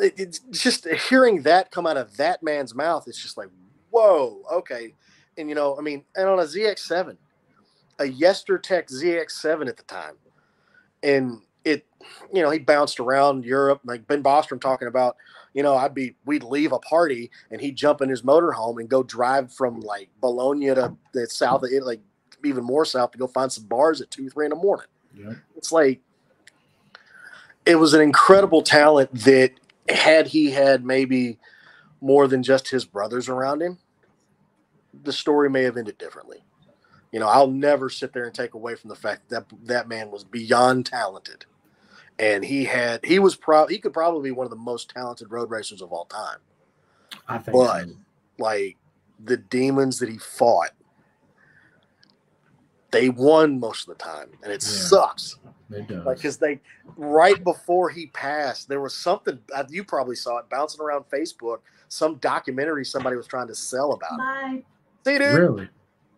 [0.00, 3.48] it's just hearing that come out of that man's mouth it's just like
[3.90, 4.94] whoa okay
[5.36, 7.16] and you know i mean and on a zx7
[8.00, 10.14] a yestertech zx7 at the time
[11.02, 11.86] and it
[12.32, 15.16] you know he bounced around europe like ben bostrom talking about
[15.52, 18.88] you know i'd be we'd leave a party and he'd jump in his motorhome and
[18.88, 22.00] go drive from like bologna to the south of Italy, like
[22.44, 25.36] even more south to go find some bars at two three in the morning Yep.
[25.56, 26.00] it's like
[27.66, 29.52] it was an incredible talent that
[29.94, 31.38] had he had maybe
[32.00, 33.78] more than just his brothers around him
[35.04, 36.42] the story may have ended differently.
[37.12, 40.10] You know i'll never sit there and take away from the fact that that man
[40.10, 41.44] was beyond talented.
[42.18, 45.30] And he had he was pro he could probably be one of the most talented
[45.30, 46.38] road racers of all time.
[47.28, 47.94] I think But- so.
[48.38, 48.76] like
[49.22, 50.70] the demons that he fought
[52.90, 54.68] they won most of the time and it Yeah.
[54.68, 55.36] sucks.
[55.72, 56.04] It does.
[56.04, 56.60] like because they
[56.96, 61.58] right before he passed there was something uh, you probably saw it bouncing around facebook
[61.88, 64.18] some documentary somebody was trying to sell about
[64.52, 64.64] it.
[65.04, 65.32] See dude?
[65.38, 65.68] Really?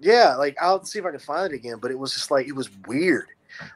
[0.00, 2.46] yeah like i'll see if i can find it again but it was just like
[2.48, 3.26] it was weird.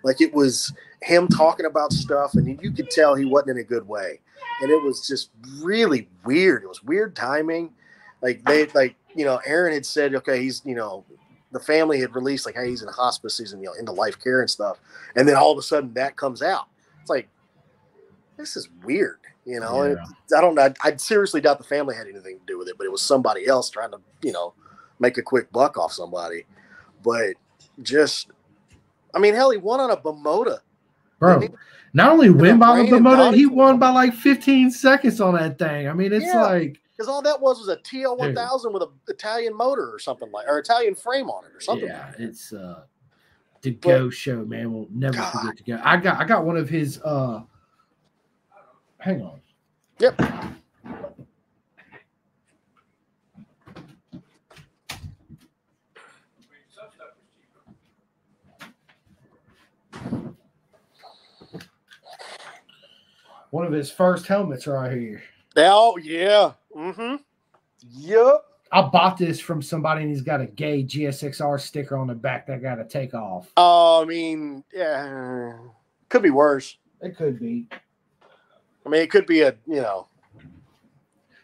[0.03, 3.63] Like it was him talking about stuff and you could tell he wasn't in a
[3.63, 4.21] good way.
[4.63, 5.29] And it was just
[5.63, 6.63] really weird.
[6.63, 7.75] It was weird timing.
[8.23, 11.05] Like they like you know aaron had said okay he's you know
[11.53, 14.19] the family had released like hey he's in hospice he's in you know into life
[14.23, 14.79] care and stuff
[15.15, 16.67] and then all of a sudden that comes out
[17.01, 17.29] it's like
[18.37, 20.37] this is weird you know Yeah.
[20.37, 22.77] i don't know I, I seriously doubt the family had anything to do with it
[22.77, 24.55] but it was somebody else trying to you know
[24.99, 26.45] make a quick buck off somebody
[27.05, 27.35] but
[27.83, 28.31] just
[29.15, 30.59] i mean hell he won on a Bimota.
[31.19, 31.57] Bro, Didn't
[31.95, 35.89] not only win by the Bimota, he won by like 15 seconds on that thing.
[35.89, 36.43] I mean, it's Yeah.
[36.43, 40.47] like, because all that was was a TL1000 with a Italian motor or something like,
[40.49, 41.89] or Italian frame on it or something.
[41.89, 42.25] yeah, like that.
[42.25, 42.83] it's uh
[43.63, 44.73] the But- go show, man.
[44.73, 45.33] We'll never God.
[45.33, 45.81] forget to go.
[45.85, 47.43] I got I got one of his uh
[48.99, 49.41] hang on.
[49.99, 50.21] Yep.
[63.51, 65.23] One of his first helmets right here.
[65.57, 66.53] Oh yeah.
[66.77, 67.17] Mm-hmm.
[67.91, 68.45] Yep.
[68.73, 72.47] I bought this from somebody and he's got a gay GSXR sticker on the back
[72.47, 73.51] that I gotta take off.
[73.57, 75.57] Oh, I mean, yeah,
[76.09, 76.77] could be worse.
[77.01, 77.69] It could be.
[78.85, 80.09] I mean, it could be a you know.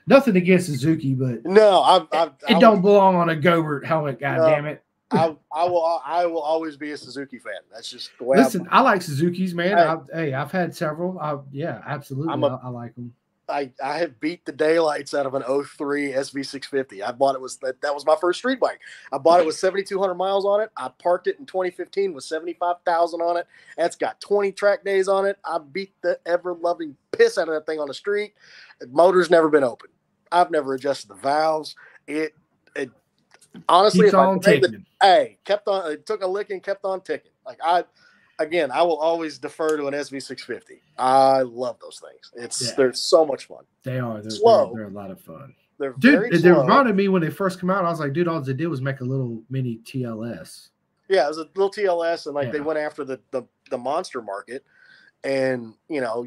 [0.09, 4.19] Nothing against Suzuki, but No, I, I, it I, don't belong on a Gobert helmet,
[4.19, 4.47] god No.
[4.49, 4.83] damn it.
[5.13, 6.03] I, I will.
[6.05, 7.53] I will always be a Suzuki fan.
[7.73, 8.39] That's just the way.
[8.39, 9.77] Listen, I like Suzuki's, man.
[9.77, 9.85] Hey.
[9.85, 11.21] I, hey, I've had several.
[11.21, 12.33] I, yeah, absolutely.
[12.33, 13.15] I'm a- I, I like them.
[13.49, 17.03] I, I have beat the daylights out of an 03 SV650.
[17.03, 18.81] I bought it was that, that was my first street bike.
[19.13, 20.71] I bought it with 7,200 miles on it.
[20.77, 23.47] I parked it in 2015 with 75,000 on it.
[23.77, 25.39] That's got 20 track days on it.
[25.45, 28.35] I beat the ever loving piss out of that thing on the street.
[28.81, 29.91] The motor's never been open.
[30.31, 31.75] I've never adjusted the valves.
[32.07, 32.35] It,
[32.75, 32.91] it
[33.69, 37.33] honestly, Keeps if I the hey, kept on it took a licking, kept on ticking.
[37.45, 37.85] Like I
[38.43, 40.81] again, I will always defer to an SV650.
[40.99, 42.45] I love those things.
[42.45, 42.75] It's Yeah.
[42.77, 43.65] they're so much fun.
[43.83, 44.21] They are.
[44.21, 44.73] They're, Slow.
[44.75, 45.55] They're, they're a lot of fun.
[45.79, 47.85] They're Dude, very they reminded me when they first come out.
[47.85, 50.69] I was like, dude, all they did was make a little mini TLS.
[51.09, 54.23] Yeah, it was a little TLS, and like they went after the, the the monster
[54.23, 54.65] market,
[55.25, 56.27] and you know,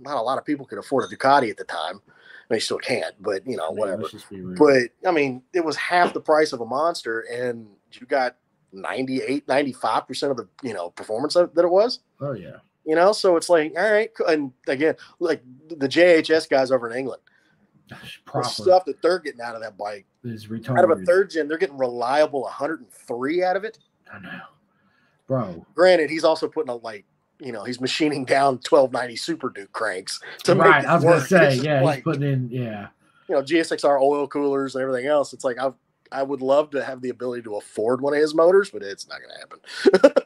[0.00, 2.00] not a lot of people could afford a Ducati at the time.
[2.48, 4.02] They still can't, but you know, whatever.
[4.02, 4.56] let's just be real.
[4.58, 8.36] But I mean, it was half the price of a monster, and you got
[8.72, 12.00] 98, 95 percent of the you know performance that it was.
[12.20, 16.70] oh yeah, You know, so it's like, all right, and again, like the JHS guys
[16.70, 17.22] over in England,
[17.88, 20.78] Gosh, the stuff that they're getting out of that bike, is retarded.
[20.78, 23.78] out of a third gen, they're getting reliable 103 out of it.
[24.12, 24.40] I know,
[25.26, 25.66] bro.
[25.74, 27.04] Granted, he's also putting a like,
[27.40, 31.04] you know, he's machining down 1290 Super Duke cranks to right, make it I was
[31.04, 32.88] gonna say, yeah, like, he's putting in, yeah.
[33.28, 35.32] you know, GSXR oil coolers and everything else.
[35.32, 35.70] It's like I
[36.12, 39.08] I would love to have the ability to afford one of his motors, but it's
[39.08, 39.58] not happen.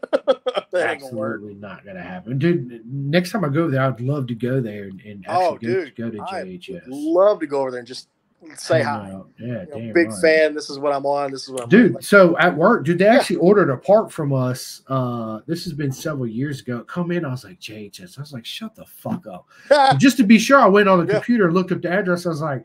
[0.75, 1.35] ain't gonna work.
[1.37, 2.83] Absolutely not gonna happen, dude.
[2.87, 5.59] Next time I go there, I'd love to go there and, and actually Oh, go,
[5.85, 6.83] dude, go to JHS.
[6.87, 8.09] Love to go over there and just
[8.57, 9.11] say hi.
[9.13, 9.29] out.
[9.39, 10.21] Yeah, You know, damn big right.
[10.23, 10.55] fan.
[10.55, 11.31] This is what I'm on.
[11.31, 13.17] This is what I'm Dude, so at work, dude, they Yeah.
[13.17, 14.83] actually ordered a part from us.
[14.89, 16.81] Uh, this has been several years ago.
[16.85, 18.17] Come in, I was like, JHS.
[18.19, 19.47] I was like, shut the fuck up.
[19.99, 21.19] Just to be sure, I went on the Yeah.
[21.19, 22.25] computer looked up the address.
[22.27, 22.65] I was like,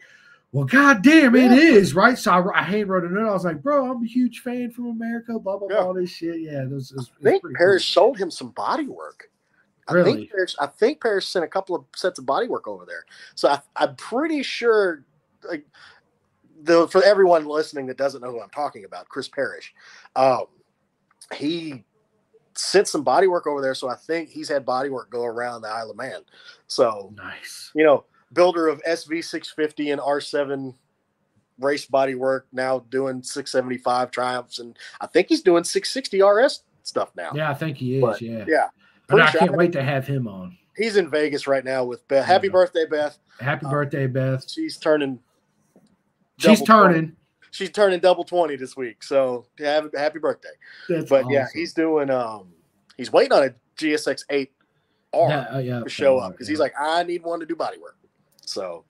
[0.55, 1.57] well, goddamn, it Yeah.
[1.57, 2.17] is right.
[2.17, 3.27] So I, I hand wrote a note.
[3.27, 5.37] I was like, bro, I'm a huge fan from America.
[5.37, 5.75] Blah blah Yeah.
[5.79, 5.85] blah.
[5.87, 6.39] All this shit.
[6.39, 8.03] Yeah, it was, it was, I think Parrish cool.
[8.03, 9.29] sold him some body work.
[9.89, 10.13] I Really?
[10.13, 13.03] think Parrish, I think Parrish sent a couple of sets of body work over there.
[13.35, 15.03] So I, I'm pretty sure,
[15.47, 15.65] like,
[16.63, 19.73] the for everyone listening that doesn't know who I'm talking about, Chris Parrish,
[20.15, 20.45] um,
[21.33, 21.83] he
[22.53, 23.75] sent some body work over there.
[23.75, 26.21] So I think he's had body work go around the Isle of Man.
[26.67, 27.71] So Nice.
[27.75, 30.75] you know, builder of SV650 and R7
[31.59, 37.11] race body work, now doing 675 Triumphs, and I think he's doing 660 RS stuff
[37.15, 37.31] now.
[37.33, 38.01] Yeah, I think he is.
[38.01, 38.45] But, yeah.
[38.47, 38.67] yeah.
[39.07, 40.57] But I Pretty sure- can't wait to have him on.
[40.75, 42.25] He's in Vegas right now with Beth.
[42.25, 42.51] Happy Yeah.
[42.51, 43.17] birthday, Beth.
[43.39, 44.49] Happy Uh, birthday, Beth.
[44.49, 45.19] She's turning.
[46.37, 46.93] She's double 20.
[46.93, 47.15] turning.
[47.51, 49.01] She's turning double twenty this week.
[49.01, 50.49] So yeah, happy, happy birthday.
[50.89, 52.09] That's But yeah, he's doing.
[52.09, 52.51] Um,
[52.97, 54.51] he's waiting on a GSX eight
[55.13, 56.51] R yeah, uh, yeah, to show up because yeah.
[56.51, 57.95] he's like, I need one to do body work.
[58.45, 58.85] So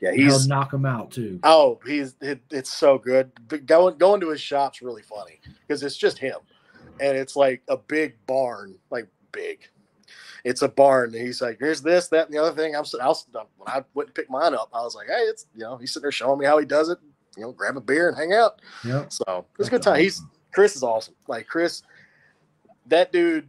[0.00, 1.38] yeah, He'll he's knock him out too.
[1.42, 3.30] Oh, he's it, it's so good.
[3.48, 6.36] But going going to his shop's really funny because it's just him,
[7.00, 9.60] and it's like a big barn, like big.
[10.42, 11.14] It's a barn.
[11.14, 13.84] And he's like, "Here's this, that, and the other thing." I'm, I was when I
[13.92, 16.12] went and picked mine up, I was like, "Hey, it's you know," he's sitting there
[16.12, 16.98] showing me how he does it.
[17.36, 18.60] You know, grab a beer and hang out.
[18.84, 19.04] Yeah.
[19.08, 20.00] So it's a good time.
[20.00, 20.22] He's.
[20.52, 21.14] Chris is awesome.
[21.28, 21.82] Like Chris,
[22.86, 23.48] that dude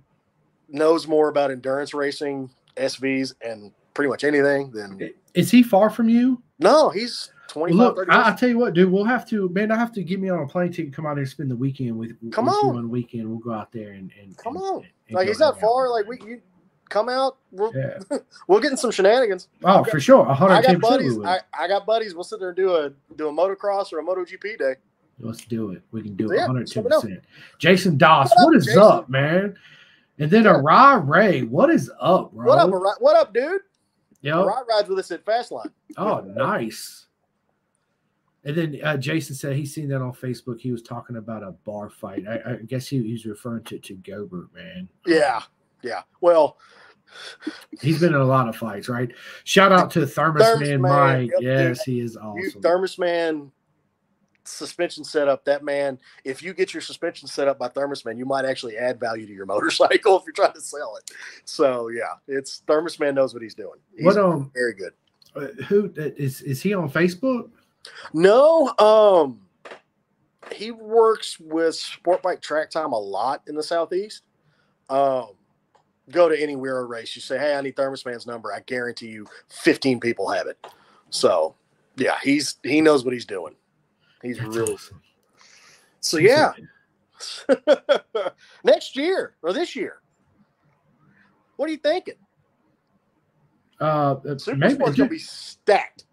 [0.70, 6.10] knows more about endurance racing, SVs, and pretty much anything then Is he far from
[6.10, 6.42] you?
[6.60, 6.90] no.
[6.90, 7.74] He's twenty.
[7.74, 9.72] Look, I, I tell you what, dude, we'll have to, man.
[9.72, 11.56] I have to get me on a plane ticket, come out here and spend the
[11.56, 12.78] weekend with, Come with you on.
[12.78, 13.30] on the weekend.
[13.30, 14.86] We'll go out there and, and Come and- on.
[15.08, 15.90] and like he's not out far.
[15.90, 16.42] Like we, you
[16.90, 17.38] come out.
[17.52, 18.00] We'll yeah.
[18.48, 19.48] we'll get in some shenanigans.
[19.64, 21.18] Oh, for sure, I hundred got buddies.
[21.24, 22.14] I, I got buddies.
[22.16, 24.76] We'll sit there and do a do a motocross or a MotoGP day.
[25.20, 25.84] Let's do it.
[25.92, 27.02] We can do So, it yeah, hundred ten let me know.
[27.02, 27.24] percent.
[27.60, 28.82] Jason Doss, What up, is Jason?
[28.82, 29.56] up, man?
[30.20, 30.44] And then.
[30.46, 32.48] Arai Ray, what is up, bro?
[32.48, 33.62] What up, Ari- what up, dude?
[34.22, 35.72] Yo, Rod rides with us at Fastline.
[35.98, 37.08] oh, nice.
[38.44, 40.60] And then uh, Jason said he's seen that on Facebook.
[40.60, 42.26] He was talking about a bar fight.
[42.28, 44.90] I, I guess he, he's referring to to Gobert, man.
[45.06, 45.42] Yeah,
[45.84, 46.02] yeah.
[46.22, 46.58] Well,
[47.82, 49.12] He's been in a lot of fights, right?
[49.44, 51.30] Shout out to Thermos, Thermos Man Man, Mike.
[51.32, 51.44] yep, dude.
[51.44, 52.62] yes, he is awesome.
[52.62, 53.52] Thermos Man
[54.44, 55.46] suspension setup.
[55.46, 58.78] That man, if you get your suspension set up by Thermos Man, you might actually
[58.78, 61.12] add value to your motorcycle if you're trying to sell it.
[61.46, 63.80] So yeah, it's Thermos Man knows what he's doing.
[63.96, 64.94] He's what um very good.
[65.36, 67.50] uh, who is is he on Facebook?
[68.14, 69.42] No, um,
[70.54, 74.24] he works with Sport Bike Track Time a lot in the southeast.
[74.90, 75.30] Um,
[76.12, 79.08] go to any WERA race, you say, "Hey, I need Thermos Man's number." I guarantee
[79.08, 80.58] you, fifteen people have it.
[81.10, 81.56] So,
[81.96, 83.56] yeah, he's he knows what he's doing.
[84.22, 85.02] He's That's really awesome.
[86.00, 86.18] so.
[86.18, 86.54] Yeah,
[88.64, 90.02] next year or this year,
[91.58, 92.16] what are you thinking?
[93.80, 96.06] Uh, Super maybe, Sport's gonna be stacked.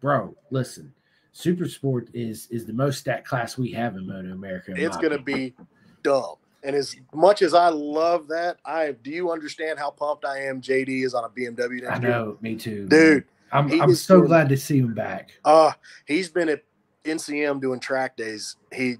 [0.00, 0.34] bro.
[0.50, 0.92] Listen,
[1.32, 4.72] Super Sport is is the most stacked class we have in Moto America.
[4.72, 5.54] in It's going to opinion.
[5.58, 5.64] be
[6.02, 6.34] dumb.
[6.64, 10.60] And as much as I love that, I do you understand how pumped I am?
[10.60, 12.10] JD is on a BMW I next year.
[12.10, 12.88] know, me too, man.
[12.88, 13.24] dude.
[13.52, 15.32] I'm I'm so glad to see him back.
[15.44, 15.72] Uh
[16.06, 16.62] he's been at
[17.04, 18.56] NCM doing track days.
[18.72, 18.96] He,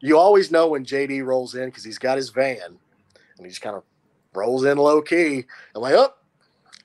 [0.00, 3.62] you always know when JD rolls in because he's got his van, and he just
[3.62, 3.82] kind of
[4.34, 5.44] rolls in low key.
[5.74, 6.14] I'm like, oh,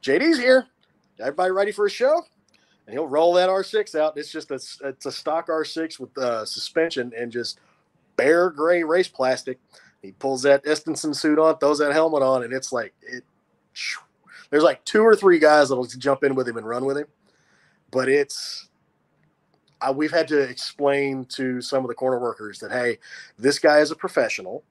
[0.01, 0.67] JD's here.
[1.19, 2.23] Everybody ready for a show?
[2.85, 4.17] And he'll roll that R6 out.
[4.17, 7.59] It's just a it's a stock R6 with uh, suspension and just
[8.15, 9.59] bare gray race plastic.
[10.01, 13.23] He pulls that Estenson suit on, throws that helmet on, and it's like it.
[14.49, 17.07] There's like two or three guys that'll jump in with him and run with him,
[17.91, 18.68] but it's.
[19.81, 22.99] I, we've had to explain to some of the corner workers that hey,
[23.37, 24.63] this guy is a professional.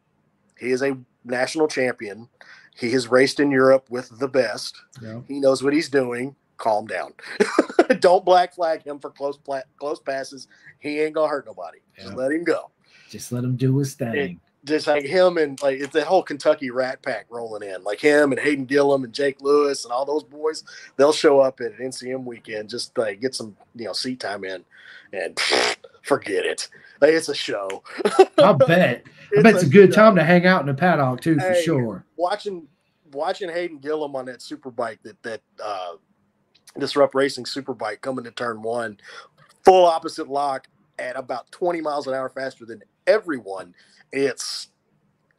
[0.58, 2.28] He is a national champion.
[2.76, 4.76] He has raced in Europe with the best.
[5.02, 5.20] Yeah.
[5.26, 6.36] He knows what he's doing.
[6.58, 7.12] Calm down.
[8.00, 10.48] Don't black flag him for close pla- close passes.
[10.80, 11.78] He ain't gonna hurt nobody.
[11.96, 12.70] Just let him go.
[13.08, 14.40] Just let him do his thing.
[14.64, 17.82] Just like him and like it's the whole Kentucky Rat Pack rolling in.
[17.84, 20.64] Like him and Hayden Gillim and Jake Lewis and all those boys.
[20.96, 24.44] They'll show up at an NCM weekend just like get some you know seat time
[24.44, 24.64] in,
[25.12, 25.38] and
[26.02, 26.68] forget it.
[27.00, 27.82] Like it's a show.
[28.38, 29.04] I bet.
[29.38, 30.00] I bet it's a good show.
[30.02, 31.62] time to hang out in the paddock too, for Hey.
[31.62, 32.04] sure.
[32.16, 32.66] watching
[33.12, 35.92] watching Hayden Gillim on that super bike that that uh
[36.78, 38.98] disrupt racing super bike coming to turn one,
[39.64, 40.66] full opposite lock
[40.98, 43.74] at about 20 miles an hour faster than everyone.
[44.12, 44.68] It's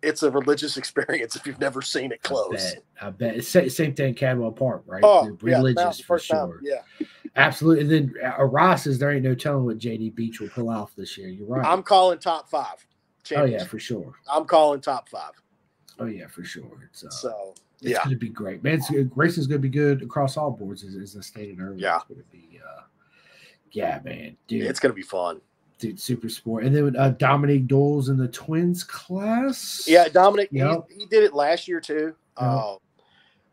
[0.02, 2.74] it's a religious experience if you've never seen it I close.
[2.74, 2.84] bet.
[3.02, 3.36] I bet.
[3.38, 5.04] It's same thing, Cadwell Park, right?
[5.04, 6.38] Oh, They're yeah, religious now, for sure.
[6.38, 7.08] time, yeah.
[7.36, 7.84] Absolutely.
[7.84, 10.96] And then uh, Ross is there ain't no telling what JD Beach will pull off
[10.96, 11.30] this year.
[11.30, 11.66] You're right.
[11.66, 12.86] I'm calling top five.
[13.36, 14.14] oh yeah, for sure.
[14.30, 15.32] I'm calling top five.
[16.00, 16.90] Oh yeah, for sure.
[16.90, 18.76] It's uh, So it's yeah, going to be great, man.
[18.76, 21.78] It's, racing's going to be good across all boards, as, as I stated earlier.
[21.78, 21.98] Yeah.
[21.98, 22.60] it's going to be.
[22.66, 22.82] Uh,
[23.72, 25.42] yeah, man, dude, it's gonna be fun.
[25.80, 26.66] Dude, super sport.
[26.66, 29.86] And then uh, Dominique Doles in the twins class.
[29.88, 30.88] Yeah, Dominic, Yep.
[30.90, 32.06] he, he did it last year too.
[32.06, 32.16] Yep.
[32.38, 32.76] Uh,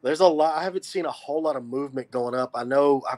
[0.02, 0.56] there's a lot.
[0.56, 2.50] I haven't seen a whole lot of movement going up.
[2.54, 3.02] I know.
[3.08, 3.16] I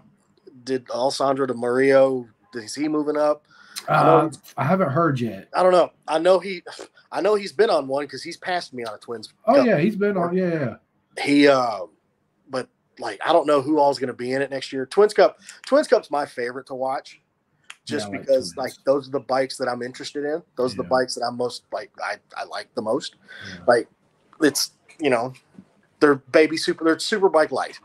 [0.65, 2.27] did Alessandro Di Mario.
[2.55, 3.45] Is he moving up?
[3.87, 5.49] Uh, I haven't heard yet.
[5.55, 5.91] I don't know.
[6.07, 6.63] I know he.
[7.13, 9.33] I know he's been on one because he's passed me on a Twins.
[9.47, 9.67] Oh Cup.
[9.67, 10.37] yeah, he's been on.
[10.37, 10.77] Yeah,
[11.17, 11.25] yeah.
[11.25, 11.49] He.
[11.49, 11.81] Uh,
[12.51, 12.69] but
[12.99, 14.85] like, I don't know who all's going to be in it next year.
[14.85, 15.39] Twins Cup.
[15.67, 17.21] Twins Cup's my favorite to watch,
[17.89, 20.43] just Yeah, I like because like those are the bikes that I'm interested in.
[20.57, 21.91] Those are the bikes that I'm most like.
[22.03, 23.17] I I like the most.
[23.51, 23.65] yeah.
[23.67, 23.89] like
[24.43, 25.33] it's you know
[26.01, 27.79] they're baby super they're super bike light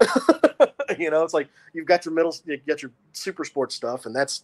[0.98, 4.14] you know it's like you've got your middle you got your super sports stuff and
[4.14, 4.42] that's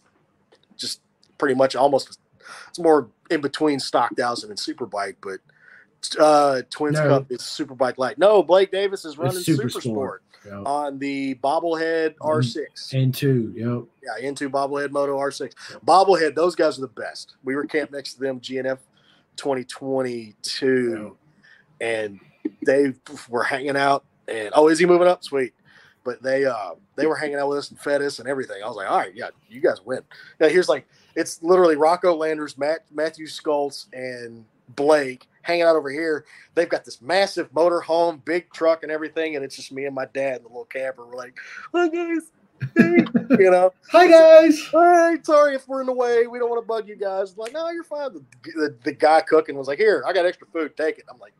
[0.77, 1.01] just
[1.37, 2.19] pretty much almost
[2.69, 5.39] it's more in between stock thousand and super bike but
[6.19, 7.07] uh twins No.
[7.09, 9.83] cup is super bike light no blake davis is running Super super, Sport.
[9.83, 10.65] sport, Yep.
[10.65, 13.53] on the bobblehead r6 And two.
[13.55, 13.83] Yep.
[14.03, 15.53] yeah, into bobblehead moto R6.
[15.85, 17.35] Bobblehead, those guys are the best.
[17.43, 18.79] We were camped next to them, GNF
[19.35, 21.15] 2022,
[21.81, 22.19] and
[22.65, 22.93] they
[23.29, 24.05] were hanging out.
[24.27, 25.23] And oh, is he moving up?
[25.23, 25.53] Sweet.
[26.03, 28.63] But they uh they were hanging out with us and fed us and everything.
[28.63, 30.01] I was like, all right, yeah, you guys win.
[30.39, 34.45] Now here's like it's literally Rocco Landers, Matt Matthew Scholtz, and
[34.75, 36.25] Blake hanging out over here.
[36.53, 39.95] They've got this massive motor home, big truck and everything, and it's just me and
[39.95, 41.05] my dad in the little camper.
[41.07, 41.37] We're like,
[41.73, 42.31] hi guys.
[42.75, 43.05] Hey,"
[43.39, 44.73] you know, Hi guys.
[44.73, 46.27] right, sorry if we're in the way.
[46.27, 47.37] We don't want to bug you guys.
[47.37, 48.13] Like, no, you're fine.
[48.13, 50.75] The, the, the guy cooking was like, here, I got extra food.
[50.75, 51.05] Take it.
[51.11, 51.33] I'm like,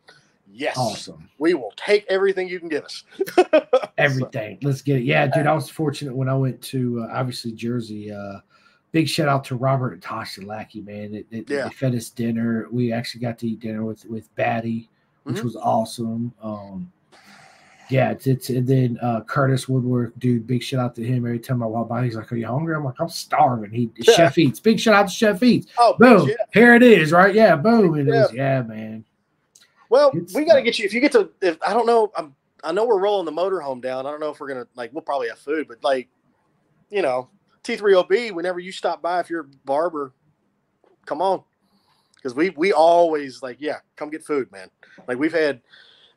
[0.53, 1.27] yes, Awesome.
[1.39, 3.03] we will take everything you can give us.
[3.97, 4.59] Everything.
[4.61, 5.03] Let's get it.
[5.05, 5.47] Yeah, dude.
[5.47, 8.11] I was fortunate when I went to uh, obviously Jersey.
[8.11, 8.39] Uh,
[8.97, 11.13] big shout out to Robert and Tasha Lackey, man.
[11.13, 11.65] It, it, Yeah.
[11.65, 12.65] They fed us dinner.
[12.71, 14.89] We actually got to eat dinner with with Batty,
[15.23, 15.43] which Mhm.
[15.43, 16.33] was awesome.
[16.41, 16.91] Um,
[17.89, 20.47] yeah, it's, it's and then uh, Curtis Woodwork, dude.
[20.47, 21.25] Big shout out to him.
[21.27, 23.91] Every time I walk by, he's like, "Are you hungry?" I'm like, "I'm starving." He
[24.03, 24.59] Chef Eats.
[24.59, 25.67] Big shout out to Chef Eats.
[25.77, 26.27] Oh, Boom.
[26.27, 26.35] yeah.
[26.53, 27.33] Here it is, right?
[27.35, 27.95] Yeah, boom.
[27.99, 29.05] It was, yeah, man.
[29.89, 30.85] Well, It's we got to not- get you.
[30.85, 33.81] If you get to, if I don't know, I'm, I know we're rolling the motorhome
[33.81, 34.05] down.
[34.07, 34.91] I don't know if we're gonna like.
[34.91, 36.09] We'll probably have food, but like,
[36.89, 37.29] you know,
[37.67, 38.31] T3OB.
[38.33, 40.13] Whenever you stop by, if you're a barber,
[41.05, 41.43] come on,
[42.15, 44.69] because we we always like, yeah, come get food, man.
[45.07, 45.61] Like we've had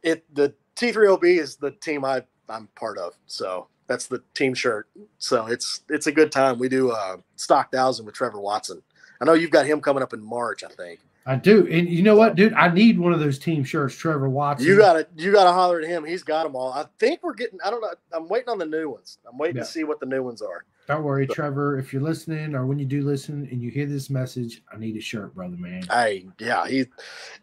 [0.03, 0.25] it.
[0.35, 4.89] The T3OB is the team I I'm part of, so that's the team shirt.
[5.19, 6.59] So it's it's a good time.
[6.59, 8.83] We do uh stock thousand with Trevor Watson.
[9.21, 10.65] I know you've got him coming up in March.
[10.65, 11.01] I think.
[11.27, 11.67] I do.
[11.71, 12.55] And you know what, dude?
[12.55, 14.67] I need one of those team shirts, Trevor Watson.
[14.67, 16.05] You gotta you gotta holler at him.
[16.05, 16.73] He's got them all.
[16.73, 17.59] I think we're getting.
[17.65, 17.93] I don't know.
[18.13, 19.19] I'm waiting on the new ones.
[19.31, 19.65] I'm waiting Yeah.
[19.65, 20.65] to see what the new ones are.
[20.91, 21.79] Don't worry, Trevor.
[21.79, 24.97] If you're listening or when you do listen and you hear this message, I need
[24.97, 25.85] a shirt, brother, man.
[25.91, 26.87] Hey, yeah, he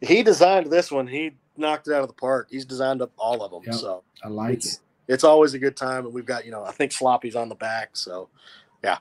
[0.01, 1.07] he designed this one.
[1.07, 2.49] He knocked it out of the park.
[2.51, 3.61] He's designed up all of them.
[3.65, 3.75] Yep.
[3.75, 4.79] So I like it's it.
[5.07, 6.05] it's always a good time.
[6.05, 7.91] And we've got you know I think Sloppy's on the back.
[7.93, 8.29] So
[8.83, 8.97] yeah,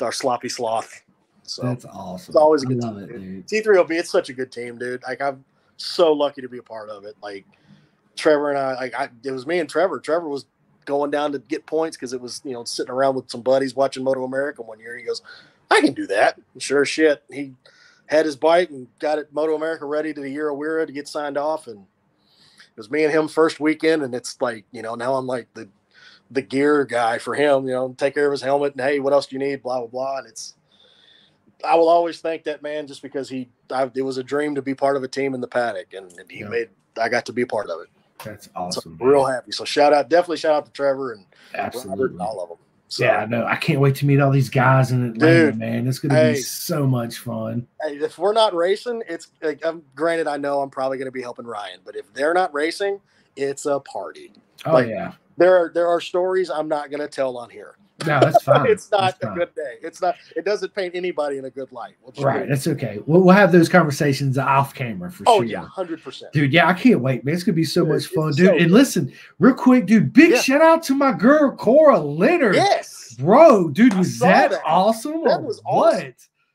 [0.00, 1.02] our Sloppy Sloth.
[1.44, 2.30] So That's awesome.
[2.30, 3.48] it's always a good time, it, dude.
[3.48, 5.02] T3OB, it's such a good team, dude.
[5.02, 5.44] Like I'm
[5.76, 7.16] so lucky to be a part of it.
[7.22, 7.44] Like
[8.16, 10.00] Trevor and I, like I, it was me and Trevor.
[10.00, 10.46] Trevor was
[10.84, 13.74] going down to get points because it was you know sitting around with some buddies
[13.74, 14.96] watching Moto America one year.
[14.96, 15.22] He goes,
[15.70, 16.38] I can do that.
[16.54, 17.52] And sure shit, he
[18.06, 20.92] had his bike and got it Moto America ready to the year of WERA to
[20.92, 21.78] get signed off, and
[22.58, 24.02] it was me and him first weekend.
[24.02, 25.68] And it's like you know now I'm like the
[26.30, 27.66] the gear guy for him.
[27.66, 29.62] You know, take care of his helmet and hey, what else do you need?
[29.62, 30.18] Blah blah blah.
[30.18, 30.54] And it's
[31.64, 34.62] I will always thank that man just because he I, it was a dream to
[34.62, 36.48] be part of a team in the paddock, and, and he Yeah.
[36.48, 36.68] made.
[37.00, 37.88] I got to be a part of it.
[38.24, 38.98] That's awesome.
[39.00, 39.52] I'm real happy.
[39.52, 41.24] So shout out, definitely shout out to Trevor and
[41.54, 42.04] Robert Absolutely.
[42.06, 42.58] and all of them.
[42.88, 43.46] So, Yeah, I know.
[43.46, 45.86] I can't wait to meet all these guys in Atlanta, Dude, man.
[45.86, 46.32] It's gonna hey.
[46.34, 47.66] be so much fun.
[47.82, 50.26] hey, if we're not racing, it's like, um, granted.
[50.26, 53.00] I know I'm probably going to be helping Ryan, but if they're not racing,
[53.36, 54.32] it's a party.
[54.66, 55.12] Oh Like, yeah.
[55.36, 57.76] There are there are stories I'm not going to tell on here.
[58.06, 58.66] No, that's fine.
[58.70, 59.38] it's not That's a fine.
[59.38, 59.74] good day.
[59.82, 60.16] It's not.
[60.36, 61.94] It doesn't paint anybody in a good light.
[62.02, 62.98] We'll Right, that's okay.
[63.06, 65.44] We'll, we'll have those conversations off camera for Oh sure.
[65.44, 66.32] yeah, hundred percent.
[66.32, 67.34] Dude, yeah, I can't wait, man.
[67.34, 68.48] It's gonna be so Dude, much fun, so dude.
[68.50, 68.70] and good.
[68.70, 70.12] listen, real quick, dude.
[70.12, 70.40] Big Yeah.
[70.40, 73.68] shout out to my girl Cora Leonard, Yes, bro.
[73.70, 74.62] Dude, was that, that.
[74.64, 75.24] awesome?
[75.24, 75.94] That was what?
[75.96, 76.14] awesome.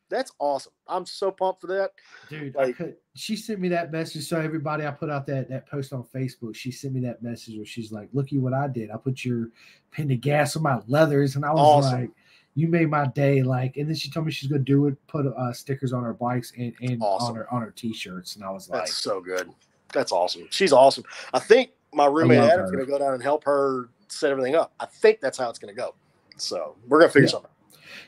[0.10, 0.72] that's awesome.
[0.88, 1.92] I'm so pumped for that.
[2.30, 4.28] Dude, I Like- could, she sent me that message.
[4.28, 6.56] So everybody, I put out that that post on Facebook.
[6.56, 8.92] She sent me that message where she's like, "Looky what I did.
[8.92, 9.50] I put your
[9.92, 12.02] pin to gas on my leathers," and I was Awesome.
[12.02, 12.10] like,
[12.56, 15.26] "You made my day!" Like, and then she told me she's gonna do it, put
[15.26, 17.30] uh, stickers on her bikes and and Awesome.
[17.30, 19.50] on her on her t-shirts, and I was like, That's so good.
[19.94, 20.48] That's awesome.
[20.52, 21.06] She's awesome.
[21.34, 22.76] I think my roommate Adam's her.
[22.76, 24.74] going to go down and help her set everything up.
[24.82, 25.96] I think that's how it's going to go.
[26.36, 27.32] So we're going to figure Yeah.
[27.32, 27.52] something.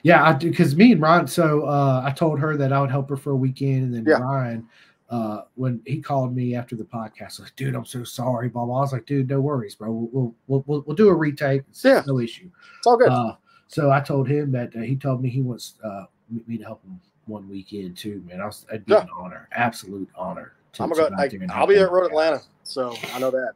[0.03, 1.27] Yeah, I do because me and Ryan.
[1.27, 4.03] So uh, I told her that I would help her for a weekend, and then
[4.05, 4.17] Yeah.
[4.19, 4.67] Ryan,
[5.09, 8.77] uh, when he called me after the podcast, like, dude, I'm so sorry, blah blah.
[8.79, 9.91] I was like, dude, no worries, bro.
[9.91, 11.63] We'll we'll we'll, we'll do a retake.
[11.69, 12.03] It's Yeah.
[12.05, 12.49] no issue.
[12.77, 13.09] It's all good.
[13.09, 13.35] Uh,
[13.67, 16.05] so I told him that uh, he told me he wants uh,
[16.47, 18.41] me to help him one weekend too, man.
[18.41, 19.01] I was it'd be Yeah.
[19.01, 20.53] an honor, absolute honor.
[20.73, 22.07] To, I'm gonna go, I, I'll be there at Road.
[22.07, 23.53] Atlanta, so I know that.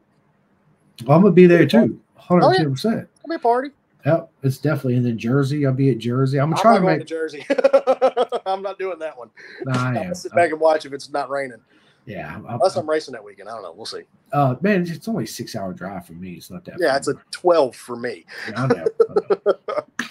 [1.06, 3.07] Well, I'm gonna be there too, hundred Oh, percent.
[3.19, 3.69] It'll be a party.
[4.06, 4.95] Yep, it's definitely.
[4.95, 6.40] And then Jersey, I'll be at Jersey.
[6.40, 6.99] I'm I'm gonna try not to make.
[6.99, 7.45] to Jersey.
[8.45, 9.30] I'm not doing that one.
[9.65, 10.15] Nah, I I'm am.
[10.15, 11.60] sit back and watch if it's not raining.
[12.06, 13.48] Yeah, I'm- Unless I'm racing that weekend.
[13.48, 13.73] I don't know.
[13.73, 14.02] We'll see.
[14.34, 16.32] Uh, man, it's only a six hour drive for me.
[16.34, 16.78] It's not that.
[16.80, 18.26] Yeah, it's a 12 for me.
[18.49, 18.86] Yeah, I know.
[19.10, 19.14] I
[19.45, 19.53] know.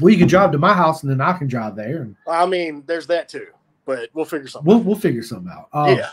[0.00, 2.44] well, you can drive to my house, and then I can drive there, and I
[2.46, 3.46] mean, there's that too,
[3.84, 4.66] but we'll figure something.
[4.66, 5.68] we'll we'll figure something out.
[5.72, 6.10] Um, yeah.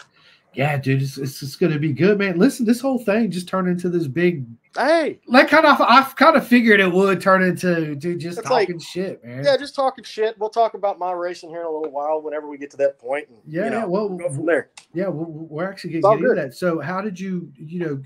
[0.54, 2.38] Yeah, dude, it's, it's it's gonna be good, man.
[2.38, 4.46] Listen, this whole thing just turned into this big.
[4.78, 8.50] Hey, Like, kind of, I kind of figured it would turn into, dude, just It's
[8.50, 9.44] like- talking shit, man.
[9.44, 10.38] yeah, just talking shit.
[10.38, 13.00] We'll talk about my racing here in a little while whenever we get to that
[13.00, 13.28] point.
[13.30, 14.70] And, Yeah, you know, well, we'll go from there.
[14.94, 16.54] Yeah, we're, we're actually It's going all to get into that.
[16.56, 18.04] So, how did you, you know,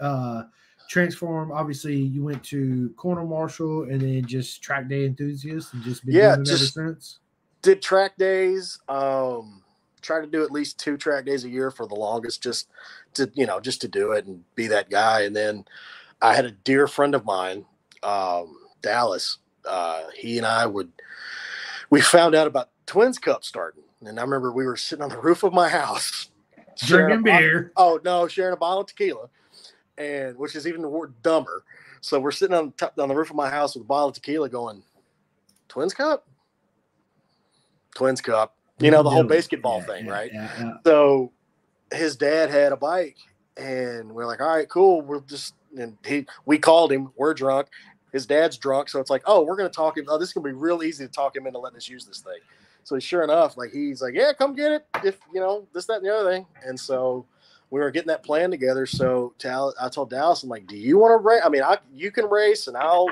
[0.00, 0.44] uh,
[0.88, 1.52] transform?
[1.52, 6.14] Obviously, you went to corner marshal and then just track day enthusiast and just been
[6.14, 7.18] Yeah, doing it just- ever since.
[7.60, 8.78] Did track days.
[8.88, 9.62] Um,
[10.04, 12.68] try to do at least two track days a year for the longest, just
[13.14, 15.22] to you know, just to do it and be that guy.
[15.22, 15.64] And then
[16.20, 17.64] I had a dear friend of mine,
[18.02, 19.38] um, Dallas.
[19.64, 20.92] Uh, he and I would.
[21.90, 25.18] We found out about Twins Cup starting, and I remember we were sitting on the
[25.20, 26.28] roof of my house,
[26.78, 27.72] Drinking bottle- beer.
[27.76, 29.28] Oh no, sharing a bottle of tequila,
[29.96, 31.64] and which is even more dumber.
[32.02, 34.14] So we're sitting on top, on the roof of my house with a bottle of
[34.14, 34.82] tequila, going,
[35.68, 36.26] "Twins Cup,
[37.94, 40.30] Twins Cup." You know the whole basketball yeah, thing, yeah, right?
[40.32, 40.72] Yeah.
[40.84, 41.32] So
[41.92, 43.16] his dad had a bike,
[43.56, 47.12] and we're like, "All right, cool." We're just and he we called him.
[47.16, 47.68] We're drunk.
[48.12, 50.06] His dad's drunk, so it's like, "Oh, we're gonna talk him.
[50.08, 52.20] Oh, this is gonna be real easy to talk him into letting us use this
[52.20, 52.38] thing."
[52.82, 55.98] So sure enough, like he's like, "Yeah, come get it if you know this, that,
[55.98, 57.26] and the other thing." And so
[57.70, 58.86] we were getting that plan together.
[58.86, 61.42] So Tal, I told Dallas, I'm like, "Do you want to race?
[61.44, 63.08] I mean, I you can race, and I'll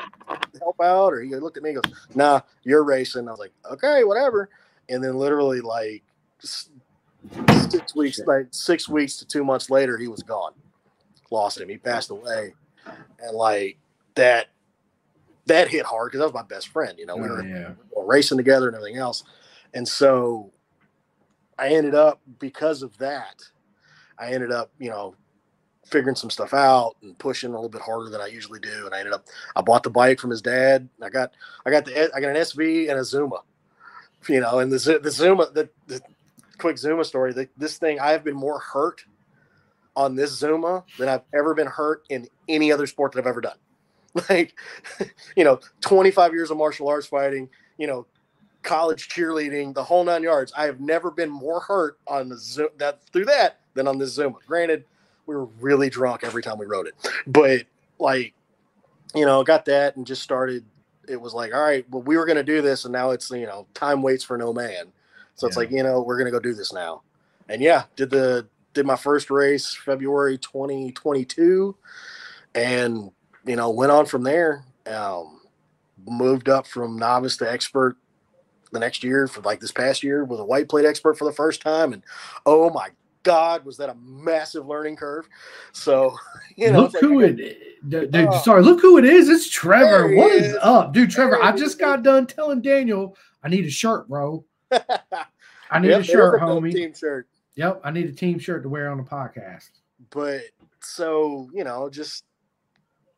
[0.59, 3.52] help out." Or he looked at me, and goes, "Nah, you're racing." I was like,
[3.70, 4.51] "Okay, whatever."
[4.88, 6.02] And then literally like
[6.40, 8.26] six weeks, Shit.
[8.26, 10.52] like six weeks to two months later, he was gone.
[11.30, 11.68] Lost him.
[11.68, 12.52] He passed away,
[13.20, 13.78] and like
[14.16, 14.48] that,
[15.46, 16.98] that hit hard because that was my best friend.
[16.98, 17.70] You know, we Oh, were yeah.
[17.96, 19.24] were racing together and everything else.
[19.72, 20.52] And so
[21.59, 23.42] I ended up because of that,
[24.18, 25.14] I ended up, you know,
[25.86, 28.84] figuring some stuff out and pushing a little bit harder than I usually do.
[28.86, 29.26] And I ended up
[29.56, 30.86] I bought the bike from his dad.
[31.02, 31.32] I got
[31.64, 33.40] I got the I got an SV and a Zuma.
[34.28, 36.00] You know, and the the Zuma the, the
[36.58, 39.04] quick Zuma story, the, this thing I have been more hurt
[39.96, 43.40] on this Zuma than I've ever been hurt in any other sport that I've ever
[43.40, 43.56] done.
[44.28, 44.58] Like,
[45.36, 48.06] you know, 25 years of martial arts fighting, you know,
[48.62, 50.52] college cheerleading, the whole nine yards.
[50.54, 54.12] I have never been more hurt on the Zoom that through that than on this
[54.12, 54.36] Zuma.
[54.46, 54.84] Granted,
[55.24, 56.94] we were really drunk every time we rode it,
[57.26, 57.64] but
[57.98, 58.34] like,
[59.14, 60.62] you know, got that and just started.
[61.08, 63.30] It was like, all right, well, we were going to do this, and now it's
[63.30, 64.92] you know, time waits for no man.
[65.34, 67.02] So it's like, you know, we're going to go do this now.
[67.48, 71.74] And yeah, did the did my first race February 2022,
[72.54, 73.10] and
[73.44, 74.64] you know, went on from there.
[74.86, 75.40] Um,
[76.06, 77.96] moved up from novice to expert
[78.72, 81.32] the next year for like this past year was a white plate expert for the
[81.32, 82.02] first time and
[82.46, 82.88] oh my
[83.22, 85.28] god was that a massive learning curve
[85.72, 86.14] so
[86.56, 87.36] you know look like, who it
[87.88, 88.42] got- dude, Oh.
[88.42, 89.28] sorry, look who it is.
[89.28, 90.14] It's Trevor.
[90.14, 90.58] What is is.
[90.62, 91.10] up, dude?
[91.10, 91.74] Trevor, There I just is.
[91.74, 94.44] got done telling Daniel I need a shirt, bro.
[95.70, 96.72] I need Yep, a shirt, dope homie.
[96.72, 97.26] Team shirt.
[97.56, 99.70] Yep, I need a team shirt to wear on the podcast.
[100.10, 100.42] But
[100.80, 102.24] so you know, just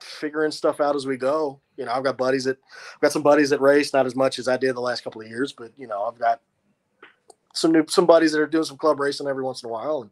[0.01, 1.61] figuring stuff out as we go.
[1.77, 2.59] You know, I've got buddies that
[2.95, 5.21] I've got some buddies that race, not as much as I did the last couple
[5.21, 6.41] of years, but you know, I've got
[7.55, 10.03] some new some buddies that are doing some club racing every once in a while,
[10.03, 10.11] and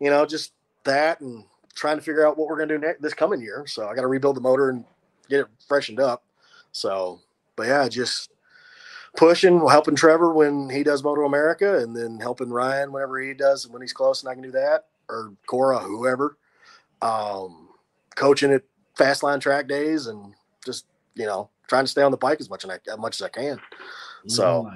[0.00, 0.52] you know, just
[0.84, 1.44] that and
[1.74, 3.64] trying to figure out what we're gonna do next this coming year.
[3.66, 4.84] So I got to rebuild the motor and
[5.28, 6.24] get it freshened up.
[6.72, 7.20] So,
[7.56, 8.30] but yeah, just
[9.16, 13.64] pushing, helping Trevor when he does Moto America, and then helping Ryan whenever he does
[13.64, 16.36] and when he's close and I can do that, or Cora, whoever.
[17.02, 17.68] Um,
[18.16, 18.62] coaching at
[18.96, 20.34] fast line track days and
[20.64, 23.20] just you know trying to stay on the bike as much as I, as much
[23.20, 23.60] as I can.
[24.26, 24.68] So-.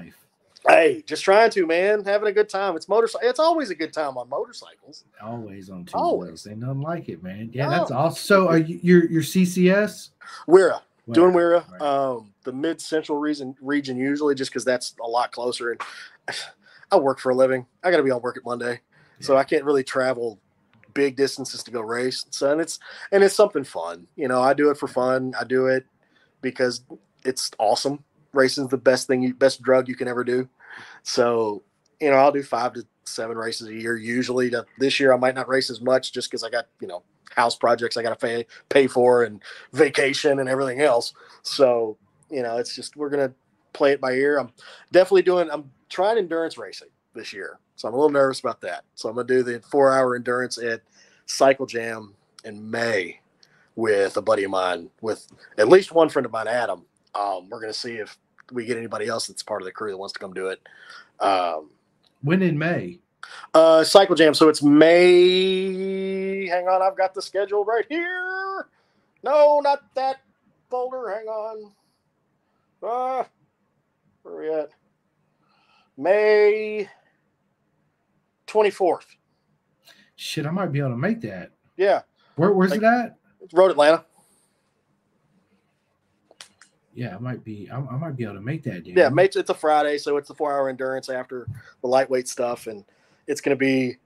[0.69, 2.77] Hey, just trying to man, having a good time.
[2.77, 3.29] It's motorcycle.
[3.29, 5.05] It's always a good time on motorcycles.
[5.21, 6.29] always on two Always.
[6.29, 6.47] wheels.
[6.47, 7.51] Ain't nothing like it, man.
[7.53, 7.71] Yeah, No.
[7.79, 8.17] that's awesome.
[8.25, 10.11] So, are you your your CCS?
[10.47, 10.79] We're
[11.11, 11.33] doing?
[11.35, 11.83] WERA, Right.
[11.83, 15.73] um, the mid central region region usually just because that's a lot closer.
[15.73, 15.81] And
[16.93, 17.67] I work for a living.
[17.83, 18.81] I got to be on work at Monday,
[19.21, 20.39] so I can't really travel
[20.95, 22.25] big distances to go race.
[22.31, 22.79] So and it's
[23.11, 24.07] and it's something fun.
[24.15, 25.35] You know, I do it for fun.
[25.41, 25.87] I do it
[26.41, 26.85] because
[27.25, 28.05] it's awesome.
[28.33, 30.49] Racing's the best thing, you, best drug you can ever do.
[31.03, 31.63] So
[32.03, 34.51] you know, I'll do five to seven races a year usually.
[34.51, 37.05] To, this year, I might not race as much just because I got you know
[37.35, 39.41] house projects I got to pay pay for and
[39.73, 41.15] vacation and everything else.
[41.43, 41.97] So,
[42.29, 43.33] you know, it's just we're gonna
[43.73, 44.39] play it by ear.
[44.39, 44.51] I'm
[44.91, 45.49] definitely doing.
[45.51, 48.85] I'm trying endurance racing this year, so I'm a little nervous about that.
[48.97, 50.83] So I'm gonna do the four hour endurance at
[51.27, 52.15] Cycle Jam
[52.45, 53.21] in May
[53.77, 55.27] with a buddy of mine, with
[55.57, 56.85] at least one friend of mine, Adam.
[57.15, 58.17] Um, we're gonna see if
[58.53, 60.61] we get anybody else that's part of the crew that wants to come do it.
[61.21, 61.71] Um,
[62.23, 63.01] when in May?
[63.55, 64.35] uh, Cycle Jam.
[64.35, 66.47] So it's May.
[66.47, 68.67] Hang on, I've got the schedule right here.
[69.23, 70.21] No, not that
[70.71, 71.11] folder.
[71.11, 71.73] Hang on.
[72.83, 73.25] Uh,
[74.23, 74.71] where are we at?
[75.97, 76.89] May
[78.47, 79.05] 24th.
[80.17, 81.51] Shit, I might be able to make that.
[81.77, 82.03] Yeah,
[82.37, 83.17] Where, where's it at?
[83.53, 84.05] Road Atlanta.
[86.95, 87.69] Yeah, I might be.
[87.71, 88.85] I, I might be able to make that.
[88.85, 88.97] Dude.
[88.97, 91.47] Yeah, it's a Friday, so it's the four hour endurance after
[91.81, 92.67] the lightweight stuff.
[92.67, 92.85] And
[93.27, 93.97] it's going to be,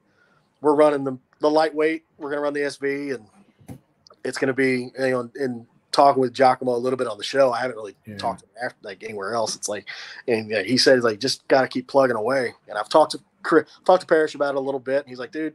[0.61, 3.79] we're running the, the lightweight, we're going to run the SV, and
[4.25, 7.25] it's going to be, you know, in talking with Giacomo a little bit on the
[7.25, 7.53] show.
[7.53, 8.19] I haven't really Yeah.
[8.19, 9.57] talked to him after, like anywhere else.
[9.57, 9.89] It's like,
[10.29, 12.53] and yeah, he says, like, just got to keep plugging away.
[12.69, 14.99] And I've talked to Chris, talked to Parrish about it a little bit.
[14.99, 15.55] And he's like, dude,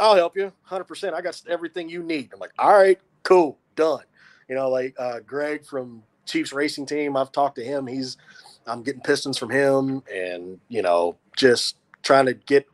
[0.00, 1.14] I'll help you 100%.
[1.14, 2.30] I got everything you need.
[2.32, 4.02] I'm like, all right, cool, done.
[4.48, 7.86] You know, like uh, Greg from Chiefs Racing Team, I've talked to him.
[7.86, 8.16] He's,
[8.66, 12.66] I'm getting pistons from him and, you know, just trying to get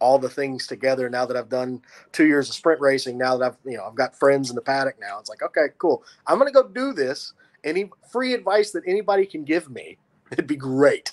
[0.00, 1.82] all the things together now that I've done
[2.12, 3.18] two years of sprint racing.
[3.18, 5.18] Now that I've, you know, I've got friends in the paddock now.
[5.20, 6.02] It's like, okay, cool.
[6.26, 7.34] I'm to go do this.
[7.62, 9.98] Any free advice that anybody can give me,
[10.32, 11.12] it'd be great.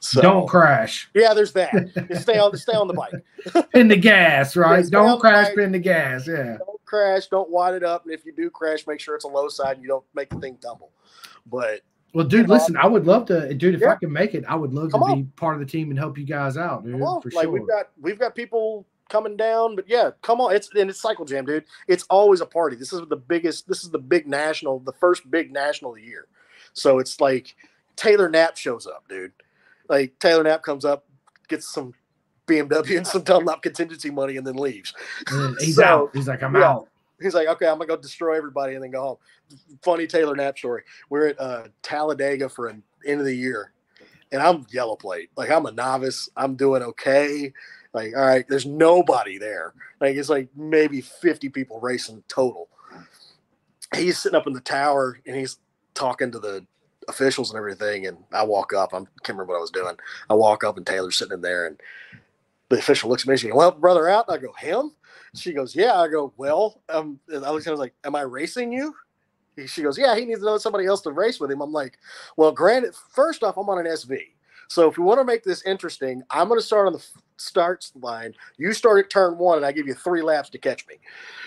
[0.00, 1.08] So Don't crash.
[1.14, 1.72] yeah, there's that.
[2.20, 3.14] Stay on, stay on the bike.
[3.72, 4.84] Pin the gas, right?
[4.84, 5.46] Yeah, Don't crash.
[5.48, 5.56] bike.
[5.56, 6.28] Pin the gas.
[6.28, 6.58] Yeah.
[6.58, 7.26] Don't crash.
[7.28, 8.04] Don't wad it up.
[8.04, 10.30] And if you do crash, make sure it's a low side and you don't make
[10.30, 10.90] the thing tumble.
[11.46, 11.80] But
[12.12, 12.76] Well, dude, know, listen.
[12.76, 13.74] I would love to, dude.
[13.74, 13.92] If Yeah.
[13.92, 15.22] I can make it, I would love Come to on.
[15.22, 16.98] be part of the team and help you guys out, dude.
[16.98, 17.50] For like sure.
[17.50, 19.76] we've got we've got people coming down.
[19.76, 20.54] But yeah, come on.
[20.54, 21.64] It's and it's Cycle Jam, dude.
[21.88, 22.76] It's always a party.
[22.76, 23.68] This is the biggest.
[23.68, 26.26] This is the big national, the first big national of the year.
[26.72, 27.54] So it's like
[27.96, 29.32] Taylor Knapp shows up, dude.
[29.88, 31.04] Like Taylor Knapp comes up,
[31.48, 31.92] gets some
[32.46, 34.94] BMW and some Dunlop contingency money, and then leaves.
[35.30, 36.10] And he's So, out.
[36.14, 36.70] He's like, I'm yeah.
[36.70, 36.88] out.
[37.20, 39.16] He's like, okay, I'm gonna go destroy everybody and then go home.
[39.82, 40.82] Funny Taylor Knapp story.
[41.10, 43.72] We're at uh, Talladega for an end of the year,
[44.32, 45.30] and I'm yellow plate.
[45.36, 46.28] Like I'm a novice.
[46.36, 47.52] I'm doing okay.
[47.94, 49.72] Like, all right, there's nobody there.
[50.00, 52.68] Like it's like maybe 50 people racing total.
[53.94, 55.58] He's sitting up in the tower and he's
[55.94, 56.66] talking to the
[57.06, 58.08] officials and everything.
[58.08, 58.92] And I walk up.
[58.92, 59.94] I can't remember what I was doing.
[60.28, 61.80] I walk up and Taylor's sitting in there and
[62.74, 63.36] the official looks at me.
[63.36, 64.92] She goes, "Well, brother, out." And I go, "Him?"
[65.34, 68.94] She goes, "Yeah." I go, "Well," um, I was like, "Am I racing you?"
[69.66, 71.60] She goes, "Yeah." He needs to know somebody else to race with him.
[71.60, 71.98] I'm like,
[72.36, 74.18] "Well, granted, first off, I'm on an SV,
[74.68, 77.06] so if we want to make this interesting, I'm going to start on the
[77.36, 78.34] starts line.
[78.56, 80.96] You start at turn one, and I give you three laps to catch me."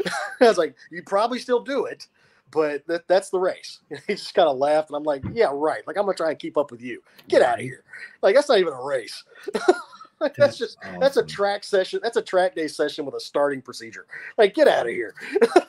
[0.42, 2.08] I was like, "You probably still do it."
[2.50, 3.82] But that, that's the race.
[4.08, 5.86] He just kind of laughed, and I'm like, "Yeah, right.
[5.86, 7.02] Like I'm gonna try and keep up with you.
[7.28, 7.84] Get out of here.
[8.22, 9.24] Like that's not even a race.
[10.38, 12.00] That's just that's a track session.
[12.02, 14.08] That's a track day session with a starting procedure.
[14.38, 15.14] Like, get out of here.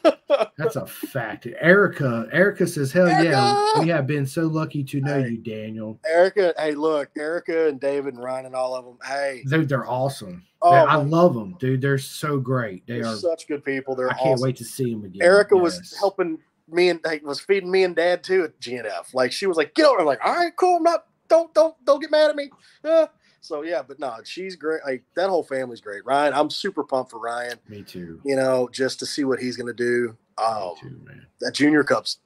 [0.57, 1.47] That's a fact.
[1.61, 5.31] Erica, Erica says, "Hell yeah, we have been so lucky to know Hey.
[5.31, 5.99] you, Daniel.
[6.07, 8.99] Erica, hey, look, Erica and David and Ryan and all of them.
[9.05, 10.45] Hey, Dude, they're awesome.
[10.63, 11.81] oh, I love them, dude.
[11.81, 12.87] They're so great.
[12.87, 13.95] They they're such good people.
[13.95, 15.23] They're I can't wait to see them again.
[15.23, 16.39] Erica was helping
[16.71, 19.15] me and like, was feeding me and Dad too at GNF.
[19.15, 20.77] Like, she was like, "Get over." I'm like, "All right, cool.
[20.77, 21.05] I'm not.
[21.29, 22.51] Don't don't don't get mad at me."
[22.85, 23.07] Uh,
[23.41, 24.81] so yeah, but no, she's great.
[24.85, 26.05] Like that whole family's great.
[26.05, 27.59] Ryan, I'm super pumped for Ryan.
[27.69, 28.21] Me too.
[28.25, 30.17] You know, just to see what he's gonna do.
[30.39, 31.01] Um, too,
[31.41, 32.19] that junior cup's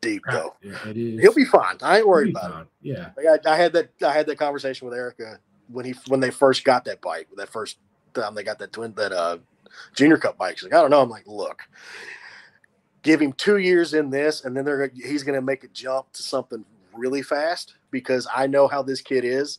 [0.00, 0.54] deep Right, though.
[0.62, 1.20] yeah, it is.
[1.20, 1.76] He'll be fine.
[1.82, 2.66] I ain't worried about it.
[2.82, 3.10] Yeah.
[3.16, 5.38] Like I, I had that I had that conversation with Erica
[5.68, 7.78] when he when they first got that bike, that first
[8.14, 9.38] time they got that twin that uh
[9.94, 10.56] junior cup bike.
[10.58, 11.02] She's like, I don't know.
[11.02, 11.62] I'm like, look,
[13.02, 16.22] give him two years in this, and then they're he's gonna make a jump to
[16.22, 16.64] something
[16.94, 19.58] really fast because I know how this kid is.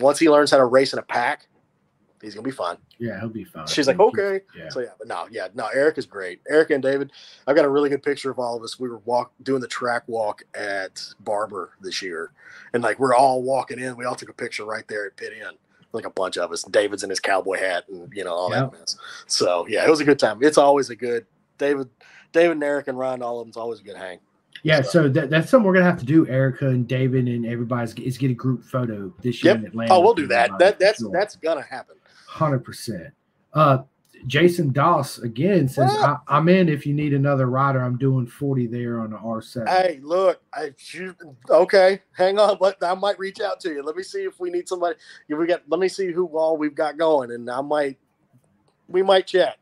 [0.00, 1.46] Once he learns how to race in a pack,
[2.20, 2.76] he's gonna be fine.
[2.98, 3.66] Yeah, he'll be fine.
[3.66, 4.40] She's like, okay.
[4.56, 4.68] Yeah.
[4.68, 5.68] So yeah, but no, yeah, no.
[5.74, 6.40] Eric is great.
[6.48, 7.12] Eric and David.
[7.46, 8.78] I've got a really good picture of all of us.
[8.78, 12.32] We were walk doing the track walk at Barber this year,
[12.72, 13.96] and like we're all walking in.
[13.96, 15.56] We all took a picture right there at pit in,
[15.92, 16.62] like a bunch of us.
[16.64, 18.96] David's in his cowboy hat, and you know all that mess.
[19.26, 20.38] So yeah, it was a good time.
[20.42, 21.26] It's always a good
[21.58, 21.88] David,
[22.32, 23.22] David and Eric and Ryan.
[23.22, 24.18] All of them's always a good hang.
[24.62, 26.26] Yeah, So- so that, that's something we're gonna have to do.
[26.28, 29.60] Erica and David and everybody's is get a group photo this year Yep.
[29.62, 29.94] in Atlanta.
[29.94, 30.50] Oh, we'll do that.
[30.58, 31.10] That that's Sure.
[31.12, 31.96] that's gonna happen.
[32.26, 33.12] hundred percent.
[33.54, 33.78] Uh,
[34.26, 37.80] Jason Doss again says, I, I'm in if you need another rider.
[37.80, 41.16] I'm doing forty there on the R7." Hey, look, I you,
[41.48, 42.02] okay.
[42.12, 43.82] Hang on, but I might reach out to you.
[43.82, 44.96] Let me see if we need somebody.
[45.28, 47.98] If we got, let me see who all we've got going, and I might,
[48.90, 49.56] we might chat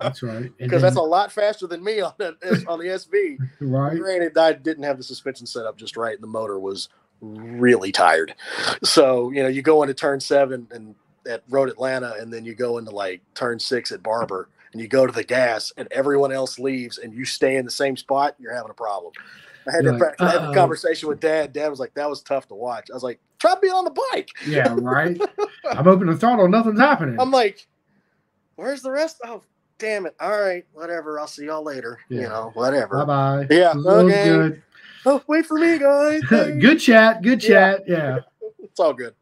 [0.00, 0.50] That's right.
[0.58, 2.36] Because that's a lot faster than me on the
[2.68, 3.38] on the SV.
[3.60, 3.98] right.
[3.98, 6.88] Granted, I didn't have the suspension set up just right, and the motor was
[7.20, 8.34] really tired.
[8.82, 10.94] So you know, you go into turn seven and
[11.26, 14.88] at Road Atlanta, and then you go into like turn six at Barber, and you
[14.88, 18.34] go to the gas, and everyone else leaves, and you stay in the same spot.
[18.38, 19.12] You're having a problem.
[19.66, 21.54] I had, like, I had a conversation with Dad.
[21.54, 23.84] Dad was like, "That was tough to watch." I was like, "Try to be on
[23.84, 25.18] the bike." Yeah, right.
[25.70, 26.48] I'm opening the throttle.
[26.48, 27.18] Nothing's happening.
[27.18, 27.66] I'm like,
[28.56, 29.42] "Where's the rest?" Oh,
[29.78, 30.14] damn it!
[30.20, 31.18] All right, whatever.
[31.20, 31.98] I'll see y'all later.
[32.08, 33.04] You know, whatever.
[33.04, 33.46] Bye bye.
[33.50, 34.10] Yeah, Good.
[34.10, 34.62] okay.
[35.06, 36.22] Oh, wait for me, guys.
[36.28, 37.22] Good chat.
[37.22, 37.82] Good chat.
[37.86, 38.20] Yeah.
[38.62, 39.14] It's all good.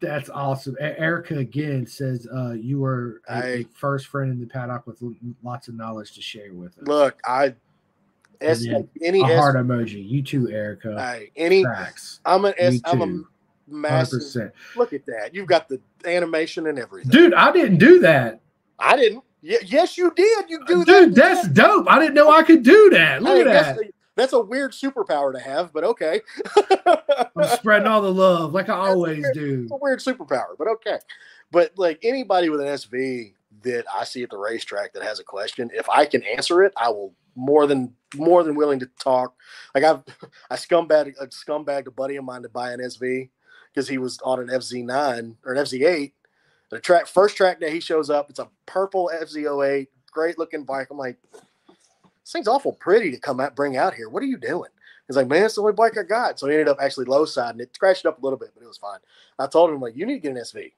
[0.00, 0.76] That's awesome.
[0.78, 5.02] Erica again says uh, you were a, a I- first friend in the paddock with
[5.02, 6.86] l- lots of knowledge to share with us.
[6.86, 7.54] Look, I
[8.42, 8.66] S,
[9.02, 10.06] any a S, heart emoji.
[10.06, 10.96] You too, Erica.
[10.98, 12.20] I, any Facts.
[12.26, 13.22] I'm an S I'm a
[13.72, 14.52] massive percent.
[14.76, 15.34] look at that.
[15.34, 17.10] You've got the animation and everything.
[17.10, 18.40] Dude, I didn't do that.
[18.80, 19.24] I didn't.
[19.42, 20.50] Y- yes, you did.
[20.50, 20.86] You do that.
[20.86, 21.86] Dude, that's dope.
[21.88, 23.22] I didn't know I could do that.
[23.22, 23.76] Look at that.
[23.76, 26.20] that's, that's a weird superpower to have, but okay.
[27.36, 29.68] I'm spreading all the love like I always do.
[29.70, 30.98] A weird superpower, but okay.
[31.50, 35.24] But like anybody with an SV that I see at the racetrack that has a
[35.24, 39.34] question, if I can answer it, I will more than more than willing to talk.
[39.74, 40.02] Like I've
[40.50, 43.30] I scumbag I scumbagged a buddy of mine to buy an SV
[43.72, 46.12] because he was on an FZ9 or an FZ8.
[46.70, 50.88] The track first track day he shows up, it's a purple FZ08, great looking bike.
[50.90, 51.18] I'm like,
[51.66, 54.08] this thing's awful pretty to come out bring out here.
[54.08, 54.70] What are you doing?
[55.08, 56.38] He's like, man, it's the only bike I got.
[56.38, 58.62] So he ended up actually low side and it, scratched up a little bit, but
[58.62, 59.00] it was fine.
[59.40, 60.72] I told him like, you need to get an SV.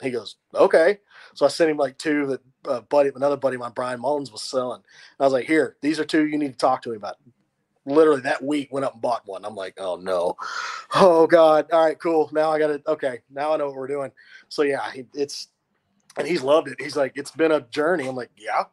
[0.00, 1.00] He goes, okay.
[1.34, 4.32] So I sent him like two that uh, buddy, another buddy of mine, Brian Mullins,
[4.32, 4.80] was selling.
[5.20, 7.16] I was like, here, these are two you need to talk to him about.
[7.88, 9.44] Literally that week, went up and bought one.
[9.44, 10.36] I'm like, oh no,
[10.94, 11.66] oh god.
[11.72, 12.30] All right, cool.
[12.32, 12.82] Now I got it.
[12.86, 14.12] Okay, now I know what we're doing.
[14.48, 15.48] So yeah, it's
[16.16, 16.80] and he's loved it.
[16.80, 18.08] He's like, it's been a journey.
[18.08, 18.64] I'm like, yeah,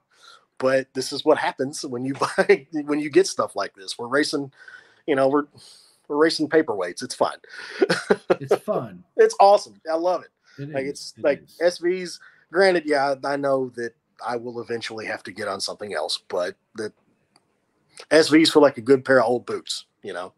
[0.57, 3.97] but this is what happens when you buy when you get stuff like this.
[3.97, 4.51] We're racing,
[5.07, 5.45] you know, we're
[6.07, 7.03] we're racing paperweights.
[7.03, 7.37] It's fun.
[8.39, 9.03] It's fun.
[9.17, 9.79] it's awesome.
[9.91, 10.29] I love it.
[10.57, 10.89] It Like is.
[10.89, 11.57] it's It like is.
[11.61, 12.19] SVs.
[12.51, 13.93] Granted, yeah, I know that
[14.25, 16.91] I will eventually have to get on something else, but the
[18.11, 20.33] SVs for like a good pair of old boots, you know.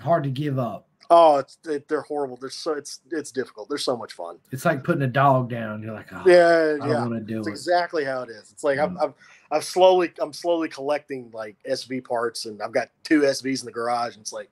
[0.00, 0.88] hard to give up.
[1.10, 2.36] Oh, it's it, they're horrible.
[2.40, 3.68] They're so it's it's difficult.
[3.68, 4.38] They're so much fun.
[4.50, 5.82] It's like putting a dog down.
[5.82, 7.00] You're like, oh, Yeah, I yeah.
[7.06, 7.50] want to do It's it.
[7.50, 8.50] exactly how it is.
[8.50, 8.96] It's like Mm.
[8.96, 9.14] I've, I've
[9.50, 13.72] I've slowly I'm slowly collecting like SV parts, and I've got two SVs in the
[13.72, 14.48] garage, and it's like,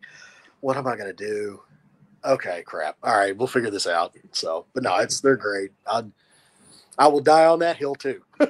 [0.60, 1.62] what am I gonna do?
[2.26, 2.98] Okay, crap.
[3.02, 4.14] All right, we'll figure this out.
[4.32, 5.70] So, but no, it's they're great.
[5.86, 6.02] I
[6.98, 8.22] I will die on that hill too.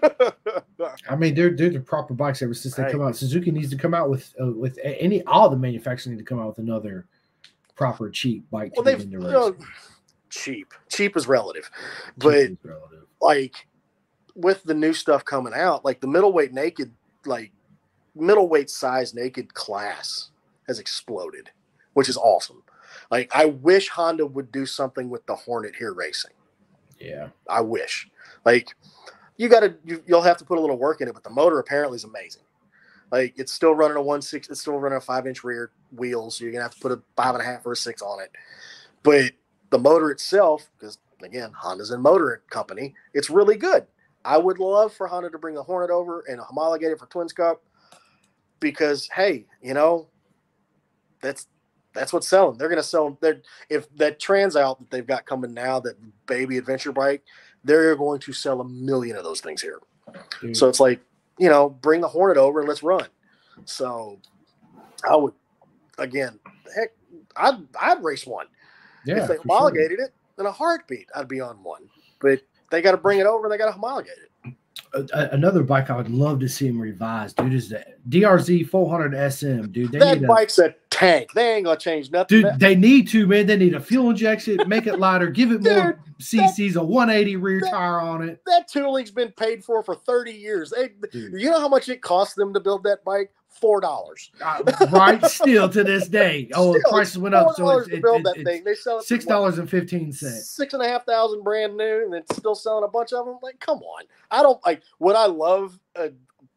[1.08, 2.92] I mean, they're they're the proper bikes ever since they Right.
[2.92, 3.16] come out.
[3.16, 6.40] Suzuki needs to come out with uh, with any all the manufacturers need to come
[6.40, 7.06] out with another
[7.76, 9.54] proper cheap bike well, they've you know,
[10.30, 10.72] cheap.
[10.88, 13.04] Cheap is relative, Cheap but is relative.
[13.20, 13.66] like
[14.34, 16.92] with the new stuff coming out, like the middleweight naked,
[17.26, 17.52] like
[18.14, 20.30] middleweight size naked class
[20.66, 21.50] has exploded,
[21.94, 22.62] which is awesome.
[23.10, 26.32] Like I wish Honda would do something with the Hornet here racing.
[26.98, 28.08] yeah, I wish.
[28.44, 28.74] Like
[29.36, 31.30] you got to you, you'll have to put a little work in it, but the
[31.30, 32.42] motor apparently is amazing.
[33.10, 36.30] Like it's still running a one six, it's still running a five inch rear wheel,
[36.30, 38.20] so you're gonna have to put a five and a half or a six on
[38.20, 38.30] it.
[39.02, 39.32] But
[39.70, 43.86] the motor itself, because again, Honda's a motor company, it's really good.
[44.24, 47.32] I would love for Honda to bring the Hornet over and homologate it for Twins
[47.32, 47.62] Cup
[48.60, 50.08] because hey, you know,
[51.20, 51.48] that's
[51.92, 52.56] That's what's selling.
[52.56, 53.18] They're to sell.
[53.20, 55.96] They're, if that trans out that they've got coming now, that
[56.26, 57.24] baby adventure bike,
[57.64, 59.80] they're going to sell a million of those things here.
[60.40, 60.56] Dude.
[60.56, 61.00] So it's like,
[61.38, 63.06] you know, bring the Hornet over and let's run.
[63.64, 64.18] So
[65.08, 65.34] I would,
[65.98, 66.38] again,
[66.74, 66.90] heck,
[67.36, 68.46] I'd, I'd race one.
[69.06, 70.06] Yeah, if they homologated sure.
[70.06, 71.82] it in a heartbeat, I'd be on one.
[72.20, 73.44] But they got to bring it over.
[73.44, 74.29] And they got to homologate it
[74.92, 79.62] another bike I would love to see him revise, dude, is the DRZ 400 SM,
[79.70, 79.92] dude.
[79.92, 81.32] They that bike's a, a, tank.
[81.34, 82.42] They ain't gonna change nothing.
[82.42, 83.46] Dude, they need to, man.
[83.46, 87.36] They need a fuel injection, make it lighter, give it more CCs, that, a 180
[87.36, 88.42] rear that, tire on it.
[88.46, 90.72] That tooling's been paid for for 30 years.
[90.76, 93.32] They, you know how much it cost them to build that bike?
[93.50, 94.30] Four dollars.
[94.42, 96.48] Uh, right, still to this day.
[96.60, 98.64] Oh, the prices went up, so it's, it, build it, that thing.
[98.64, 100.50] They sell it six dollars and fifteen cents.
[100.50, 103.38] Six and a half thousand brand new, and it's still selling a bunch of them.
[103.42, 104.04] Like, come on!
[104.30, 104.82] I don't like.
[104.98, 106.10] Would I love a,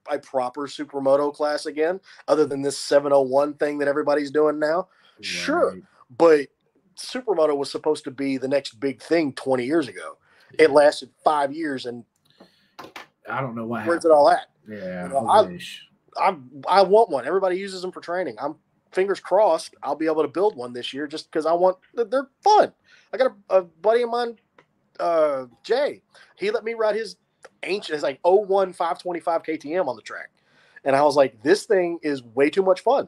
[0.09, 4.59] a proper supermoto class again, other than this seven hundred one thing that everybody's doing
[4.59, 4.87] now?
[5.17, 5.25] Right.
[5.25, 5.77] Sure,
[6.17, 6.47] but
[6.95, 10.17] supermoto was supposed to be the next big thing twenty years ago.
[10.57, 12.03] It lasted five years, and
[13.29, 13.85] I don't know why.
[13.85, 14.11] Where's happened.
[14.11, 14.47] it all at?
[14.67, 15.59] Yeah, you know, I,
[16.17, 16.35] I
[16.67, 17.25] I want one.
[17.25, 18.35] Everybody uses them for training.
[18.39, 18.55] I'm
[18.93, 22.29] fingers crossed I'll be able to build one this year just because I want they're
[22.43, 22.71] fun.
[23.13, 24.37] I got a, a buddy of mine,
[24.99, 26.01] uh, Jay.
[26.37, 27.17] He let me ride his
[27.63, 30.29] ancient, it's like 01 525 KTM on the track,
[30.83, 33.07] and I was like, this thing is way too much fun.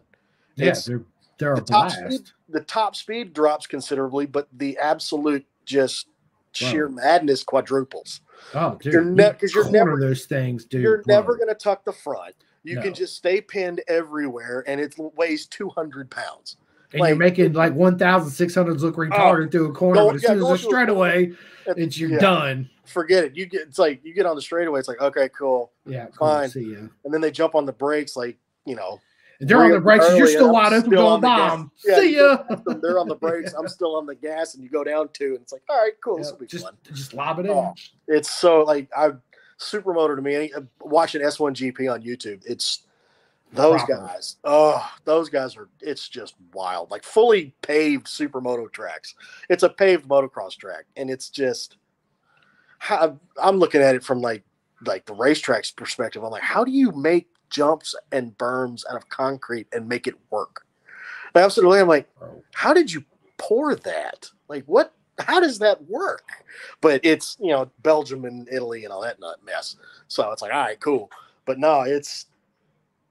[0.56, 1.04] Yeah, it's, they're
[1.38, 2.16] they're the a top blast.
[2.16, 6.08] Speed, the top speed drops considerably, but the absolute just
[6.52, 8.22] sheer madness quadruples.
[8.54, 10.84] Oh, dude, because you're, ne- you're never those things, dude.
[10.84, 11.16] You're bro.
[11.16, 12.36] never gonna tuck the front.
[12.66, 12.82] You no.
[12.82, 16.58] can just stay pinned everywhere, and it weighs 200 pounds.
[16.92, 20.24] And like, you're making like 1,600 look retarded uh, through a corner, go, but as
[20.24, 21.32] yeah, soon as it's straightaway,
[21.68, 22.70] it's you're yeah, done.
[22.86, 23.36] Forget it.
[23.36, 24.80] You get it's like you get on the straightaway.
[24.80, 26.50] It's like okay, cool, yeah, cool, fine.
[26.50, 26.90] See you.
[27.04, 29.00] And then they jump on the brakes, like you know.
[29.40, 30.06] they're on the brakes.
[30.16, 31.72] You're still wide open, going bomb.
[31.86, 32.38] Yeah, see ya.
[32.82, 33.54] they're on the brakes.
[33.54, 35.94] I'm still on the gas, and you go down two, and it's like, all right,
[36.04, 36.18] cool.
[36.18, 36.74] this will be just, fun.
[36.94, 37.52] Just lob it in.
[37.52, 37.76] Oh,
[38.08, 39.12] it's so like I
[39.60, 40.52] supermoto to me.
[40.54, 42.84] Uh, watching S1GP on YouTube, it's
[43.54, 44.08] those Proper.
[44.08, 44.38] guys.
[44.44, 45.70] Oh, those guys are.
[45.82, 46.92] It's just wild.
[46.92, 49.16] Like fully paved supermoto tracks.
[49.50, 51.78] It's a paved motocross track, and it's just.
[52.90, 54.44] I'm looking at it from like
[54.86, 56.24] like the racetrack's perspective.
[56.24, 60.16] I'm like, how do you make jumps and berms out of concrete and make it
[60.30, 60.66] work?
[61.36, 62.10] absolutely, I'm like,
[62.54, 63.04] how did you
[63.38, 64.30] pour that?
[64.48, 66.28] Like, what how does that work?
[66.82, 69.76] But it's you know Belgium and Italy and all that nut mess.
[70.08, 71.10] So it's like, all right, cool.
[71.46, 72.28] But no, it's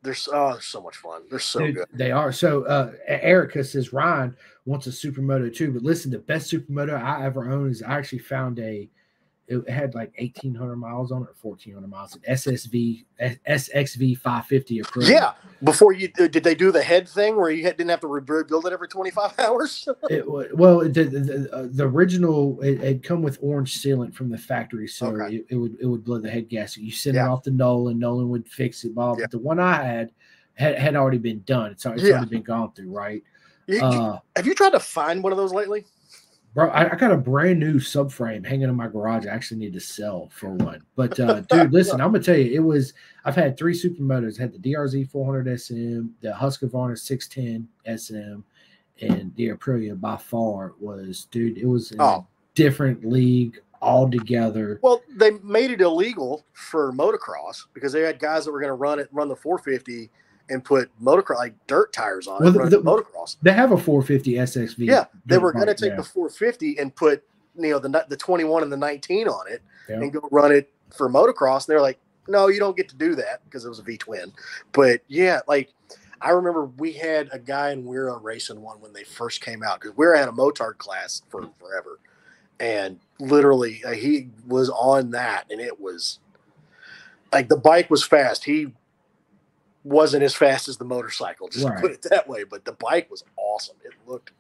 [0.03, 1.23] they're oh, they're so much fun.
[1.31, 1.87] They're so Dude, good.
[1.93, 2.33] They are.
[2.33, 4.37] So uh Erica says Ryan
[4.67, 5.73] wants a supermoto too.
[5.73, 8.89] But listen, the best supermoto I ever owned is I actually found a
[9.47, 12.17] it had like 1800 miles on it, or 1400 miles.
[12.29, 15.09] SSV SXV 550 approved.
[15.09, 15.33] Yeah.
[15.63, 18.67] Before you uh, did they do the head thing where you didn't have to rebuild
[18.67, 19.89] it every 25 hours?
[20.09, 20.27] it,
[20.57, 24.89] well, the, the, uh, the original it had come with orange sealant from the factory,
[24.89, 25.37] so okay.
[25.37, 26.83] it, it, would it would blow the head gasket.
[26.83, 27.27] You send yeah.
[27.27, 28.95] it off to Nolan, Nolan would fix it.
[28.95, 29.17] Blah.
[29.19, 29.25] Yeah.
[29.25, 30.11] But the one I had
[30.55, 31.73] had, had already been done.
[31.73, 32.13] It's, it's yeah.
[32.13, 33.23] already been gone through, right?
[33.67, 35.85] You, uh, have you tried to find one of those lately?
[36.55, 39.27] Bro, I, I, got a brand new subframe hanging in my garage.
[39.27, 40.83] I actually need to sell for one.
[40.95, 42.95] But uh, dude, listen, I'm gonna tell you, it was.
[43.25, 44.39] I've had three supermotos.
[44.39, 47.69] I had the DRZ 400 SM, the Husqvarna 610
[47.99, 48.41] SM,
[49.05, 50.01] and the Aprilia.
[50.01, 52.27] By far was, dude, it was a oh.
[52.55, 54.79] different league altogether.
[54.81, 58.75] Well, they made it illegal for motocross because they had guys that were going to
[58.75, 60.09] run it, run the 450
[60.51, 62.71] and put motocross like dirt tires on well, it.
[62.71, 63.37] The, motocross.
[63.43, 64.75] They have a 450 SXV.
[64.79, 65.97] Yeah, they were going to take yeah.
[65.97, 67.23] the 450 and put
[67.57, 69.97] you know the the 21 and the 19 on it yeah.
[69.97, 71.67] and go run it for motocross.
[71.67, 71.99] And they're like,
[72.29, 74.33] no, you don't get to do that because it was a V twin.
[74.73, 75.73] But yeah, like
[76.21, 79.81] I remember we had a guy in WERA racing one when they first came out
[79.81, 82.01] because WERA had a motard class for forever,
[82.61, 86.19] and literally uh, he was on that, and it was
[87.33, 88.45] like the bike was fast.
[88.45, 88.73] He
[89.85, 91.77] wasn't as fast as the motorcycle, just right.
[91.77, 92.45] to put it that way.
[92.45, 93.77] But the bike was awesome.
[93.85, 94.33] It looked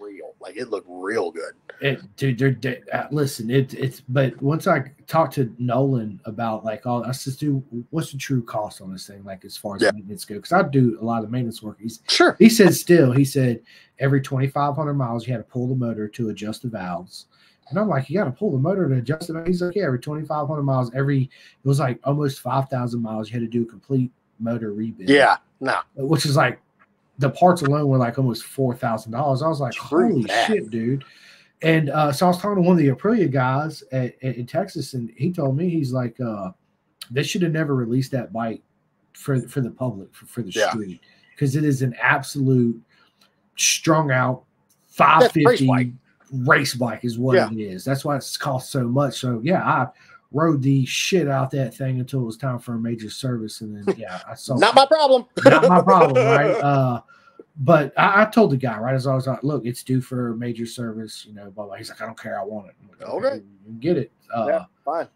[0.00, 1.52] real, like it looked real good.
[1.80, 4.00] It, dude, they're, they, uh, listen, it, it's.
[4.00, 8.42] But once I talked to Nolan about like all, I just do what's the true
[8.42, 9.90] cost on this thing, like as far as yeah.
[9.92, 11.78] maintenance go, because I do a lot of maintenance work.
[11.80, 12.34] He's sure.
[12.38, 13.60] He said still, he said
[13.98, 17.26] every twenty five hundred miles you had to pull the motor to adjust the valves.
[17.68, 19.46] And I'm like, you got to pull the motor to adjust it.
[19.46, 23.42] He's like, yeah, every 2,500 miles, every, it was like almost 5,000 miles, you had
[23.42, 25.08] to do a complete motor rebuild.
[25.10, 25.80] Yeah, no.
[25.96, 26.60] Which is like
[27.18, 29.42] the parts alone were like almost four thousand dollars.
[29.42, 30.46] I was like, True holy that.
[30.48, 31.04] shit, dude.
[31.62, 34.46] And uh, so I was talking to one of the Aprilia guys at, at, in
[34.46, 36.50] Texas, and he told me he's like, uh,
[37.10, 38.62] they should have never released that bike
[39.14, 40.68] for for the public for, for the yeah.
[40.70, 41.00] street
[41.30, 42.78] because it is an absolute
[43.56, 44.44] strung out
[44.88, 45.88] 550 race bike.
[46.46, 47.50] race bike is what Yeah.
[47.50, 47.84] it is.
[47.84, 49.18] That's why it's cost so much.
[49.20, 49.86] So yeah, I
[50.36, 53.74] rode the shit out that thing until it was time for a major service, and
[53.74, 55.24] then yeah, I saw Not my problem.
[55.44, 56.56] not my problem, right?
[56.62, 57.00] Uh,
[57.60, 60.36] but I, I told the guy right as I was like, look, it's due for
[60.36, 61.50] major service, you know.
[61.50, 61.76] Blah, blah.
[61.76, 62.74] He's like, I don't care, I want it.
[63.00, 63.40] Like, Okay.
[63.64, 64.12] can get it.
[64.34, 65.08] Uh, Yeah, fine.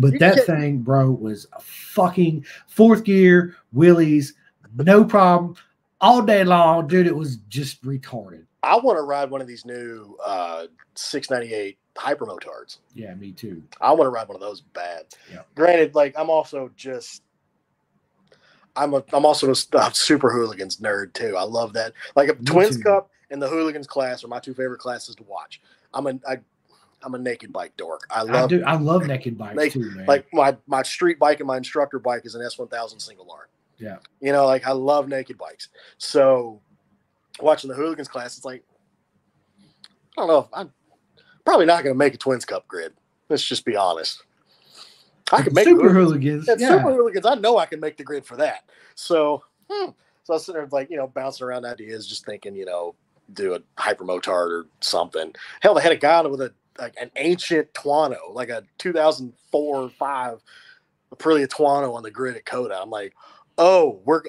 [0.00, 4.32] but You that thing, bro, was a fucking fourth gear wheelies,
[4.74, 5.54] no problem,
[6.00, 7.06] all day long, dude.
[7.06, 8.44] It was just retarded.
[8.62, 12.78] I want to ride one of these new uh, 698 hypermotards.
[12.94, 13.62] Yeah, me too.
[13.80, 15.06] I want to ride one of those bad.
[15.32, 15.40] Yeah.
[15.54, 17.22] Granted, like I'm also just
[18.76, 21.36] I'm a I'm also a super hooligans nerd too.
[21.36, 21.92] I love that.
[22.16, 22.84] Like a Me Twins too.
[22.84, 25.60] Cup and the hooligans class are my two favorite classes to watch.
[25.92, 26.38] I'm a I,
[27.02, 28.06] I'm a naked bike dork.
[28.10, 28.62] I I love do.
[28.64, 30.06] I love naked bikes Like- too, man.
[30.06, 33.48] like my my street bike and my instructor bike is an S1000 single R.
[33.78, 33.96] Yeah.
[34.20, 35.68] You know, like I love naked bikes.
[35.98, 36.60] So
[37.40, 38.62] watching the hooligans class, it's like
[40.16, 40.38] I don't know.
[40.40, 40.72] If I'm
[41.44, 42.92] probably not going to make a Twins Cup grid.
[43.28, 44.22] Let's just be honest.
[45.32, 46.46] I can make super hooligans.
[46.46, 48.64] Yeah, Super Hooligans, I know I can make the grid for that.
[48.94, 49.90] So, hmm.
[50.24, 52.94] so I was sitting there like, you know, bouncing around ideas, just thinking, you know,
[53.32, 55.32] do a hypermotard or something.
[55.60, 59.88] Hell, they had a guy with a like an ancient Tuono, like a 2004 or
[59.90, 60.42] five
[61.14, 62.78] Aprilia Tuono on the grid at COTA.
[62.80, 63.14] I'm like,
[63.58, 64.22] oh, we're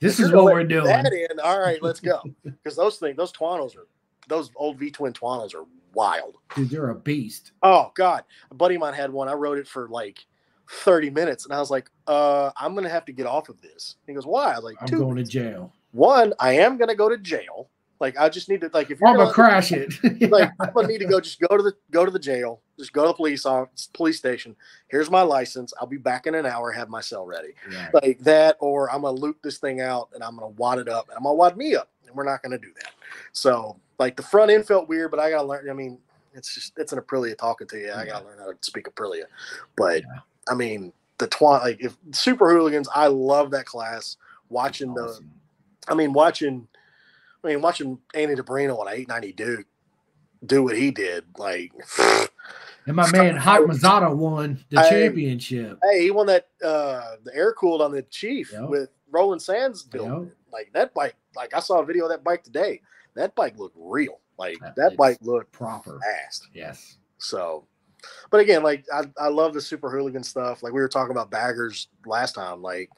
[0.00, 0.86] this is what we're doing.
[0.86, 2.22] That in, all right, let's go.
[2.42, 3.86] Because those things, those Tuonos are,
[4.28, 5.64] those old V twin Tuonos are
[5.94, 6.36] wild.
[6.54, 7.52] Dude, you're a beast.
[7.62, 9.28] Oh God, a buddy of mine had one.
[9.28, 10.24] I rode it for like
[10.70, 13.96] 30 minutes, and I was like, "Uh, I'm gonna have to get off of this."
[14.06, 15.72] He goes, "Why?" I was like, I'm going to jail.
[15.92, 17.68] One, I am gonna go to jail.
[18.00, 19.92] Like, I just need to like if you're I'm gonna gonna, crash it.
[20.30, 22.92] like I'm gonna need to go just go to the go to the jail, just
[22.92, 24.56] go to the police office, police station.
[24.88, 25.74] Here's my license.
[25.80, 26.72] I'll be back in an hour.
[26.72, 27.54] Have my cell ready.
[27.70, 27.90] Yeah.
[28.02, 31.08] Like that, or I'm gonna loop this thing out and I'm gonna wad it up
[31.08, 32.92] and I'm gonna wad me up, and we're not gonna do that.
[33.32, 35.68] So like the front end felt weird, but I gotta learn.
[35.68, 35.98] I mean,
[36.32, 37.92] it's just it's an Aprilia talking to you.
[37.92, 39.24] I gotta learn how to speak Aprilia.
[39.76, 40.20] But Yeah.
[40.48, 44.16] I mean, the twan like if super hooligans, I love that class.
[44.48, 45.20] Watching the,
[45.86, 46.66] I mean, watching,
[47.44, 49.66] I mean, watching Andy DiBrino on 890 Duke
[50.44, 51.72] do what he did, like.
[52.86, 55.78] And my man Hot Mazzata won the championship.
[55.82, 58.68] Hey, he won that uh the air cooled on the Chief Yep.
[58.70, 60.24] with Roland Sands building.
[60.24, 60.32] Yep.
[60.50, 62.80] Like that bike, like I saw a video of that bike today.
[63.14, 64.18] That bike looked real.
[64.38, 66.00] Like That- that bike looked Proper.
[66.00, 66.48] fast.
[66.54, 66.96] Yes.
[67.18, 67.66] So,
[68.30, 70.62] but again, like I, I love the super hooligan stuff.
[70.62, 72.62] Like we were talking about baggers last time.
[72.62, 72.88] Like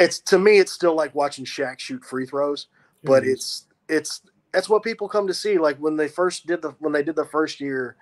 [0.00, 2.66] it's to me, it's still like watching Shaq shoot free throws,
[3.04, 3.30] but is.
[3.32, 4.22] it's it's
[4.52, 5.58] that's what people come to see.
[5.58, 7.96] Like when they first did the when they did the first year,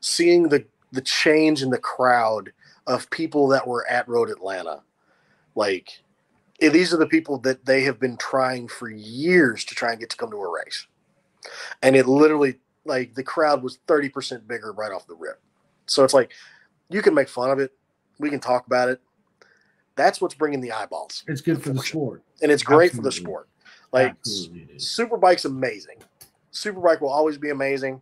[0.00, 2.52] seeing the the change in the crowd
[2.86, 4.82] of people that were at Road Atlanta,
[5.54, 6.02] like
[6.60, 10.00] eh, these are the people that they have been trying for years to try and
[10.00, 10.86] get to come to a race,
[11.82, 15.40] and it literally like the crowd was thirty percent bigger right off the rip.
[15.86, 16.32] So it's like
[16.90, 17.72] you can make fun of it,
[18.18, 19.00] we can talk about it.
[19.98, 22.22] That's what's bringing the eyeballs, it's good for the sport.
[22.40, 23.48] and it's great for the sport.
[23.92, 24.84] Like Absolutely is.
[24.84, 25.96] Superbike's amazing.
[26.52, 28.00] Superbike will always be amazing.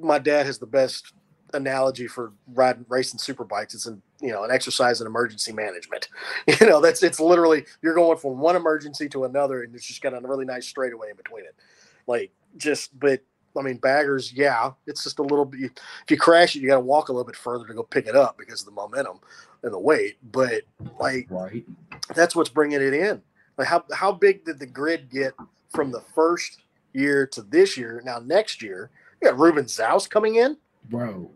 [0.00, 1.12] My dad has the best
[1.52, 3.74] analogy for riding racing superbikes.
[3.74, 6.08] It's an you know an exercise in emergency management.
[6.60, 10.00] You know that's it's literally you're going from one emergency to another, and it's just
[10.02, 11.54] got a really nice straightaway in between it.
[12.06, 13.20] Like just, but
[13.58, 15.70] I mean baggers, yeah, it's just a little bit.
[15.70, 18.06] If you crash it, you got to walk a little bit further to go pick
[18.06, 19.20] it up because of the momentum
[19.64, 20.16] and the weight.
[20.30, 20.62] But
[21.00, 21.64] like Right.
[22.14, 23.20] that's what's bringing it in.
[23.56, 25.34] Like how how big did the grid get
[25.70, 26.60] from the first
[26.92, 28.00] year to this year?
[28.04, 30.56] Now next year, you got Ruben Zaus coming in.
[30.90, 31.30] Bro.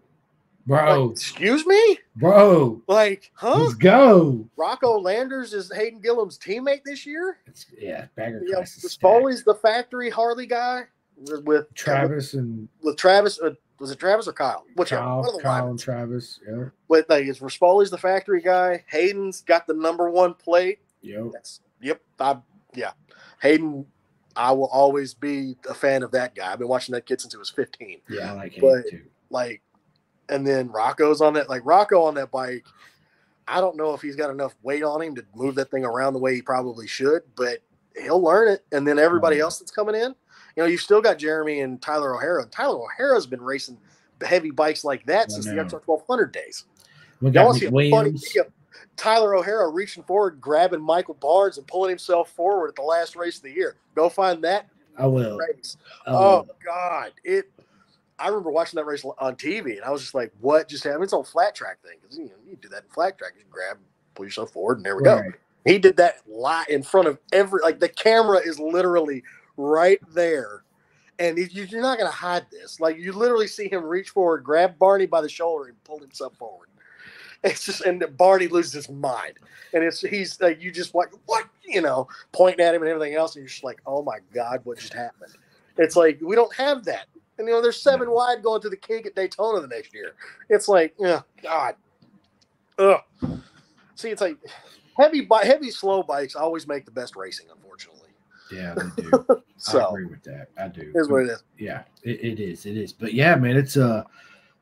[0.67, 1.11] Like, Bro.
[1.13, 2.83] excuse me, Bro.
[2.89, 3.59] like, huh?
[3.59, 4.47] Let's go.
[4.59, 7.39] Rocco Landers is Hayden Gillim's teammate this year.
[7.47, 9.03] It's, yeah, bagger You know, class is stacked.
[9.03, 10.83] Rispoli's the factory Harley guy
[11.17, 13.41] with with Travis and with Travis.
[13.41, 14.65] Uh, was it Travis or Kyle?
[14.77, 15.03] Whichever.
[15.07, 15.71] One Kyle, of the Kyle Wymans.
[15.71, 16.41] and Travis.
[16.49, 16.65] Yeah.
[16.89, 18.85] But like, it's Rispoli's the factory guy.
[18.89, 20.81] Hayden's got the number one plate.
[21.03, 21.27] Yep.
[21.33, 22.01] That's yep.
[22.19, 22.39] I
[22.75, 22.91] yeah.
[23.41, 23.87] Hayden,
[24.37, 26.53] I will always be a fan of that guy.
[26.53, 28.01] I've been watching that kid since he was 15.
[28.09, 29.03] Yeah, I like him But- too.
[29.31, 29.63] Like,
[30.31, 31.49] and then Rocco's on that.
[31.49, 32.65] Like Rocco on that bike.
[33.47, 36.13] I don't know if he's got enough weight on him to move that thing around
[36.15, 37.59] the way he probably should, but
[37.97, 38.65] he'll learn it.
[38.73, 39.45] And then everybody Oh.
[39.47, 40.15] else that's coming in,
[40.59, 42.45] you know, you've still got Jeremy and Tyler O'Hara.
[42.47, 43.79] Tyler O'Hara's been racing
[44.21, 45.53] heavy bikes like that I since the.
[45.53, 46.65] XR 1200 days.
[47.21, 48.43] We got to see a funny video?
[48.97, 53.37] Tyler O'Hara reaching forward, grabbing Michael Barnes, and pulling himself forward at the last race
[53.37, 53.77] of the year.
[53.95, 54.67] Go find that
[54.99, 55.39] I will.
[55.39, 55.77] race.
[56.05, 56.47] I Oh.
[56.65, 57.49] God, it.
[58.19, 61.05] I remember watching that race on TV, and I was just like, "What just happened?"
[61.05, 63.35] It's on flat track thing because you know you do that in flat track.
[63.39, 63.79] You grab,
[64.17, 65.25] pull yourself forward, and there we Right.
[65.25, 65.39] go.
[65.65, 69.23] He did that live in front of every like the camera is literally
[69.59, 70.65] right there,
[71.19, 72.81] and you- you're not gonna hide this.
[72.81, 76.37] Like you literally see him reach forward, grab Barney by the shoulder, and pull himself
[76.37, 76.69] forward.
[77.45, 79.35] It's just and Barney loses his mind,
[79.73, 83.15] and it's he's like you just like what you know pointing at him and everything
[83.15, 85.33] else, and you're just like oh my god, what just happened?
[85.77, 87.07] It's like we don't have that,
[87.39, 90.15] and you know there's seven wide going to the King at Daytona the next year.
[90.49, 91.77] It's like oh god,
[92.79, 93.03] ugh.
[93.95, 94.39] See, it's like
[94.99, 97.47] heavy heavy slow bikes always make the best racing.
[98.53, 99.27] Yeah, they do.
[99.75, 100.49] I agree with that.
[100.59, 100.91] I do.
[100.93, 101.43] here's what it is.
[101.59, 102.67] Yeah, it, it is.
[102.67, 102.93] It is.
[102.93, 104.05] But yeah, man, it's uh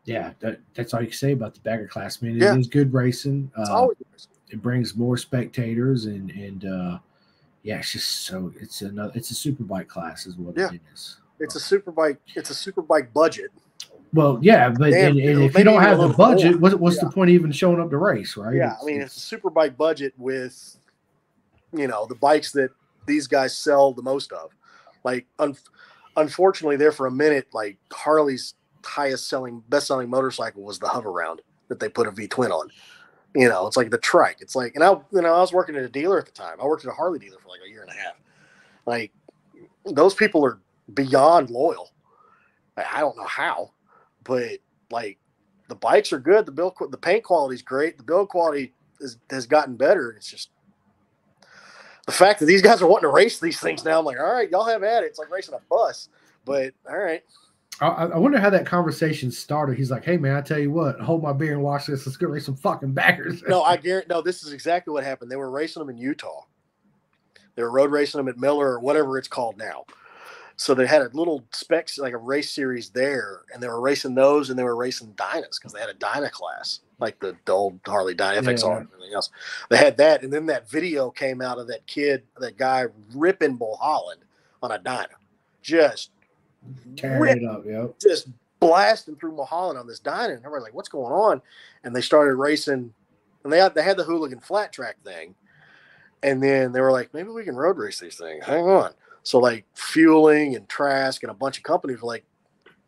[0.04, 2.36] yeah, that, that's all you can say about the bagger class, man.
[2.36, 2.56] It Yeah.
[2.56, 3.50] is good racing.
[3.58, 3.96] It's Uh, always
[4.50, 6.98] it brings more spectators and and uh
[7.62, 10.70] yeah, it's just so it's another it's a super bike class is what Yeah.
[10.72, 11.18] it is.
[11.40, 12.18] it's a super bike.
[12.34, 13.50] It's a super bike budget.
[14.14, 16.70] Well, yeah, but and, and if you don't have the budget, more.
[16.70, 18.54] what, what's the point of even showing up to race, right?
[18.54, 20.78] Yeah, I mean it's a super bike budget with
[21.76, 22.70] you know the bikes that
[23.06, 24.50] these guys sell the most of.
[25.04, 25.56] Like un-
[26.16, 28.54] unfortunately, there for a minute, like Harley's
[28.84, 31.38] highest selling, best selling motorcycle was the Hoveround
[31.68, 32.70] that they put a V twin on.
[33.34, 34.38] You know, it's like the trike.
[34.40, 36.58] It's like, and I, you know, I was working at a dealer at the time.
[36.60, 38.14] I worked at a Harley dealer for like a year and a half.
[38.86, 39.12] Like,
[39.84, 40.60] those people are
[40.94, 41.90] beyond loyal.
[42.76, 43.72] I don't know how,
[44.24, 44.58] but
[44.90, 45.18] like,
[45.68, 46.46] the bikes are good.
[46.46, 47.98] The build, the paint quality is great.
[47.98, 50.12] The build quality is, has gotten better.
[50.12, 50.50] It's just
[52.06, 53.98] the fact that these guys are wanting to race these things now.
[53.98, 55.06] I'm like, all right, y'all have at it.
[55.06, 56.08] It's like racing a bus,
[56.44, 57.22] but all right.
[57.80, 59.76] I, I wonder how that conversation started.
[59.76, 62.06] He's like, "Hey man, I tell you what, hold my beer and watch this.
[62.06, 64.06] Let's go race some fucking backers." No, I guarantee.
[64.08, 65.30] No, this is exactly what happened.
[65.30, 66.44] They were racing them in Utah.
[67.54, 69.84] They were road racing them at Miller or whatever it's called now.
[70.58, 74.14] So they had a little specs like a race series there, and they were racing
[74.14, 77.52] those, and they were racing Dynas because they had a Dyna class, like the, the
[77.52, 78.76] old Harley Dyna FXR Yeah.
[78.78, 79.28] and everything else.
[79.68, 83.58] They had that, and then that video came out of that kid, that guy ripping
[83.58, 84.20] Mulholland
[84.62, 85.08] on a Dyna,
[85.60, 86.10] just
[86.96, 87.64] tearing it up.
[87.66, 87.98] Yep.
[88.00, 88.28] just
[88.58, 91.42] blasting through Mulholland on this Dyna, and everybody's like, "What's going on?"
[91.84, 92.94] And they started racing,
[93.44, 95.34] and they had they had the hooligan flat track thing,
[96.22, 98.92] and then they were like, "Maybe we can road race these things." Hang on.
[99.26, 102.24] So like Feuling and Trask and a bunch of companies were like,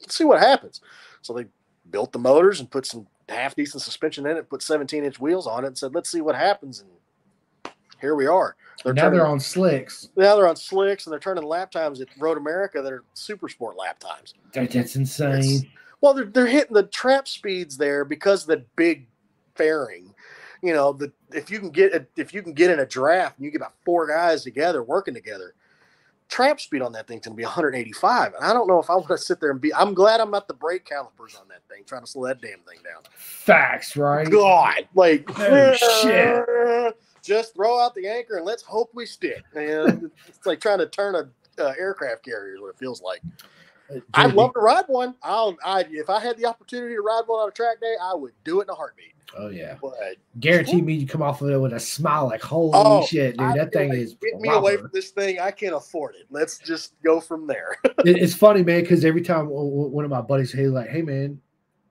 [0.00, 0.80] "Let's see what happens."
[1.20, 1.46] So they
[1.90, 5.48] built the motors and put some half decent suspension in it, put 17 inch wheels
[5.48, 8.54] on it, and said, "Let's see what happens." And here we are.
[8.92, 10.10] now turning- they're on slicks.
[10.14, 13.48] now they're on slicks and they're turning lap times at Road America that are super
[13.48, 14.34] sport lap times.
[14.52, 15.68] That, that's insane.
[16.00, 19.08] Well, they're they're hitting the trap speeds there because of the big
[19.56, 20.14] fairing.
[20.62, 23.38] You know, the if you can get a, if you can get in a draft
[23.38, 25.54] and you get about four guys together working together,
[26.28, 28.34] trap speed on that thing's gonna be 185.
[28.34, 29.74] And I don't know if I want to sit there and be.
[29.74, 32.60] I'm glad I'm not the brake calipers on that thing, trying to slow that damn
[32.60, 33.02] thing down.
[33.14, 34.30] Facts, right?
[34.30, 36.96] God, like Oh, shit.
[37.22, 39.42] Just throw out the anchor and let's hope we stick.
[39.54, 41.28] And it's like trying to turn a
[41.62, 42.54] uh, aircraft carrier.
[42.54, 43.20] Is what it feels like.
[44.14, 45.14] I'd love to ride one.
[45.22, 48.14] I'll, I if I had the opportunity to ride one on a track day, I
[48.14, 49.14] would do it in a heartbeat.
[49.36, 49.92] Oh yeah, But
[50.40, 53.46] guarantee me you come off of it with a smile like, "Holy Oh, shit, dude!
[53.46, 55.38] I That thing like, is." get me away from this thing.
[55.38, 56.26] I can't afford it.
[56.30, 57.76] Let's just go from there.
[58.04, 61.40] It- it's funny, man, because every time one of my buddies say like, "Hey, man,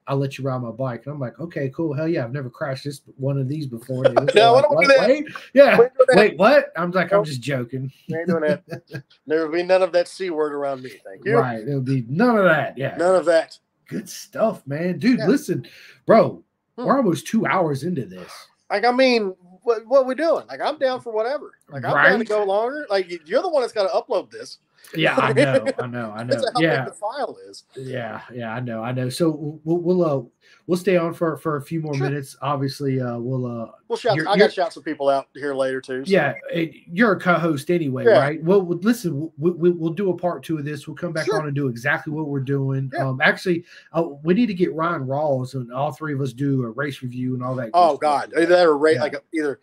[0.07, 2.49] I'll let you ride my bike," and I'm like, "Okay, cool, hell yeah, I've never
[2.49, 4.87] crashed this one of these before." And they look No, I don't do "What?
[4.87, 5.07] that.
[5.07, 6.17] Wait, yeah, We ain't doing that.
[6.17, 6.71] wait, what?
[6.75, 7.91] I'm like, I'm just joking.
[8.11, 8.63] Ain't doing that.
[9.27, 10.89] There will be none of that c word around me.
[11.05, 11.37] Thank you.
[11.37, 11.63] Right?
[11.65, 12.77] There'll be none of that.
[12.77, 13.59] Yeah, None of that.
[13.87, 15.19] good stuff, man, dude.
[15.19, 15.27] Yeah.
[15.27, 15.67] Listen,
[16.05, 16.43] bro,
[16.77, 16.85] Hmm.
[16.85, 18.31] we're almost two hours into this.
[18.69, 20.45] Like I mean, what what we doing?
[20.47, 21.53] Like I'm down for whatever.
[21.69, 22.85] Like I'm down to go longer.
[22.89, 24.59] Like you're the one that's got to upload this.
[24.95, 26.33] Yeah, I know, I know, I know.
[26.33, 27.63] That's how Yeah, big the file is.
[27.75, 29.09] Yeah, yeah, I know, I know.
[29.09, 30.23] So we'll we'll uh,
[30.67, 32.07] we'll stay on for for a few more Sure.
[32.09, 32.37] minutes.
[32.41, 34.17] Obviously, uh, we'll uh, We'll shout.
[34.27, 36.05] I got shout some people out here later too.
[36.05, 38.19] so- yeah, eh, you're a co-host anyway, Yeah.
[38.19, 38.43] right?
[38.43, 40.87] Well, well, listen, we, we, we'll do a part two of this.
[40.87, 41.39] We'll come back Sure.
[41.39, 42.91] on and do exactly what we're doing.
[42.93, 43.07] Yeah.
[43.07, 46.63] Um, actually, uh, we need to get Ryan Rawls and all three of us do
[46.63, 47.69] a race review and all that.
[47.73, 47.97] Oh.
[47.97, 49.01] God, either that or ra- Yeah.
[49.01, 49.59] like a, either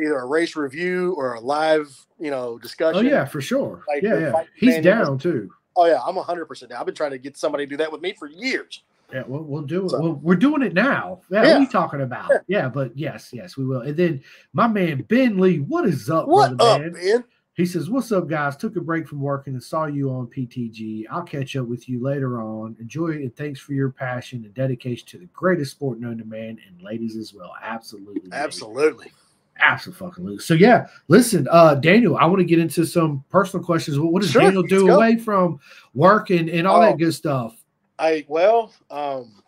[0.00, 3.06] either a race review or a live, you know, oh, discussion.
[3.06, 3.82] Oh yeah, for sure.
[3.88, 4.44] Like yeah, yeah.
[4.56, 5.50] He's down too.
[5.76, 6.80] Oh yeah, I'm 100 percent down.
[6.80, 8.82] I've been trying to get somebody to do that with me for years.
[9.12, 9.90] Yeah, we'll, we'll do it.
[9.90, 11.20] So- Well, we're doing it now.
[11.30, 11.48] Yeah, Yeah.
[11.48, 12.30] what are you talking about?
[12.30, 12.38] Yeah.
[12.48, 13.82] Yeah, but yes, yes, we will.
[13.82, 14.22] And then
[14.54, 17.04] my man Ben Lee, what is up, What brother, up, man?
[17.04, 17.24] man?
[17.54, 18.56] He says, What's up, guys?
[18.56, 21.04] Took a break from working and saw you on PTG.
[21.10, 22.74] I'll catch up with you later on.
[22.80, 26.24] Enjoy it and thanks for your passion and dedication to the greatest sport known to
[26.24, 27.52] man and ladies as well.
[27.62, 28.30] Absolutely.
[28.32, 29.12] Absolutely.
[29.60, 30.38] Absolutely.
[30.38, 33.98] So, yeah, listen, uh, Daniel, I want to get into some personal questions.
[33.98, 35.60] What, does Sure, Daniel do away from
[35.94, 36.86] work and, and all Oh.
[36.86, 37.56] that good stuff?
[37.98, 39.42] I well, um,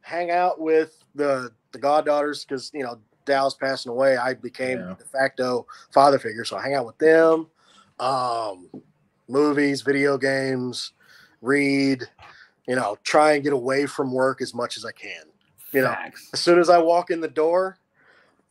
[0.00, 4.94] hang out with the the goddaughters because you know Dallas passing away, I became Yeah.
[4.98, 6.44] de facto father figure.
[6.44, 7.48] So I hang out with them,
[7.98, 8.70] um,
[9.28, 10.92] movies, video games,
[11.42, 12.04] read,
[12.66, 15.24] you know, try and get away from work as much as I can.
[15.72, 15.94] You know,
[16.32, 17.76] As soon as I walk in the door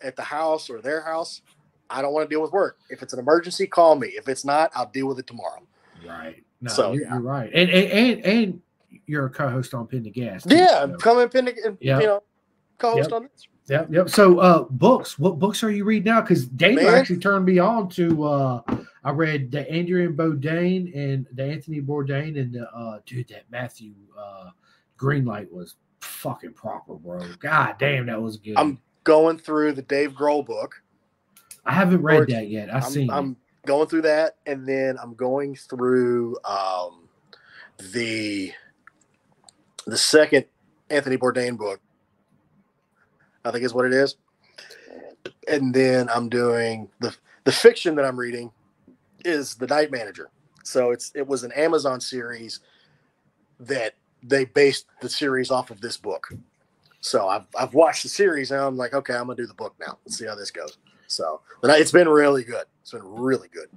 [0.04, 1.42] at the house or their house,
[1.90, 2.78] I don't want to deal with work.
[2.90, 4.08] If it's an emergency, call me.
[4.10, 5.66] If it's not, I'll deal with it tomorrow.
[6.08, 6.44] Right.
[6.62, 7.14] No, So, you're, yeah.
[7.14, 7.52] you're right.
[7.54, 8.62] And, and and and
[9.06, 10.44] you're a co-host on Pin the Gas.
[10.44, 12.00] too, Yeah, so- come and pin, and, Yeah.
[12.00, 12.24] you know,
[12.78, 13.14] co-host Yep.
[13.14, 13.48] on this.
[13.70, 14.10] Yep, yep.
[14.10, 15.18] So, uh, books.
[15.18, 16.20] What books are you reading now?
[16.22, 16.88] Because Dave Man.
[16.94, 18.24] actually turned me on to.
[18.24, 18.62] uh
[19.06, 23.94] I read the Adrian Bourdain and the Anthony Bourdain and the uh dude that Matthew
[24.18, 24.50] uh
[24.98, 27.22] Greenlight was fucking proper, bro.
[27.40, 28.58] God damn, that was good.
[28.58, 30.82] I'm going through the Dave Grohl book.
[31.66, 32.74] I haven't read George, that yet.
[32.74, 37.08] I've I'm, seen I'm going through that, and then I'm going through um,
[37.94, 38.52] the
[39.86, 40.46] the second
[40.90, 41.80] Anthony Bourdain book.
[43.46, 44.16] I think is what it is,
[45.48, 48.52] and then I'm doing the the fiction that I'm reading
[49.26, 50.30] is The Night Manager.
[50.64, 52.62] So it's it was an Amazon series
[53.60, 56.34] that they based the series off of this book.
[57.06, 59.76] So I've I've watched the series and I'm like, okay, I'm gonna do the book
[59.78, 59.98] now.
[60.06, 60.78] Let's see how this goes.
[61.08, 62.64] So, but I- it's been really good.
[62.82, 63.68] It's been really good.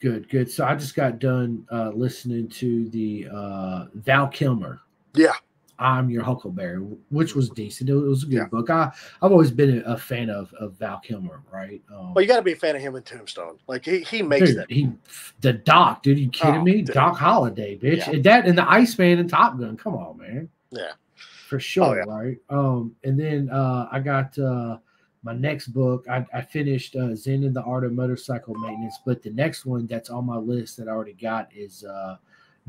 [0.00, 0.50] Good, good.
[0.50, 4.80] So I just got done uh listening to the uh Val Kilmer.
[5.14, 5.32] Yeah.
[5.78, 6.76] I'm your Huckleberry,
[7.10, 7.88] which was decent.
[7.90, 8.44] It was a good Yeah.
[8.46, 8.68] book.
[8.68, 8.92] I
[9.22, 11.82] I've always been a, fan of of Val Kilmer, right?
[11.90, 13.58] Um, Well, you got to be a fan of him in Tombstone.
[13.66, 14.70] Like he he makes dude, that.
[14.70, 14.90] he
[15.40, 16.18] the Doc, dude.
[16.18, 16.82] You kidding Oh, me?
[16.82, 16.94] dude.
[16.94, 17.96] Doc Holliday, bitch.
[18.06, 18.10] Yeah.
[18.10, 19.76] And that and the Iceman and Top Gun.
[19.78, 20.50] Come on, man.
[20.70, 20.92] Yeah.
[21.48, 22.04] For sure, yeah.
[22.06, 22.38] right?
[22.50, 24.78] Um, and then uh I got uh
[25.22, 26.06] my next book.
[26.08, 29.86] I, I finished uh Zen and the Art of Motorcycle Maintenance, but the next one
[29.86, 32.16] that's on my list that I already got is uh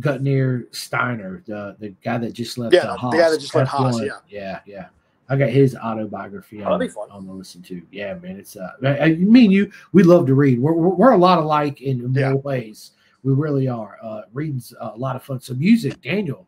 [0.01, 3.55] Guenther Steiner, the the guy that just left Yeah, uh, the Haas, guy that just
[3.55, 4.05] left Haas, F1.
[4.07, 4.19] yeah.
[4.29, 4.85] yeah, yeah.
[5.27, 7.81] I got his autobiography Oh, on, on the listen to.
[7.91, 10.59] Yeah, man, it's uh, I, me and you, we love to read.
[10.59, 12.33] We're, we're, we're a lot alike in Yeah.
[12.33, 12.91] more ways.
[13.23, 13.97] We really are.
[14.03, 15.39] Uh, reading's a lot of fun.
[15.39, 16.45] So music, Daniel,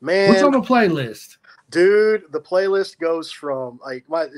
[0.00, 1.36] Man, what's on the playlist?
[1.70, 4.28] Dude, the playlist goes from like my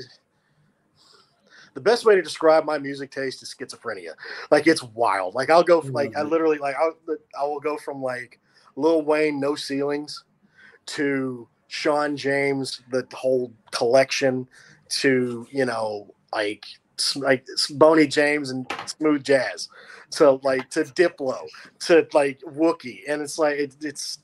[1.73, 4.13] the best way to describe my music taste is schizophrenia.
[4.51, 5.35] Like it's wild.
[5.35, 6.27] Like I'll go I like I it.
[6.27, 6.95] literally like I'll,
[7.39, 8.39] I will go from like
[8.75, 10.23] Lil Wayne, No Ceilings,
[10.87, 14.47] to Sean James, the whole collection,
[14.89, 16.65] to you know like
[17.15, 19.69] like Boney James and smooth jazz,
[20.11, 21.47] to like to Diplo,
[21.81, 24.19] to like Wookie, and it's like it, it's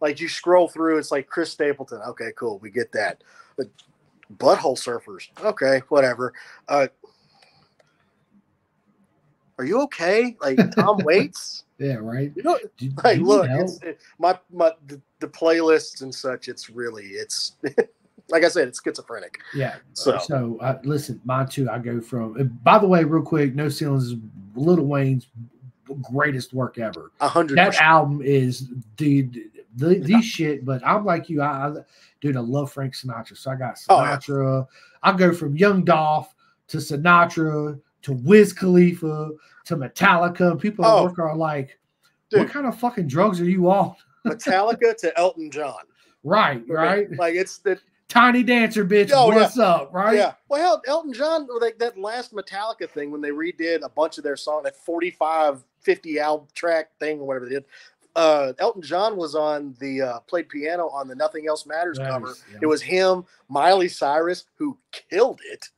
[0.00, 2.00] like you scroll through, it's like Chris Stapleton.
[2.08, 3.22] Okay, cool, we get that.
[3.56, 3.68] But
[4.36, 5.28] butthole surfers.
[5.44, 6.32] Okay, whatever.
[6.68, 6.88] Uh,
[9.58, 10.36] are you okay?
[10.40, 11.64] Like Tom Waits?
[11.78, 12.32] Yeah, right.
[12.36, 16.14] You know, Do- do like you look, it's, it, my my the, the playlists and
[16.14, 16.48] such.
[16.48, 17.56] It's really it's
[18.28, 19.38] like I said, it's schizophrenic.
[19.54, 19.76] yeah.
[19.94, 21.68] So- So, uh, listen, mine too.
[21.70, 22.40] I go from.
[22.40, 24.14] uh, By the way, real quick, No Ceilings is
[24.54, 25.28] Lil Wayne's
[26.02, 27.10] greatest work ever.
[27.20, 28.68] A hundred that album is
[28.98, 29.28] the
[29.76, 30.64] the, the shit.
[30.64, 31.72] But I'm like you, I, I
[32.20, 33.36] dude, I love Frank Sinatra.
[33.36, 33.96] So I got Oh.
[33.96, 34.66] Sinatra.
[35.02, 36.34] I go from Young Dolph
[36.68, 39.30] to Sinatra to Wiz Khalifa
[39.66, 40.50] to Metallica.
[40.52, 40.98] And people Oh.
[40.98, 41.78] at work are like,
[42.30, 42.40] Dude.
[42.40, 43.94] "What kind of fucking drugs are you on?"
[44.26, 45.74] Metallica to Elton John.
[46.24, 47.08] Right, right.
[47.16, 47.78] Like it's the
[48.08, 49.10] Tiny Dancer, bitch.
[49.14, 49.36] Oh, yeah.
[49.36, 49.92] what's up?
[49.92, 50.16] Right.
[50.16, 50.32] yeah.
[50.48, 54.24] Well, hell, Elton John, like that last Metallica thing when they redid a bunch of
[54.24, 57.64] their songs, that 45, 50 album track thing or whatever they did.
[58.18, 62.10] Uh, Elton John was on the uh, played piano on the Nothing Else Matters That
[62.10, 62.34] cover.
[62.50, 62.58] yeah.
[62.62, 65.68] It was him, Miley Cyrus, who killed it.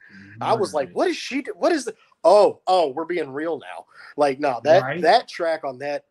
[0.40, 1.42] I was like, "What is she?
[1.42, 1.94] do- What is the?
[2.24, 3.84] Oh, oh, we're being real now.
[4.16, 5.02] Like, no, that Right.
[5.02, 6.06] that track on that,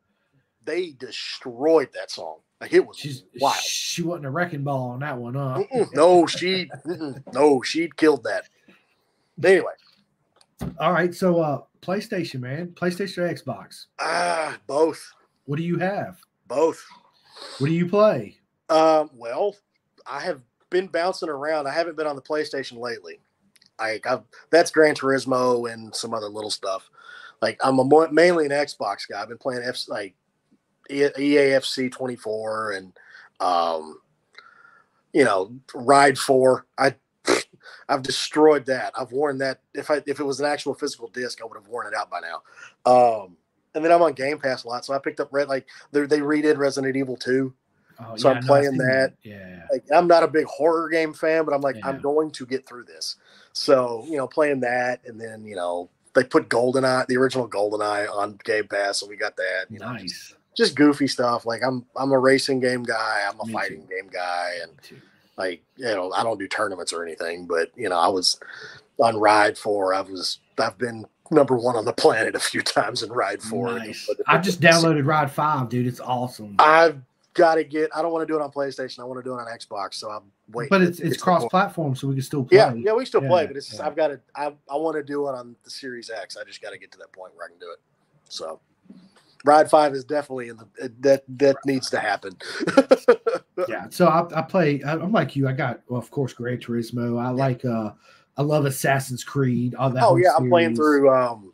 [0.66, 2.38] they destroyed that song.
[2.62, 3.56] Like, it was She's wild.
[3.58, 5.64] she wasn't a wrecking ball on that one, huh?
[5.74, 5.94] Mm-mm.
[5.96, 6.70] no, she,
[7.34, 8.48] no, she killed that.
[9.44, 9.72] Anyway,
[10.80, 13.86] All right, so uh PlayStation, man, PlayStation or Xbox.
[14.00, 15.02] ah, both,
[15.50, 16.20] What do you have?
[16.50, 16.86] both.
[17.58, 18.38] What do you play?
[18.70, 19.56] Um, well,
[20.06, 21.68] I have been bouncing around.
[21.68, 23.20] I haven't been on the PlayStation lately.
[23.80, 26.90] Like, I've that's Gran Turismo and some other little stuff.
[27.42, 29.22] Like, I'm a mainly an Xbox guy.
[29.22, 30.14] I've been playing F like
[30.92, 32.94] EAFC 24 and
[33.40, 34.00] um,
[35.14, 36.66] you know, Ride 4.
[36.78, 36.94] I
[37.90, 38.94] I've destroyed that.
[39.00, 39.62] I've worn that.
[39.74, 42.12] If I if it was an actual physical disc, I would have worn it out
[42.12, 42.44] by now.
[42.86, 43.38] Um,
[43.76, 46.02] and then I'm on Game Pass a lot, so I picked up Red like they
[46.06, 47.54] they redid Resident Evil 2.
[48.02, 49.14] Oh, So I'm no, playing seen that.
[49.24, 49.64] Yeah.
[49.72, 51.88] Like I'm not a big horror game fan, but I'm like Yeah.
[51.90, 53.18] I'm going to get through this.
[53.54, 58.10] So you know, playing that, and then you know they put GoldenEye, the original GoldenEye,
[58.12, 59.66] on Game Pass, so we got that.
[59.70, 60.36] You know, just, Nice.
[60.56, 61.46] just goofy stuff.
[61.46, 63.22] Like I'm I'm a racing game guy.
[63.30, 63.96] I'm a Me fighting too.
[63.96, 65.02] game guy, and
[65.38, 68.40] like you know I don't do tournaments or anything, but you know I was
[68.98, 69.94] on Ride Four.
[69.94, 73.80] I was I've been number one on the planet a few times in Ride Four.
[73.80, 74.10] Nice.
[74.28, 75.88] I just downloaded Ride Five, dude.
[75.88, 76.56] It's awesome.
[76.60, 77.02] I've
[77.34, 77.90] got to get.
[77.96, 79.00] I don't want to do it on PlayStation.
[79.00, 79.96] I want to do it on Xbox.
[79.96, 80.70] So I'm waiting.
[80.70, 82.58] But it's it's cross platform, so we can still play.
[82.58, 83.48] Yeah, yeah, we still yeah, play.
[83.48, 83.86] But it's yeah.
[83.86, 84.20] I've got to.
[84.36, 86.38] I I want to do it on the Series X.
[86.38, 87.80] I just got to get to that point where I can do it.
[88.30, 88.60] So.
[89.46, 92.36] Ride Five is definitely in the that that needs to happen.
[93.70, 94.84] yeah, so I, I play.
[94.84, 95.48] I'm like you.
[95.48, 97.18] I got, well, of course, Gran Turismo.
[97.18, 97.64] I like.
[97.64, 97.92] uh
[98.40, 99.76] I love Assassin's Creed.
[99.76, 100.02] All that.
[100.02, 100.40] Oh yeah, series.
[100.40, 101.52] I'm playing through um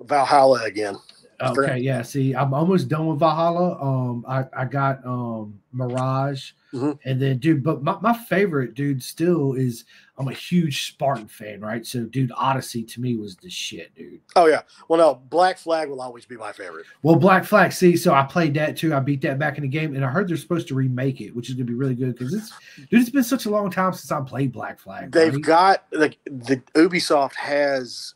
[0.00, 0.94] Valhalla again.
[1.40, 2.02] Okay, yeah.
[2.02, 3.80] See, I'm almost done with Valhalla.
[3.80, 6.92] Um, I, I got um Mirage, mm-hmm.
[7.04, 9.84] and then dude, but my, my favorite dude still is
[10.18, 11.84] I'm a huge Spartan fan, right?
[11.84, 14.20] So, dude, Odyssey to me was the shit, dude.
[14.34, 14.62] Oh yeah.
[14.88, 16.86] Well, no, Black Flag will always be my favorite.
[17.02, 17.72] Well, Black Flag.
[17.72, 18.94] See, so I played that too.
[18.94, 21.36] I beat that back in the game, and I heard they're supposed to remake it,
[21.36, 22.52] which is gonna be really good because it's
[22.90, 23.00] dude.
[23.00, 25.12] It's been such a long time since I played Black Flag.
[25.12, 25.42] They've right?
[25.42, 28.14] got like the Ubisoft has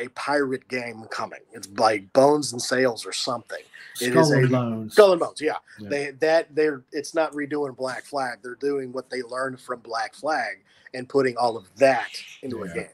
[0.00, 1.40] a pirate game coming.
[1.52, 3.62] It's like Bones and Sails or something.
[3.94, 4.92] Skull it is and a, Bones.
[4.92, 5.54] Skull and Bones, yeah.
[5.78, 5.88] yeah.
[5.88, 8.38] They that they're it's not redoing Black Flag.
[8.42, 10.62] They're doing what they learned from Black Flag
[10.94, 12.10] and putting all of that
[12.42, 12.70] into yeah.
[12.70, 12.88] a game,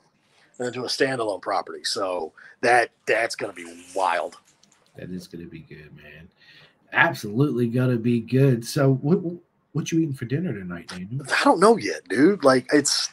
[0.60, 1.84] into a standalone property.
[1.84, 4.36] So that that's gonna be wild.
[4.96, 6.28] That is gonna be good, man.
[6.92, 8.64] Absolutely gonna be good.
[8.66, 9.20] So what
[9.72, 11.24] what you eating for dinner tonight, Daniel?
[11.40, 12.44] I don't know yet, dude.
[12.44, 13.10] Like it's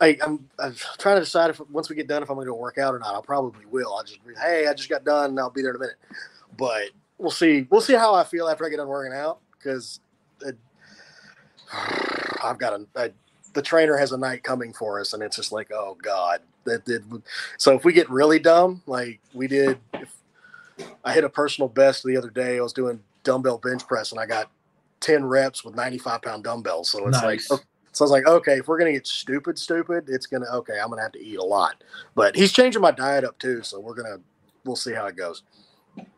[0.00, 2.54] I, I'm, I'm trying to decide if once we get done if I'm going to
[2.54, 3.14] work out or not.
[3.14, 3.94] I probably will.
[3.94, 5.30] I'll just hey, I just got done.
[5.30, 5.96] and I'll be there in a minute.
[6.56, 7.66] But we'll see.
[7.70, 10.00] We'll see how I feel after I get done working out because
[12.42, 13.10] I've got a, a,
[13.54, 16.40] the trainer has a night coming for us, and it's just like oh god.
[16.64, 17.04] That did
[17.58, 17.74] so.
[17.74, 20.16] If we get really dumb, like we did, if
[21.04, 24.20] I hit a personal best the other day, I was doing dumbbell bench press, and
[24.20, 24.50] I got
[25.00, 26.90] 10 reps with 95 pound dumbbells.
[26.90, 27.50] So it's nice.
[27.50, 27.60] like,
[27.94, 30.80] so I was like, okay, if we're gonna get stupid, stupid, it's gonna okay.
[30.80, 31.84] I'm gonna have to eat a lot.
[32.16, 34.18] But he's changing my diet up too, so we're gonna
[34.64, 35.44] we'll see how it goes.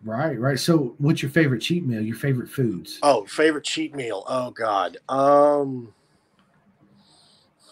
[0.03, 0.59] Right, right.
[0.59, 2.01] So, what's your favorite cheat meal?
[2.01, 2.99] Your favorite foods?
[3.03, 4.25] Oh, favorite cheat meal.
[4.27, 4.97] Oh God.
[5.09, 5.93] Um.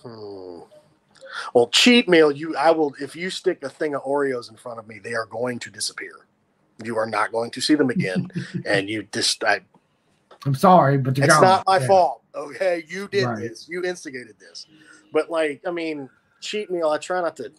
[0.03, 0.61] Hmm.
[1.55, 2.31] Well, cheat meal.
[2.31, 2.95] You, I will.
[3.01, 5.71] If you stick a thing of Oreos in front of me, they are going to
[5.71, 6.27] disappear.
[6.85, 8.29] You are not going to see them again,
[8.67, 9.43] and you just.
[9.43, 9.61] I,
[10.45, 11.87] I'm sorry, but it's not my yeah.
[11.87, 12.23] fault.
[12.35, 13.39] Okay, you did right.
[13.39, 13.69] this.
[13.69, 14.67] You instigated this.
[15.13, 16.09] But like, I mean,
[16.41, 16.91] cheat meal.
[16.91, 17.51] I try not to.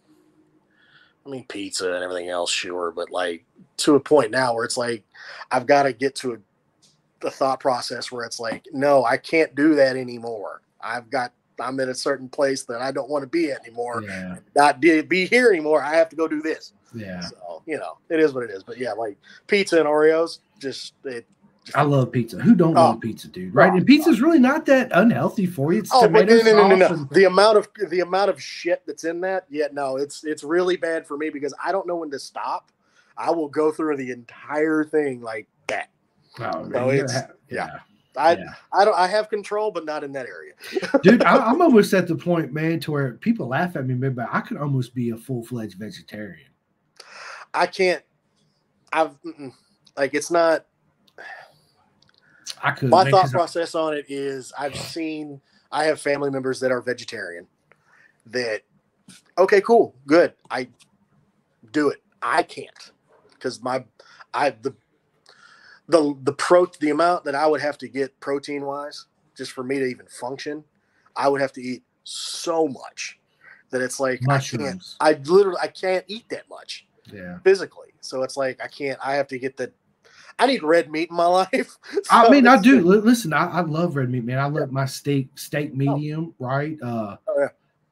[1.25, 3.45] I mean, pizza and everything else, sure, but like
[3.77, 5.03] to a point now where it's like
[5.51, 9.55] I've got to get to a, a thought process where it's like, no, I can't
[9.55, 10.61] do that anymore.
[10.81, 14.03] I've got I'm in a certain place that I don't want to be anymore.
[14.05, 14.37] Yeah.
[14.55, 15.81] Not be here anymore.
[15.81, 16.73] I have to go do this.
[16.93, 17.21] Yeah.
[17.21, 18.63] So you know, it is what it is.
[18.63, 19.17] But yeah, like
[19.47, 21.25] pizza and Oreos, just it
[21.73, 22.39] I love pizza.
[22.39, 22.89] Who don't oh.
[22.89, 23.55] love pizza, dude?
[23.55, 23.71] Right?
[23.71, 25.79] And pizza's really not that unhealthy for you.
[25.79, 27.07] It's oh, but no, no, no, no, no.
[27.11, 30.77] The amount of the amount of shit that's in that, yeah, no, it's it's really
[30.77, 32.71] bad for me because I don't know when to stop.
[33.17, 35.89] I will go through the entire thing like that.
[36.39, 37.67] Oh, so it's, have, yeah.
[37.67, 37.79] yeah.
[38.17, 38.53] I yeah.
[38.71, 40.53] I don't I have control, but not in that area.
[41.03, 44.27] Dude, I, am almost at the point, man, to where people laugh at me, but
[44.31, 46.49] I could almost be a full fledged vegetarian.
[47.53, 48.03] I can't.
[48.93, 49.15] I've
[49.97, 50.65] like it's not
[52.65, 52.89] I could.
[52.89, 55.39] My thought process on it is I've seen
[55.71, 57.45] I have family members that are vegetarian
[58.25, 58.63] that
[59.37, 60.33] okay, cool, good.
[60.49, 60.67] I
[61.71, 62.01] do it.
[62.23, 62.91] I can't
[63.33, 63.85] because my
[64.33, 64.73] I the
[65.87, 69.05] the the pro the amount that I would have to get protein wise
[69.37, 70.63] just for me to even function,
[71.15, 73.19] I would have to eat so much
[73.69, 74.97] that it's like Mushrooms.
[74.99, 76.87] I can't I literally I can't eat that much.
[77.13, 77.37] Yeah.
[77.43, 77.89] Physically.
[78.01, 79.71] So it's like I can't I have to get the
[80.37, 81.77] I need red meat in my life.
[81.91, 82.81] so I mean, I do.
[82.81, 84.39] Listen, I, I, love red meat, man.
[84.39, 84.73] I love yeah.
[84.73, 85.75] my steak steak oh.
[85.75, 86.45] medium, oh.
[86.45, 86.77] right?
[86.81, 87.47] Uh, oh, yeah.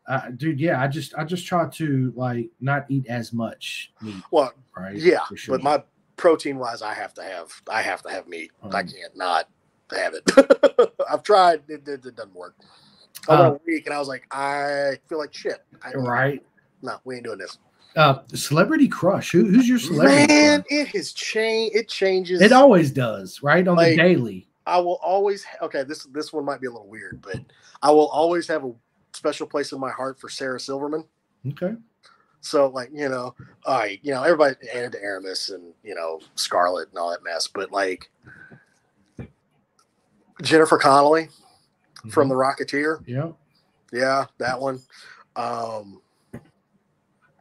[0.06, 4.22] Uh, dude, yeah, I just I just try to like not eat as much meat.
[4.32, 4.96] Well, right?
[4.96, 5.58] Yeah, sure.
[5.58, 5.82] but my
[6.18, 8.52] protein wise, I have to have I have to have meat.
[8.62, 9.48] Um, I can't not
[9.92, 10.92] have it.
[11.10, 12.56] I've tried; it, it, it doesn't work.
[13.30, 15.64] I went uh, a week, and I was like, I feel like shit.
[15.82, 16.44] I, right?
[16.82, 17.58] No, we ain't doing this.
[17.96, 19.32] Uh, celebrity crush.
[19.32, 20.28] Who, who's your celebrity?
[20.28, 20.72] Man, crush?
[20.72, 21.76] it has changed.
[21.76, 22.42] It changes.
[22.42, 23.68] It always does, right?
[23.68, 24.48] On like, the daily.
[24.66, 25.46] I will always.
[25.62, 27.40] Okay, this this one might be a little weird, but
[27.82, 28.74] I will always have a
[29.14, 31.06] special place in my heart for Sarah Silverman.
[31.48, 31.76] Okay.
[32.44, 33.34] So, like, you know,
[33.66, 37.24] all right, you know, everybody, Ana de Armas and, you know, Scarlet and all that
[37.24, 38.12] mess, but like
[40.42, 42.10] Jennifer Connelly mm-hmm.
[42.10, 43.02] from The Rocketeer.
[43.08, 43.32] Yeah.
[43.94, 44.82] Yeah, that one.
[45.38, 46.02] Um,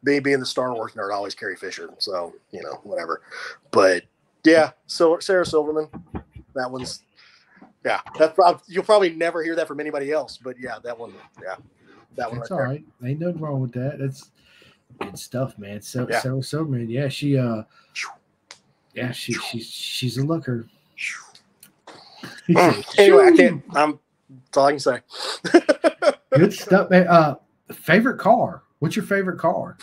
[0.03, 3.23] me being the Star Wars nerd, I always Carrie Fisher, so you know whatever.
[3.70, 4.05] But
[4.45, 5.89] yeah, so Sarah Silverman,
[6.55, 7.03] that one's
[7.85, 8.01] yeah.
[8.19, 11.12] That you'll probably never hear that from anybody else, but yeah, that one,
[11.43, 11.57] yeah.
[12.16, 13.11] That one That's right all there.
[13.11, 13.99] Ain't nothing wrong with that.
[13.99, 14.31] That's
[15.01, 15.81] good stuff, man.
[15.81, 16.20] So Yeah.
[16.20, 17.62] Sarah Silverman, yeah, she uh
[18.95, 20.66] yeah, she she's she's a looker.
[22.49, 22.85] Mm.
[22.99, 23.62] Anyway, I can't.
[23.74, 23.99] I'm.
[24.29, 25.01] That's all I can say.
[26.31, 27.07] Good stuff, man.
[27.09, 27.37] Uh
[27.73, 28.61] favorite car.
[28.83, 29.79] What's your favorite car?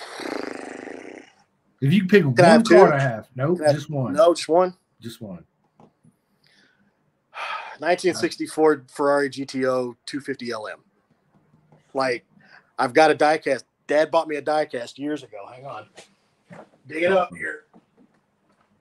[1.79, 2.91] If you pick I one have car two?
[2.91, 4.11] to have, nope, Can I have- just one.
[4.11, 4.73] No, just one.
[4.99, 5.45] Just one.
[7.79, 10.83] 1964 Ferrari GTO 250 LM.
[11.93, 12.25] Like,
[12.77, 13.63] I've got a diecast.
[13.87, 15.45] Dad bought me a diecast years ago.
[15.49, 15.85] Hang on.
[16.85, 17.67] Dig it up here.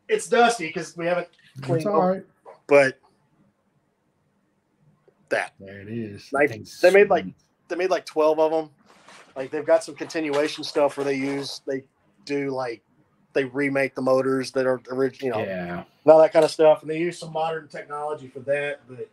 [0.09, 1.29] It's dusty because we haven't
[1.63, 1.87] cleaned it.
[1.87, 2.27] It's all right.
[2.67, 2.99] but
[5.29, 5.53] that.
[5.61, 6.29] There it is.
[6.33, 7.35] Like, thing's they made, like, sweet.
[7.69, 8.71] They made like 12 of them.
[9.39, 11.85] Like, they've got some continuation stuff where they use, they
[12.25, 12.83] do like,
[13.33, 15.85] they remake the motors that are original, you know, yeah.
[16.07, 16.83] all that kind of stuff.
[16.83, 19.09] And they use some modern technology for that, but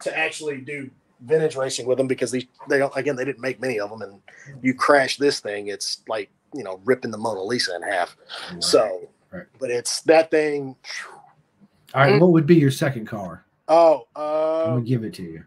[0.00, 0.90] to actually do
[1.20, 4.02] vintage racing with them because they they don't again they didn't make many of them,
[4.02, 4.20] and
[4.62, 8.16] you crash this thing, it's like you know ripping the Mona Lisa in half.
[8.52, 8.64] Right.
[8.64, 9.46] So, right.
[9.58, 10.76] but it's that thing.
[11.94, 12.20] all right, Mm.
[12.20, 13.44] what would be your second car?
[13.68, 15.44] Oh, I'm uh, gonna give it to you.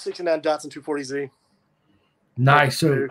[0.00, 1.30] 69 Datsun 240Z.
[2.36, 2.78] Nice.
[2.78, 3.08] So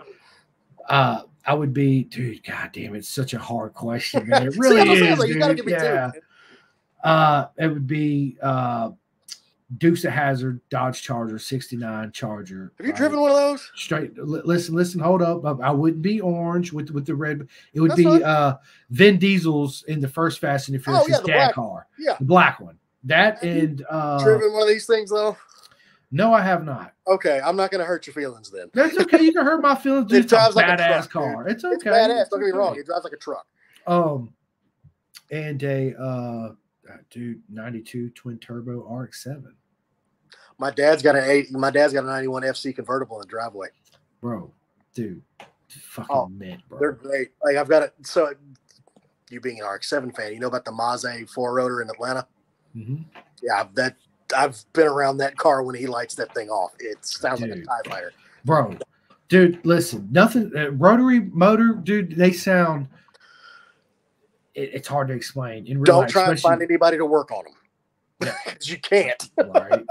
[0.88, 2.44] uh I would be, dude.
[2.44, 4.46] God damn, it's such a hard question, man.
[4.48, 5.18] It really See, is.
[5.18, 6.10] like, you gotta give me yeah.
[6.12, 6.20] two.
[7.02, 8.90] Uh, it would be uh,
[9.78, 12.72] Dukes of Hazzard Dodge Charger '69 Charger.
[12.76, 12.98] Have you right?
[12.98, 13.72] driven one of those?
[13.74, 14.18] Straight.
[14.18, 15.00] li- listen, listen.
[15.00, 15.44] Hold up.
[15.62, 17.48] I, wouldn't be orange with with the red.
[17.72, 18.22] It would That's be fine.
[18.22, 18.58] uh
[18.90, 21.54] Vin Diesel's in the first Fast and the Furious Oh, yeah, his the dad black-
[21.54, 22.16] car, Yeah.
[22.18, 22.78] the black one.
[23.04, 25.38] That Have and uh, driven one of these things though?
[26.10, 26.94] No, I have not.
[27.06, 28.68] Okay, I'm not gonna hurt your feelings then.
[28.74, 29.22] That's okay.
[29.22, 30.06] You can hurt my feelings.
[30.08, 30.18] dude.
[30.18, 31.48] It It's a drives like a badass truck, car.
[31.48, 31.74] It's okay.
[31.74, 32.30] It's badass.
[32.30, 32.76] Don't get me wrong.
[32.78, 33.46] It drives like a truck.
[33.86, 34.32] Um,
[35.30, 36.52] and a uh,
[37.10, 39.44] dude, '92 twin turbo RX-7,
[40.58, 41.50] My dad's got an eight.
[41.52, 43.68] My dad's got a 91 FC convertible in the driveway.
[44.20, 44.52] bro,
[44.94, 45.22] dude,
[45.68, 46.78] fucking Oh, mint, bro.
[46.80, 47.28] They're great.
[47.44, 47.94] Like I've got it.
[48.02, 48.32] So
[49.30, 52.26] you being an RX-7 fan, you know about the Maze four rotor in Atlanta?
[52.76, 53.04] Mhm.
[53.42, 53.96] Yeah, that
[54.36, 56.72] I've been around that car when he lights that thing off.
[56.78, 57.66] It sounds like a Dude.
[57.66, 58.12] Tie Fighter.
[58.44, 58.76] bro,
[59.28, 59.64] dude.
[59.64, 60.52] Listen, nothing.
[60.56, 62.16] Uh, rotary motor, dude.
[62.16, 62.88] They sound.
[64.54, 65.66] It, it's hard to explain.
[65.66, 67.54] In real Don't life, try and find anybody to work on them.
[68.22, 68.54] Yeah.
[68.62, 69.30] you can't.
[69.38, 69.84] right,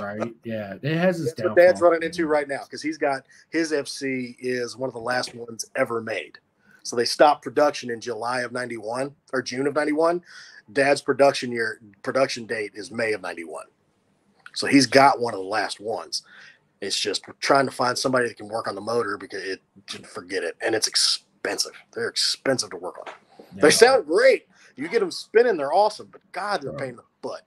[0.00, 0.74] right, yeah.
[0.82, 4.36] It has its That's what Dad's running into right now because he's got his FC
[4.38, 6.38] is one of the last ones ever made.
[6.82, 10.22] So they stopped production in July of '91 or June of '91.
[10.72, 13.66] Dad's production year production date is May of '91.
[14.54, 16.22] So he's got one of the last ones.
[16.80, 19.60] It's just trying to find somebody that can work on the motor because it
[20.06, 21.72] forget it and it's expensive.
[21.92, 23.12] They're expensive to work on.
[23.56, 23.62] Yeah.
[23.62, 24.46] They sound great.
[24.76, 26.08] You get them spinning, they're awesome.
[26.10, 27.42] But God, they're a pain in the butt.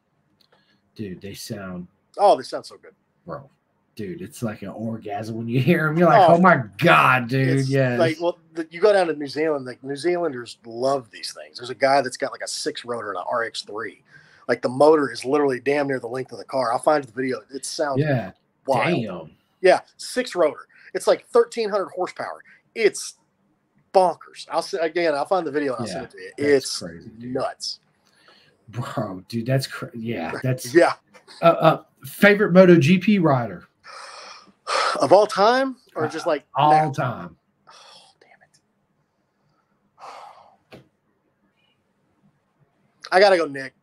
[0.95, 1.21] dude.
[1.21, 2.93] They sound Oh, they sound so good.
[3.25, 3.49] bro.
[3.95, 5.97] Dude, it's like an orgasm when you hear them.
[5.97, 6.35] You're like, Oh.
[6.35, 7.67] oh, my god, dude.
[7.67, 7.97] Yes.
[7.99, 11.57] Like, well, the, you go down to New Zealand, like New Zealanders love these things.
[11.57, 13.97] There's a guy that's got like a six rotor and an RX3.
[14.47, 16.71] Like the motor is literally damn near the length of the car.
[16.71, 17.41] I'll find the video.
[17.53, 18.31] It sounds yeah.
[18.65, 19.01] wild.
[19.01, 19.31] Damn.
[19.61, 20.67] Yeah, six rotor.
[20.93, 22.41] It's like 1300 horsepower.
[22.75, 23.15] It's
[23.93, 24.47] bonkers.
[24.49, 25.15] I'll say again.
[25.15, 26.31] I'll find the video and I'll send it to you.
[26.37, 27.33] It's crazy, dude.
[27.33, 27.79] nuts.
[28.69, 29.99] Bro, dude, that's crazy.
[29.99, 30.93] Yeah, that's Yeah,
[31.41, 33.67] uh, uh, favorite MotoGP rider
[35.01, 36.91] of all time, or just like all now?
[36.91, 37.37] time.
[37.67, 37.71] Oh,
[38.21, 38.31] damn
[40.73, 40.81] it.
[43.11, 43.73] I gotta go, Nick.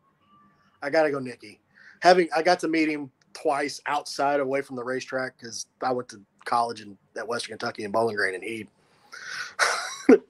[0.85, 1.59] I gotta go, Nicky.
[2.01, 6.09] Having I got to meet him twice outside, away from the racetrack, because I went
[6.09, 8.67] to college in at Western Kentucky in Bowling Green, and he.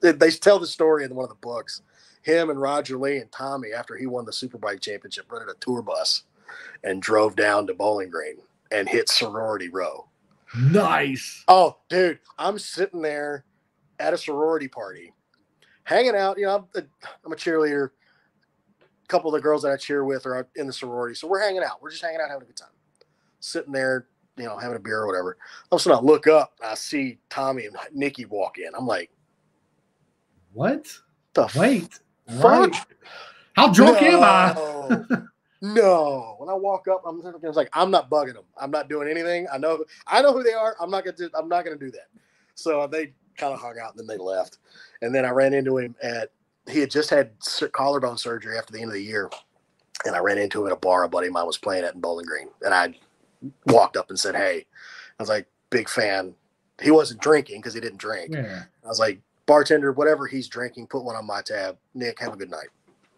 [0.00, 1.82] they tell the story in one of the books.
[2.22, 5.82] Him and Roger Lee and Tommy, after he won the Superbike championship, rented a tour
[5.82, 6.22] bus
[6.82, 8.38] and drove down to Bowling Green
[8.72, 10.08] and hit sorority row.
[10.58, 11.44] Nice.
[11.48, 13.44] Oh, dude, I'm sitting there
[13.98, 15.12] at a sorority party,
[15.84, 16.38] hanging out.
[16.38, 16.86] You know, I'm a,
[17.24, 17.90] I'm a cheerleader.
[19.08, 21.62] Couple of the girls that I cheer with are in the sorority, so we're hanging
[21.62, 21.80] out.
[21.80, 22.68] We're just hanging out, having a good time.
[23.40, 24.06] Sitting there,
[24.36, 25.36] you know, having a beer or whatever.
[25.70, 28.74] All of a sudden, I look up, I see Tommy and Nicky walk in.
[28.76, 29.10] I'm like,
[30.52, 30.88] What?
[31.34, 32.00] the Wait.
[32.40, 32.72] fuck?
[32.72, 32.84] Wait.
[33.54, 34.52] How drunk am I?
[34.54, 35.28] No.
[35.62, 36.34] no.
[36.38, 38.44] When I walk up, I'm it's like I'm not bugging them.
[38.60, 39.46] I'm not doing anything.
[39.52, 40.76] I know I know who they are.
[40.80, 42.08] I'm not gonna do, I'm not gonna do that.
[42.54, 44.58] So they kind of hung out and then they left.
[45.02, 46.30] And then I ran into him at
[46.68, 47.32] he had just had
[47.72, 49.30] collarbone surgery after the end of the year.
[50.04, 51.94] And I ran into him at a bar a buddy of mine was playing at
[51.94, 52.48] in Bowling Green.
[52.62, 52.94] And I
[53.66, 54.66] walked up and said, Hey,
[55.18, 56.34] I was like, big fan.
[56.82, 58.34] He wasn't drinking because he didn't drink.
[58.34, 58.64] Yeah.
[58.84, 61.78] I was like, bartender, whatever he's drinking, put one on my tab.
[61.94, 62.68] Nick, have a good night.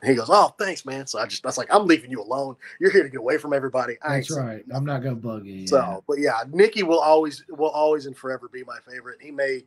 [0.05, 2.55] he goes, "Oh, thanks, man." So I just, I was like, "I'm leaving you alone.
[2.79, 4.65] You're here to get away from everybody." I That's right.
[4.73, 5.67] I'm not gonna bug you.
[5.67, 5.97] So, yeah.
[6.07, 9.19] but yeah, Nicky will always, will always and forever be my favorite.
[9.21, 9.65] He may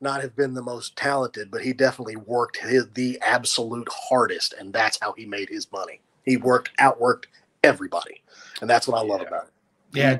[0.00, 4.72] not have been the most talented, but he definitely worked his, the absolute hardest, and
[4.72, 6.00] that's how he made his money.
[6.24, 7.24] He worked, outworked
[7.64, 8.22] everybody,
[8.60, 9.28] and that's what I love Yeah.
[9.28, 9.52] about it.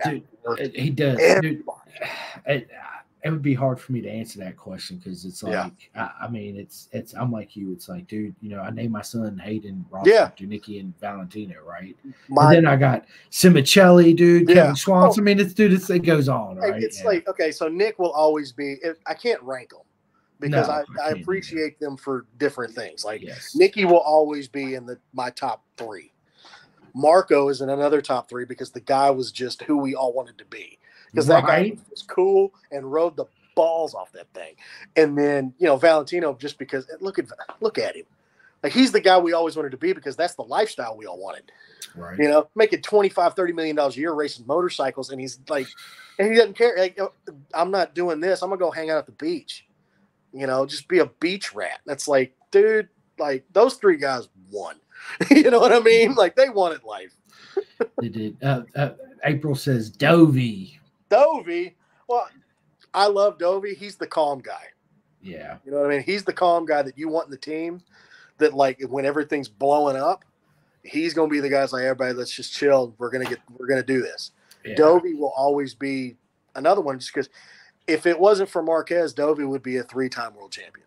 [0.05, 0.24] yeah, He
[0.59, 1.40] dude, he does.
[1.40, 1.65] Dude.
[3.27, 6.09] it, would be hard for me to answer that question because it's like Yeah.
[6.20, 8.93] I, I mean it's it's I'm like you it's like dude you know I named
[8.93, 10.23] my son Hayden Ross Yeah.
[10.24, 11.97] after Nicky and Valentino right
[12.28, 14.55] My, and then I got Simoncelli dude Yeah.
[14.55, 15.16] Kevin Schwantz oh.
[15.19, 17.07] I mean it's dude it's, it goes on right It's Yeah.
[17.07, 18.77] like okay, so Nick will always be.
[18.82, 19.81] It, I can't rank them
[20.40, 23.05] because No, I, I I appreciate them for different things.
[23.05, 26.12] Like yes Nicky will always be in the my top three.
[26.94, 30.39] Marco is in another top three because the guy was just who we all wanted
[30.39, 30.78] to be.
[31.16, 33.24] Because that guy was cool and rode the
[33.55, 34.55] balls off that thing.
[34.97, 37.26] And then you know Valentino just because look at
[37.60, 38.05] look at him.
[38.62, 41.18] Like he's the guy we always wanted to be because that's the lifestyle we all
[41.18, 41.52] wanted
[41.94, 45.10] right you know, making 25, 30 million dollars a year racing motorcycles.
[45.10, 45.66] And he's like,
[46.18, 46.76] and he doesn't care.
[46.76, 47.12] Like, "Oh,
[47.55, 48.43] I'm not doing this.
[48.43, 49.66] I'm gonna go hang out at the beach,
[50.32, 51.80] you know, just be a beach rat.
[51.86, 52.88] That's like, dude,
[53.18, 54.76] like those three guys won.
[55.30, 56.14] you know what I mean?
[56.14, 57.14] Like they wanted life.
[58.01, 58.90] they did uh, uh,
[59.24, 61.76] April says Dovey Dovey,
[62.08, 62.28] well,
[62.94, 63.74] I love Dovey.
[63.74, 64.64] He's the calm guy.
[65.22, 66.02] yeah You know what I mean?
[66.02, 67.80] He's the calm guy that you want in the team.
[68.38, 70.24] That like when everything's blowing up,
[70.82, 72.94] he's gonna be the guy's like, everybody, let's just chill.
[72.98, 74.32] We're gonna get, we're gonna do this.
[74.64, 76.16] yeah Dovey will always be
[76.54, 77.30] another one just because
[77.86, 80.86] if it wasn't for Marquez, Dovey would be a three-time world champion.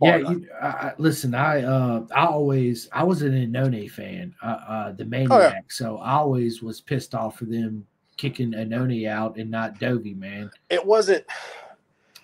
[0.00, 1.34] Yeah, Bar you, I, I- listen.
[1.34, 5.30] I uh, I always I was an Iannone fan, uh, uh, the maniac.
[5.30, 5.52] Oh, yeah.
[5.68, 7.86] So I always was pissed off for them
[8.16, 10.50] kicking Iannone out and not Dovey, man.
[10.70, 11.24] it wasn't.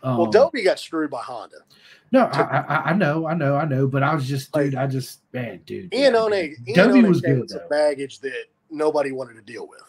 [0.03, 1.59] Um, Well, Dovey got screwed by Honda.
[2.12, 4.75] No, I, I I know, I know, I know, but I was just, dude.
[4.75, 5.93] I just, man, dude.
[5.95, 6.69] Ian yeah, One, dude.
[6.69, 7.69] Ian Dovey was good though.
[7.69, 9.83] baggage that nobody wanted to deal with.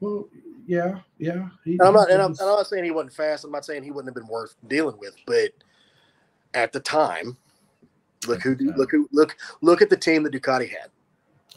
[0.00, 0.28] Well,
[0.66, 1.48] yeah, yeah.
[1.64, 3.44] He, And I'm not, and I'm, and I'm not saying he wasn't fast.
[3.44, 5.50] I'm not saying he wouldn't have been worth dealing with, but
[6.54, 7.36] at the time,
[8.26, 10.88] look who, look who, look, look at the team that Ducati had.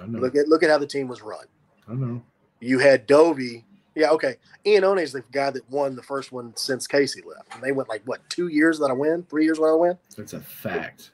[0.01, 1.45] I know, Look at, look at how the team was run.
[1.87, 2.21] I know.
[2.59, 3.63] You had Dovey.
[3.95, 4.35] Yeah, okay.
[4.65, 7.53] Iannone is the guy that won the first one since Casey left.
[7.55, 9.97] And they went like what two years that I win, three years when I win.
[10.17, 11.11] That's a fact.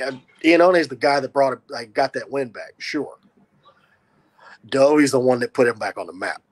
[0.00, 2.74] And Iannone is the guy that brought it, like got that win back.
[2.78, 3.16] Sure.
[4.68, 6.42] Dovey's the one that put him back on the map.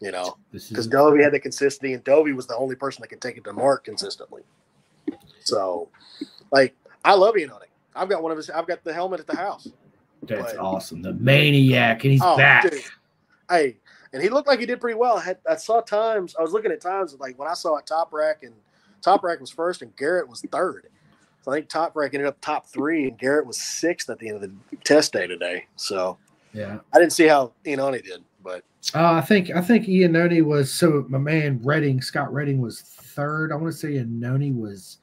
[0.00, 3.22] You know, because Dovey had the consistency, and Dovey was the only person that could
[3.22, 4.42] take it to Marc consistently.
[5.40, 5.88] So,
[6.52, 7.60] like, I love Iannone.
[7.96, 8.50] I've got one of his.
[8.50, 9.68] I've got the helmet at the house.
[10.24, 11.00] that's but- awesome.
[11.00, 12.70] The maniac, and he's Oh, back.
[12.70, 12.82] dude.
[13.48, 13.78] Hey,
[14.14, 15.18] and he looked like he did pretty well.
[15.18, 16.34] I, had, I saw times.
[16.38, 18.54] I was looking at times like when I saw it, Toprak and
[19.04, 20.86] Toprak was first, and Garrett was third.
[21.42, 24.36] So I think Toprak ended up top three, and Garrett was sixth at the end
[24.36, 25.66] of the test day today.
[25.76, 26.16] So
[26.54, 26.78] Yeah.
[26.94, 28.62] I didn't see how Iannone did, but
[28.94, 33.50] Uh, I think I think Iannone was so my man Redding Scott Redding was third.
[33.52, 34.98] I want to say Iannone was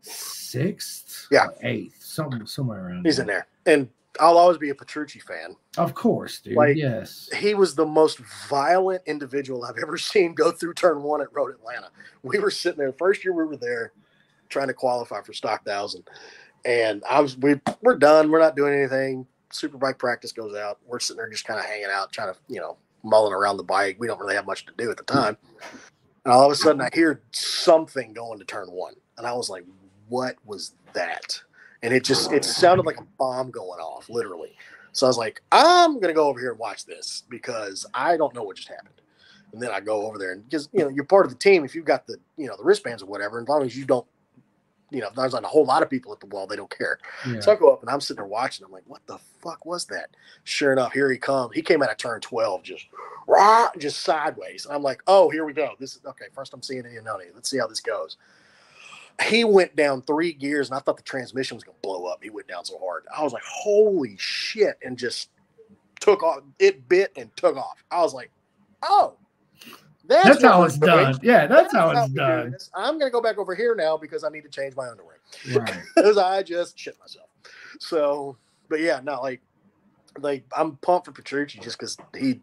[0.00, 1.48] sixth, Yeah.
[1.62, 3.04] eighth, something somewhere around.
[3.06, 3.46] he's in there.
[3.66, 3.88] And
[4.20, 5.56] I'll always be a Petrucci fan.
[5.76, 6.54] Of course, dude.
[6.56, 7.28] Like- yes.
[7.36, 8.18] He was the most
[8.48, 11.90] violent individual I've ever seen go through turn one at Road Atlanta.
[12.22, 13.92] We were sitting there first year we were there
[14.48, 16.04] trying to qualify for stock thousand.
[16.64, 18.30] And I was we we're done.
[18.30, 19.26] We're not doing anything.
[19.52, 20.78] Superbike practice goes out.
[20.86, 23.62] We're sitting there just kind of hanging out, trying to, you know, mulling around the
[23.64, 23.96] bike.
[23.98, 25.36] We don't really have much to do at the time.
[26.24, 28.94] And all of a sudden I hear something going to turn one.
[29.18, 29.64] And I was like,
[30.08, 31.40] what was that?
[31.84, 34.56] And it just it sounded like a bomb going off, literally.
[34.92, 38.34] So I was like, I'm gonna go over here and watch this because I don't
[38.34, 39.00] know what just happened.
[39.52, 41.64] And then I go over there and because you know you're part of the team.
[41.64, 44.06] If you've got the you know the wristbands or whatever, as long as you don't,
[44.90, 46.98] you know, there's not a whole lot of people at the wall, they don't care.
[47.26, 47.40] Yeah.
[47.40, 48.64] So I go up and I'm sitting there watching.
[48.64, 50.10] I'm like, what the fuck was that?
[50.44, 51.54] Sure enough, here he comes.
[51.54, 52.86] He came out of turn 12, just
[53.26, 54.66] rah, just sideways.
[54.66, 55.72] And I'm like, oh, here we go.
[55.78, 56.26] This is okay.
[56.32, 57.34] First, I'm seeing Iannone.
[57.34, 58.16] Let's see how this goes.
[59.22, 62.22] He went down three gears, and I thought the transmission was gonna blow up.
[62.22, 63.04] He went down so hard.
[63.16, 65.30] I was like, holy shit, and just
[66.00, 66.40] took off.
[66.58, 67.82] It bit and took off.
[67.90, 68.30] I was like,
[68.82, 69.16] oh.
[70.06, 71.12] That's, that's how it's doing.
[71.12, 71.18] done.
[71.22, 72.50] Yeah, that's how it's doing done.
[72.50, 72.70] this.
[72.74, 75.14] I'm gonna go back over here now because I need to change my underwear
[75.54, 75.80] Right.
[75.96, 77.28] because I just shit myself.
[77.80, 78.36] So,
[78.68, 79.40] but yeah, not like,
[80.18, 82.40] like I'm pumped for Petrucci just because he,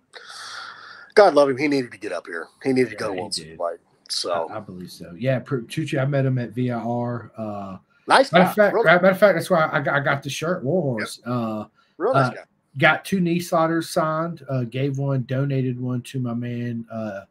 [1.14, 2.48] God love him, he needed to get up here.
[2.64, 3.58] He needed to go he one did.
[3.58, 3.78] superbike.
[4.12, 5.14] So I, I believe so.
[5.18, 7.32] Yeah, Chuchi, I met him at VIR.
[7.38, 7.78] Uh,
[8.08, 10.30] nice matter guy, of fact, matter of fact, that's why I got, I got the
[10.30, 11.20] shirt Warhorse.
[11.26, 11.66] Uh,
[11.98, 12.42] real nice uh, guy.
[12.78, 14.46] got two knee sliders signed.
[14.50, 17.22] Uh, gave one, donated one to my man uh,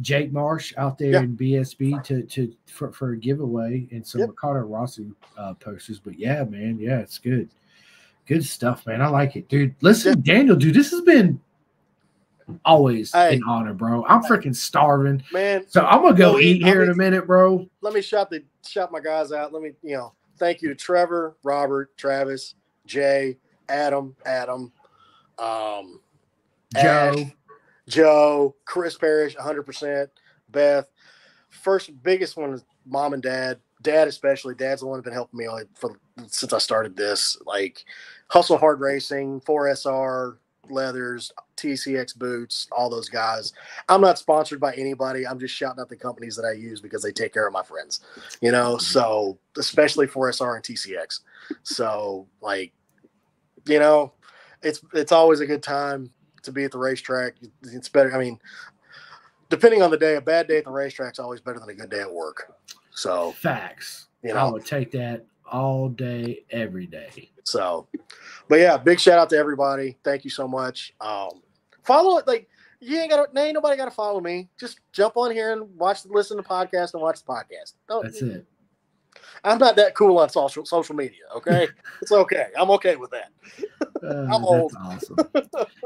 [0.00, 1.20] Jake Marsh out there Yeah.
[1.20, 4.30] in BSB to to for, for a giveaway and some Yep.
[4.30, 5.98] Ricardo Rossi uh, posters.
[5.98, 7.48] But yeah, man, yeah, it's good.
[8.26, 9.00] Good stuff, man.
[9.02, 9.74] I like it, dude.
[9.80, 11.40] Listen, Daniel, dude, this has been
[12.64, 13.36] always Hey.
[13.36, 14.04] an honor, bro.
[14.06, 15.22] I'm freaking starving.
[15.32, 17.68] Man, So I'm gonna go eat here in a minute, bro.
[17.80, 19.52] let me shout the shout my guys out.
[19.52, 22.54] Let me, you know, thank you to Trevor, Robert, Travis,
[22.86, 23.38] Jay,
[23.68, 24.72] Adam, Adam,
[25.38, 26.00] um,
[26.74, 27.14] Joe.
[27.14, 27.32] Ash,
[27.88, 30.08] Joe, Chris Parrish, 100%,
[30.50, 30.86] Beth.
[31.50, 33.58] First, biggest one is mom and dad.
[33.80, 34.54] Dad, especially.
[34.54, 37.38] Dad's the one that's been helping me for since I started this.
[37.46, 37.84] Like
[38.28, 40.36] Hustle Hard Racing, 4SR,
[40.70, 43.52] Leathers, TCX Boots, all those guys.
[43.88, 45.26] I'm not sponsored by anybody.
[45.26, 47.62] I'm just shouting out the companies that I use because they take care of my
[47.62, 48.00] friends,
[48.40, 48.74] you know.
[48.74, 48.82] Mm-hmm.
[48.82, 51.20] So, especially 4SR and TCX.
[51.62, 52.72] So, like,
[53.66, 54.12] you know,
[54.62, 56.10] it's it's always a good time
[56.42, 57.34] to be at the racetrack.
[57.64, 58.14] It's better.
[58.14, 58.38] I mean,
[59.50, 61.74] depending on the day, a bad day at the racetrack is always better than a
[61.74, 62.52] good day at work.
[62.90, 64.08] So, Facts.
[64.22, 64.52] You I know.
[64.52, 67.30] would take that all day, every day.
[67.44, 67.88] so,
[68.48, 69.96] but yeah, big shout out to everybody.
[70.04, 70.94] Thank you so much.
[71.00, 71.42] Um,
[71.82, 72.26] follow it.
[72.26, 72.48] Like,
[72.80, 74.48] you ain't got ain't nobody got to follow me.
[74.58, 77.74] Just jump on here and watch, listen to the podcast and watch the podcast.
[77.88, 78.46] Don't, That's it.
[79.44, 81.22] I'm not that cool on social social media.
[81.36, 81.68] Okay,
[82.02, 82.46] it's okay.
[82.58, 83.30] I'm okay with that.
[84.02, 84.72] Uh, I'm old.
[84.80, 85.16] Awesome.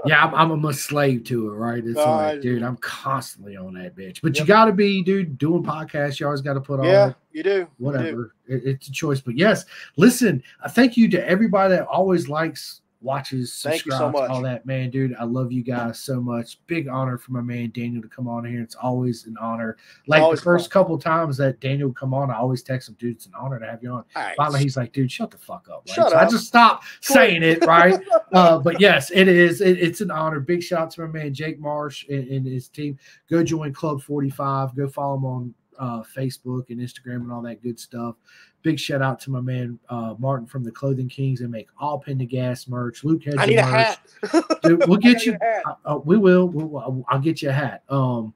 [0.04, 1.82] yeah, I'm, I'm a slave to it, right?
[1.84, 4.20] It's like, dude, I'm constantly on that bitch.
[4.22, 6.20] But you got to be, dude, doing podcasts.
[6.20, 7.50] You always got to put on Yeah, you do.
[7.50, 7.68] You do.
[7.78, 8.34] whatever.
[8.46, 9.20] It- it's a choice.
[9.20, 9.64] But yes,
[9.96, 14.30] listen, uh, thank you to everybody that always likes, watches, Thank you so subscribes, much.
[14.30, 15.14] all that, man, dude.
[15.18, 16.58] I love you guys so much.
[16.66, 18.60] Big honor for my man Daniel to come on here.
[18.60, 19.76] It's always an honor.
[20.06, 20.82] Like Always the first fun.
[20.82, 23.58] couple times that Daniel would come on, I always text him, dude, it's an honor
[23.58, 24.04] to have you on.
[24.14, 24.36] Right.
[24.36, 25.84] Finally, he's like, dude, shut the fuck up.
[25.88, 25.94] Right?
[25.94, 28.00] Shut so I just stopped saying it, right?
[28.32, 29.60] uh, but yes, it is.
[29.60, 30.40] It, it's an honor.
[30.40, 32.98] Big shout out to my man Jake Marsh and, and his team.
[33.30, 34.76] Go join Club 45.
[34.76, 38.16] Go follow him on uh, Facebook and Instagram and all that good stuff.
[38.62, 41.40] Big shout out to my man uh, Martin from the Clothing Kings.
[41.40, 43.02] They make all Pendergast merch.
[43.02, 43.72] Luke Hedger I need a merch.
[43.72, 44.60] hat.
[44.62, 45.36] Dude, we'll get you.
[45.66, 46.48] Uh, uh, we will.
[46.48, 47.82] We'll, we'll- I'll get you a hat.
[47.88, 48.32] Um,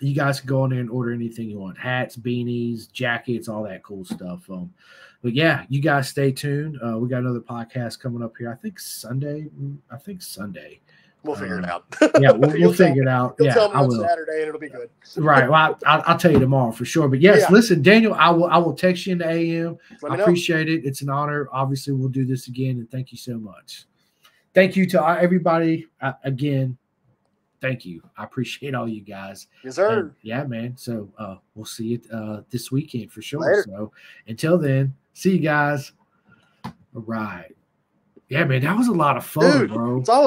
[0.00, 3.62] you guys can go on there and order anything you want: hats, beanies, jackets, all
[3.62, 4.48] that cool stuff.
[4.50, 4.74] Um,
[5.22, 6.78] but yeah, you guys stay tuned.
[6.84, 8.50] Uh, we got another podcast coming up here.
[8.50, 9.46] I think Sunday.
[9.58, 10.80] mm, I think Sunday.
[11.24, 11.84] We'll figure it Um, out.
[12.20, 13.34] Yeah, we'll, we'll figure it out.
[13.38, 14.00] You'll Yeah, tell me I on will.
[14.06, 14.90] Saturday and it'll be good.
[15.16, 15.48] Right.
[15.48, 15.54] Well,
[15.86, 17.08] I, I'll, I'll tell you tomorrow for sure.
[17.08, 17.48] But yes, Yeah.
[17.50, 18.44] listen, Daniel, I will.
[18.46, 19.78] I will text you in the AM.
[20.08, 20.22] I know.
[20.22, 20.84] appreciate it.
[20.84, 21.48] It's an honor.
[21.52, 23.86] Obviously, we'll do this again, and thank you so much.
[24.52, 26.76] Thank you to everybody uh, again.
[27.60, 28.02] Thank you.
[28.18, 29.46] I appreciate all you guys.
[29.64, 29.98] Yes, sir.
[30.00, 30.76] And yeah, man.
[30.76, 33.40] So uh, we'll see you uh, this weekend for sure.
[33.40, 33.64] Later.
[33.66, 33.92] So
[34.28, 35.92] until then, see you guys.
[36.66, 36.72] All
[37.06, 37.50] right.
[38.28, 39.98] Yeah, man, that was a lot of fun, Dude, bro.
[40.00, 40.22] It's always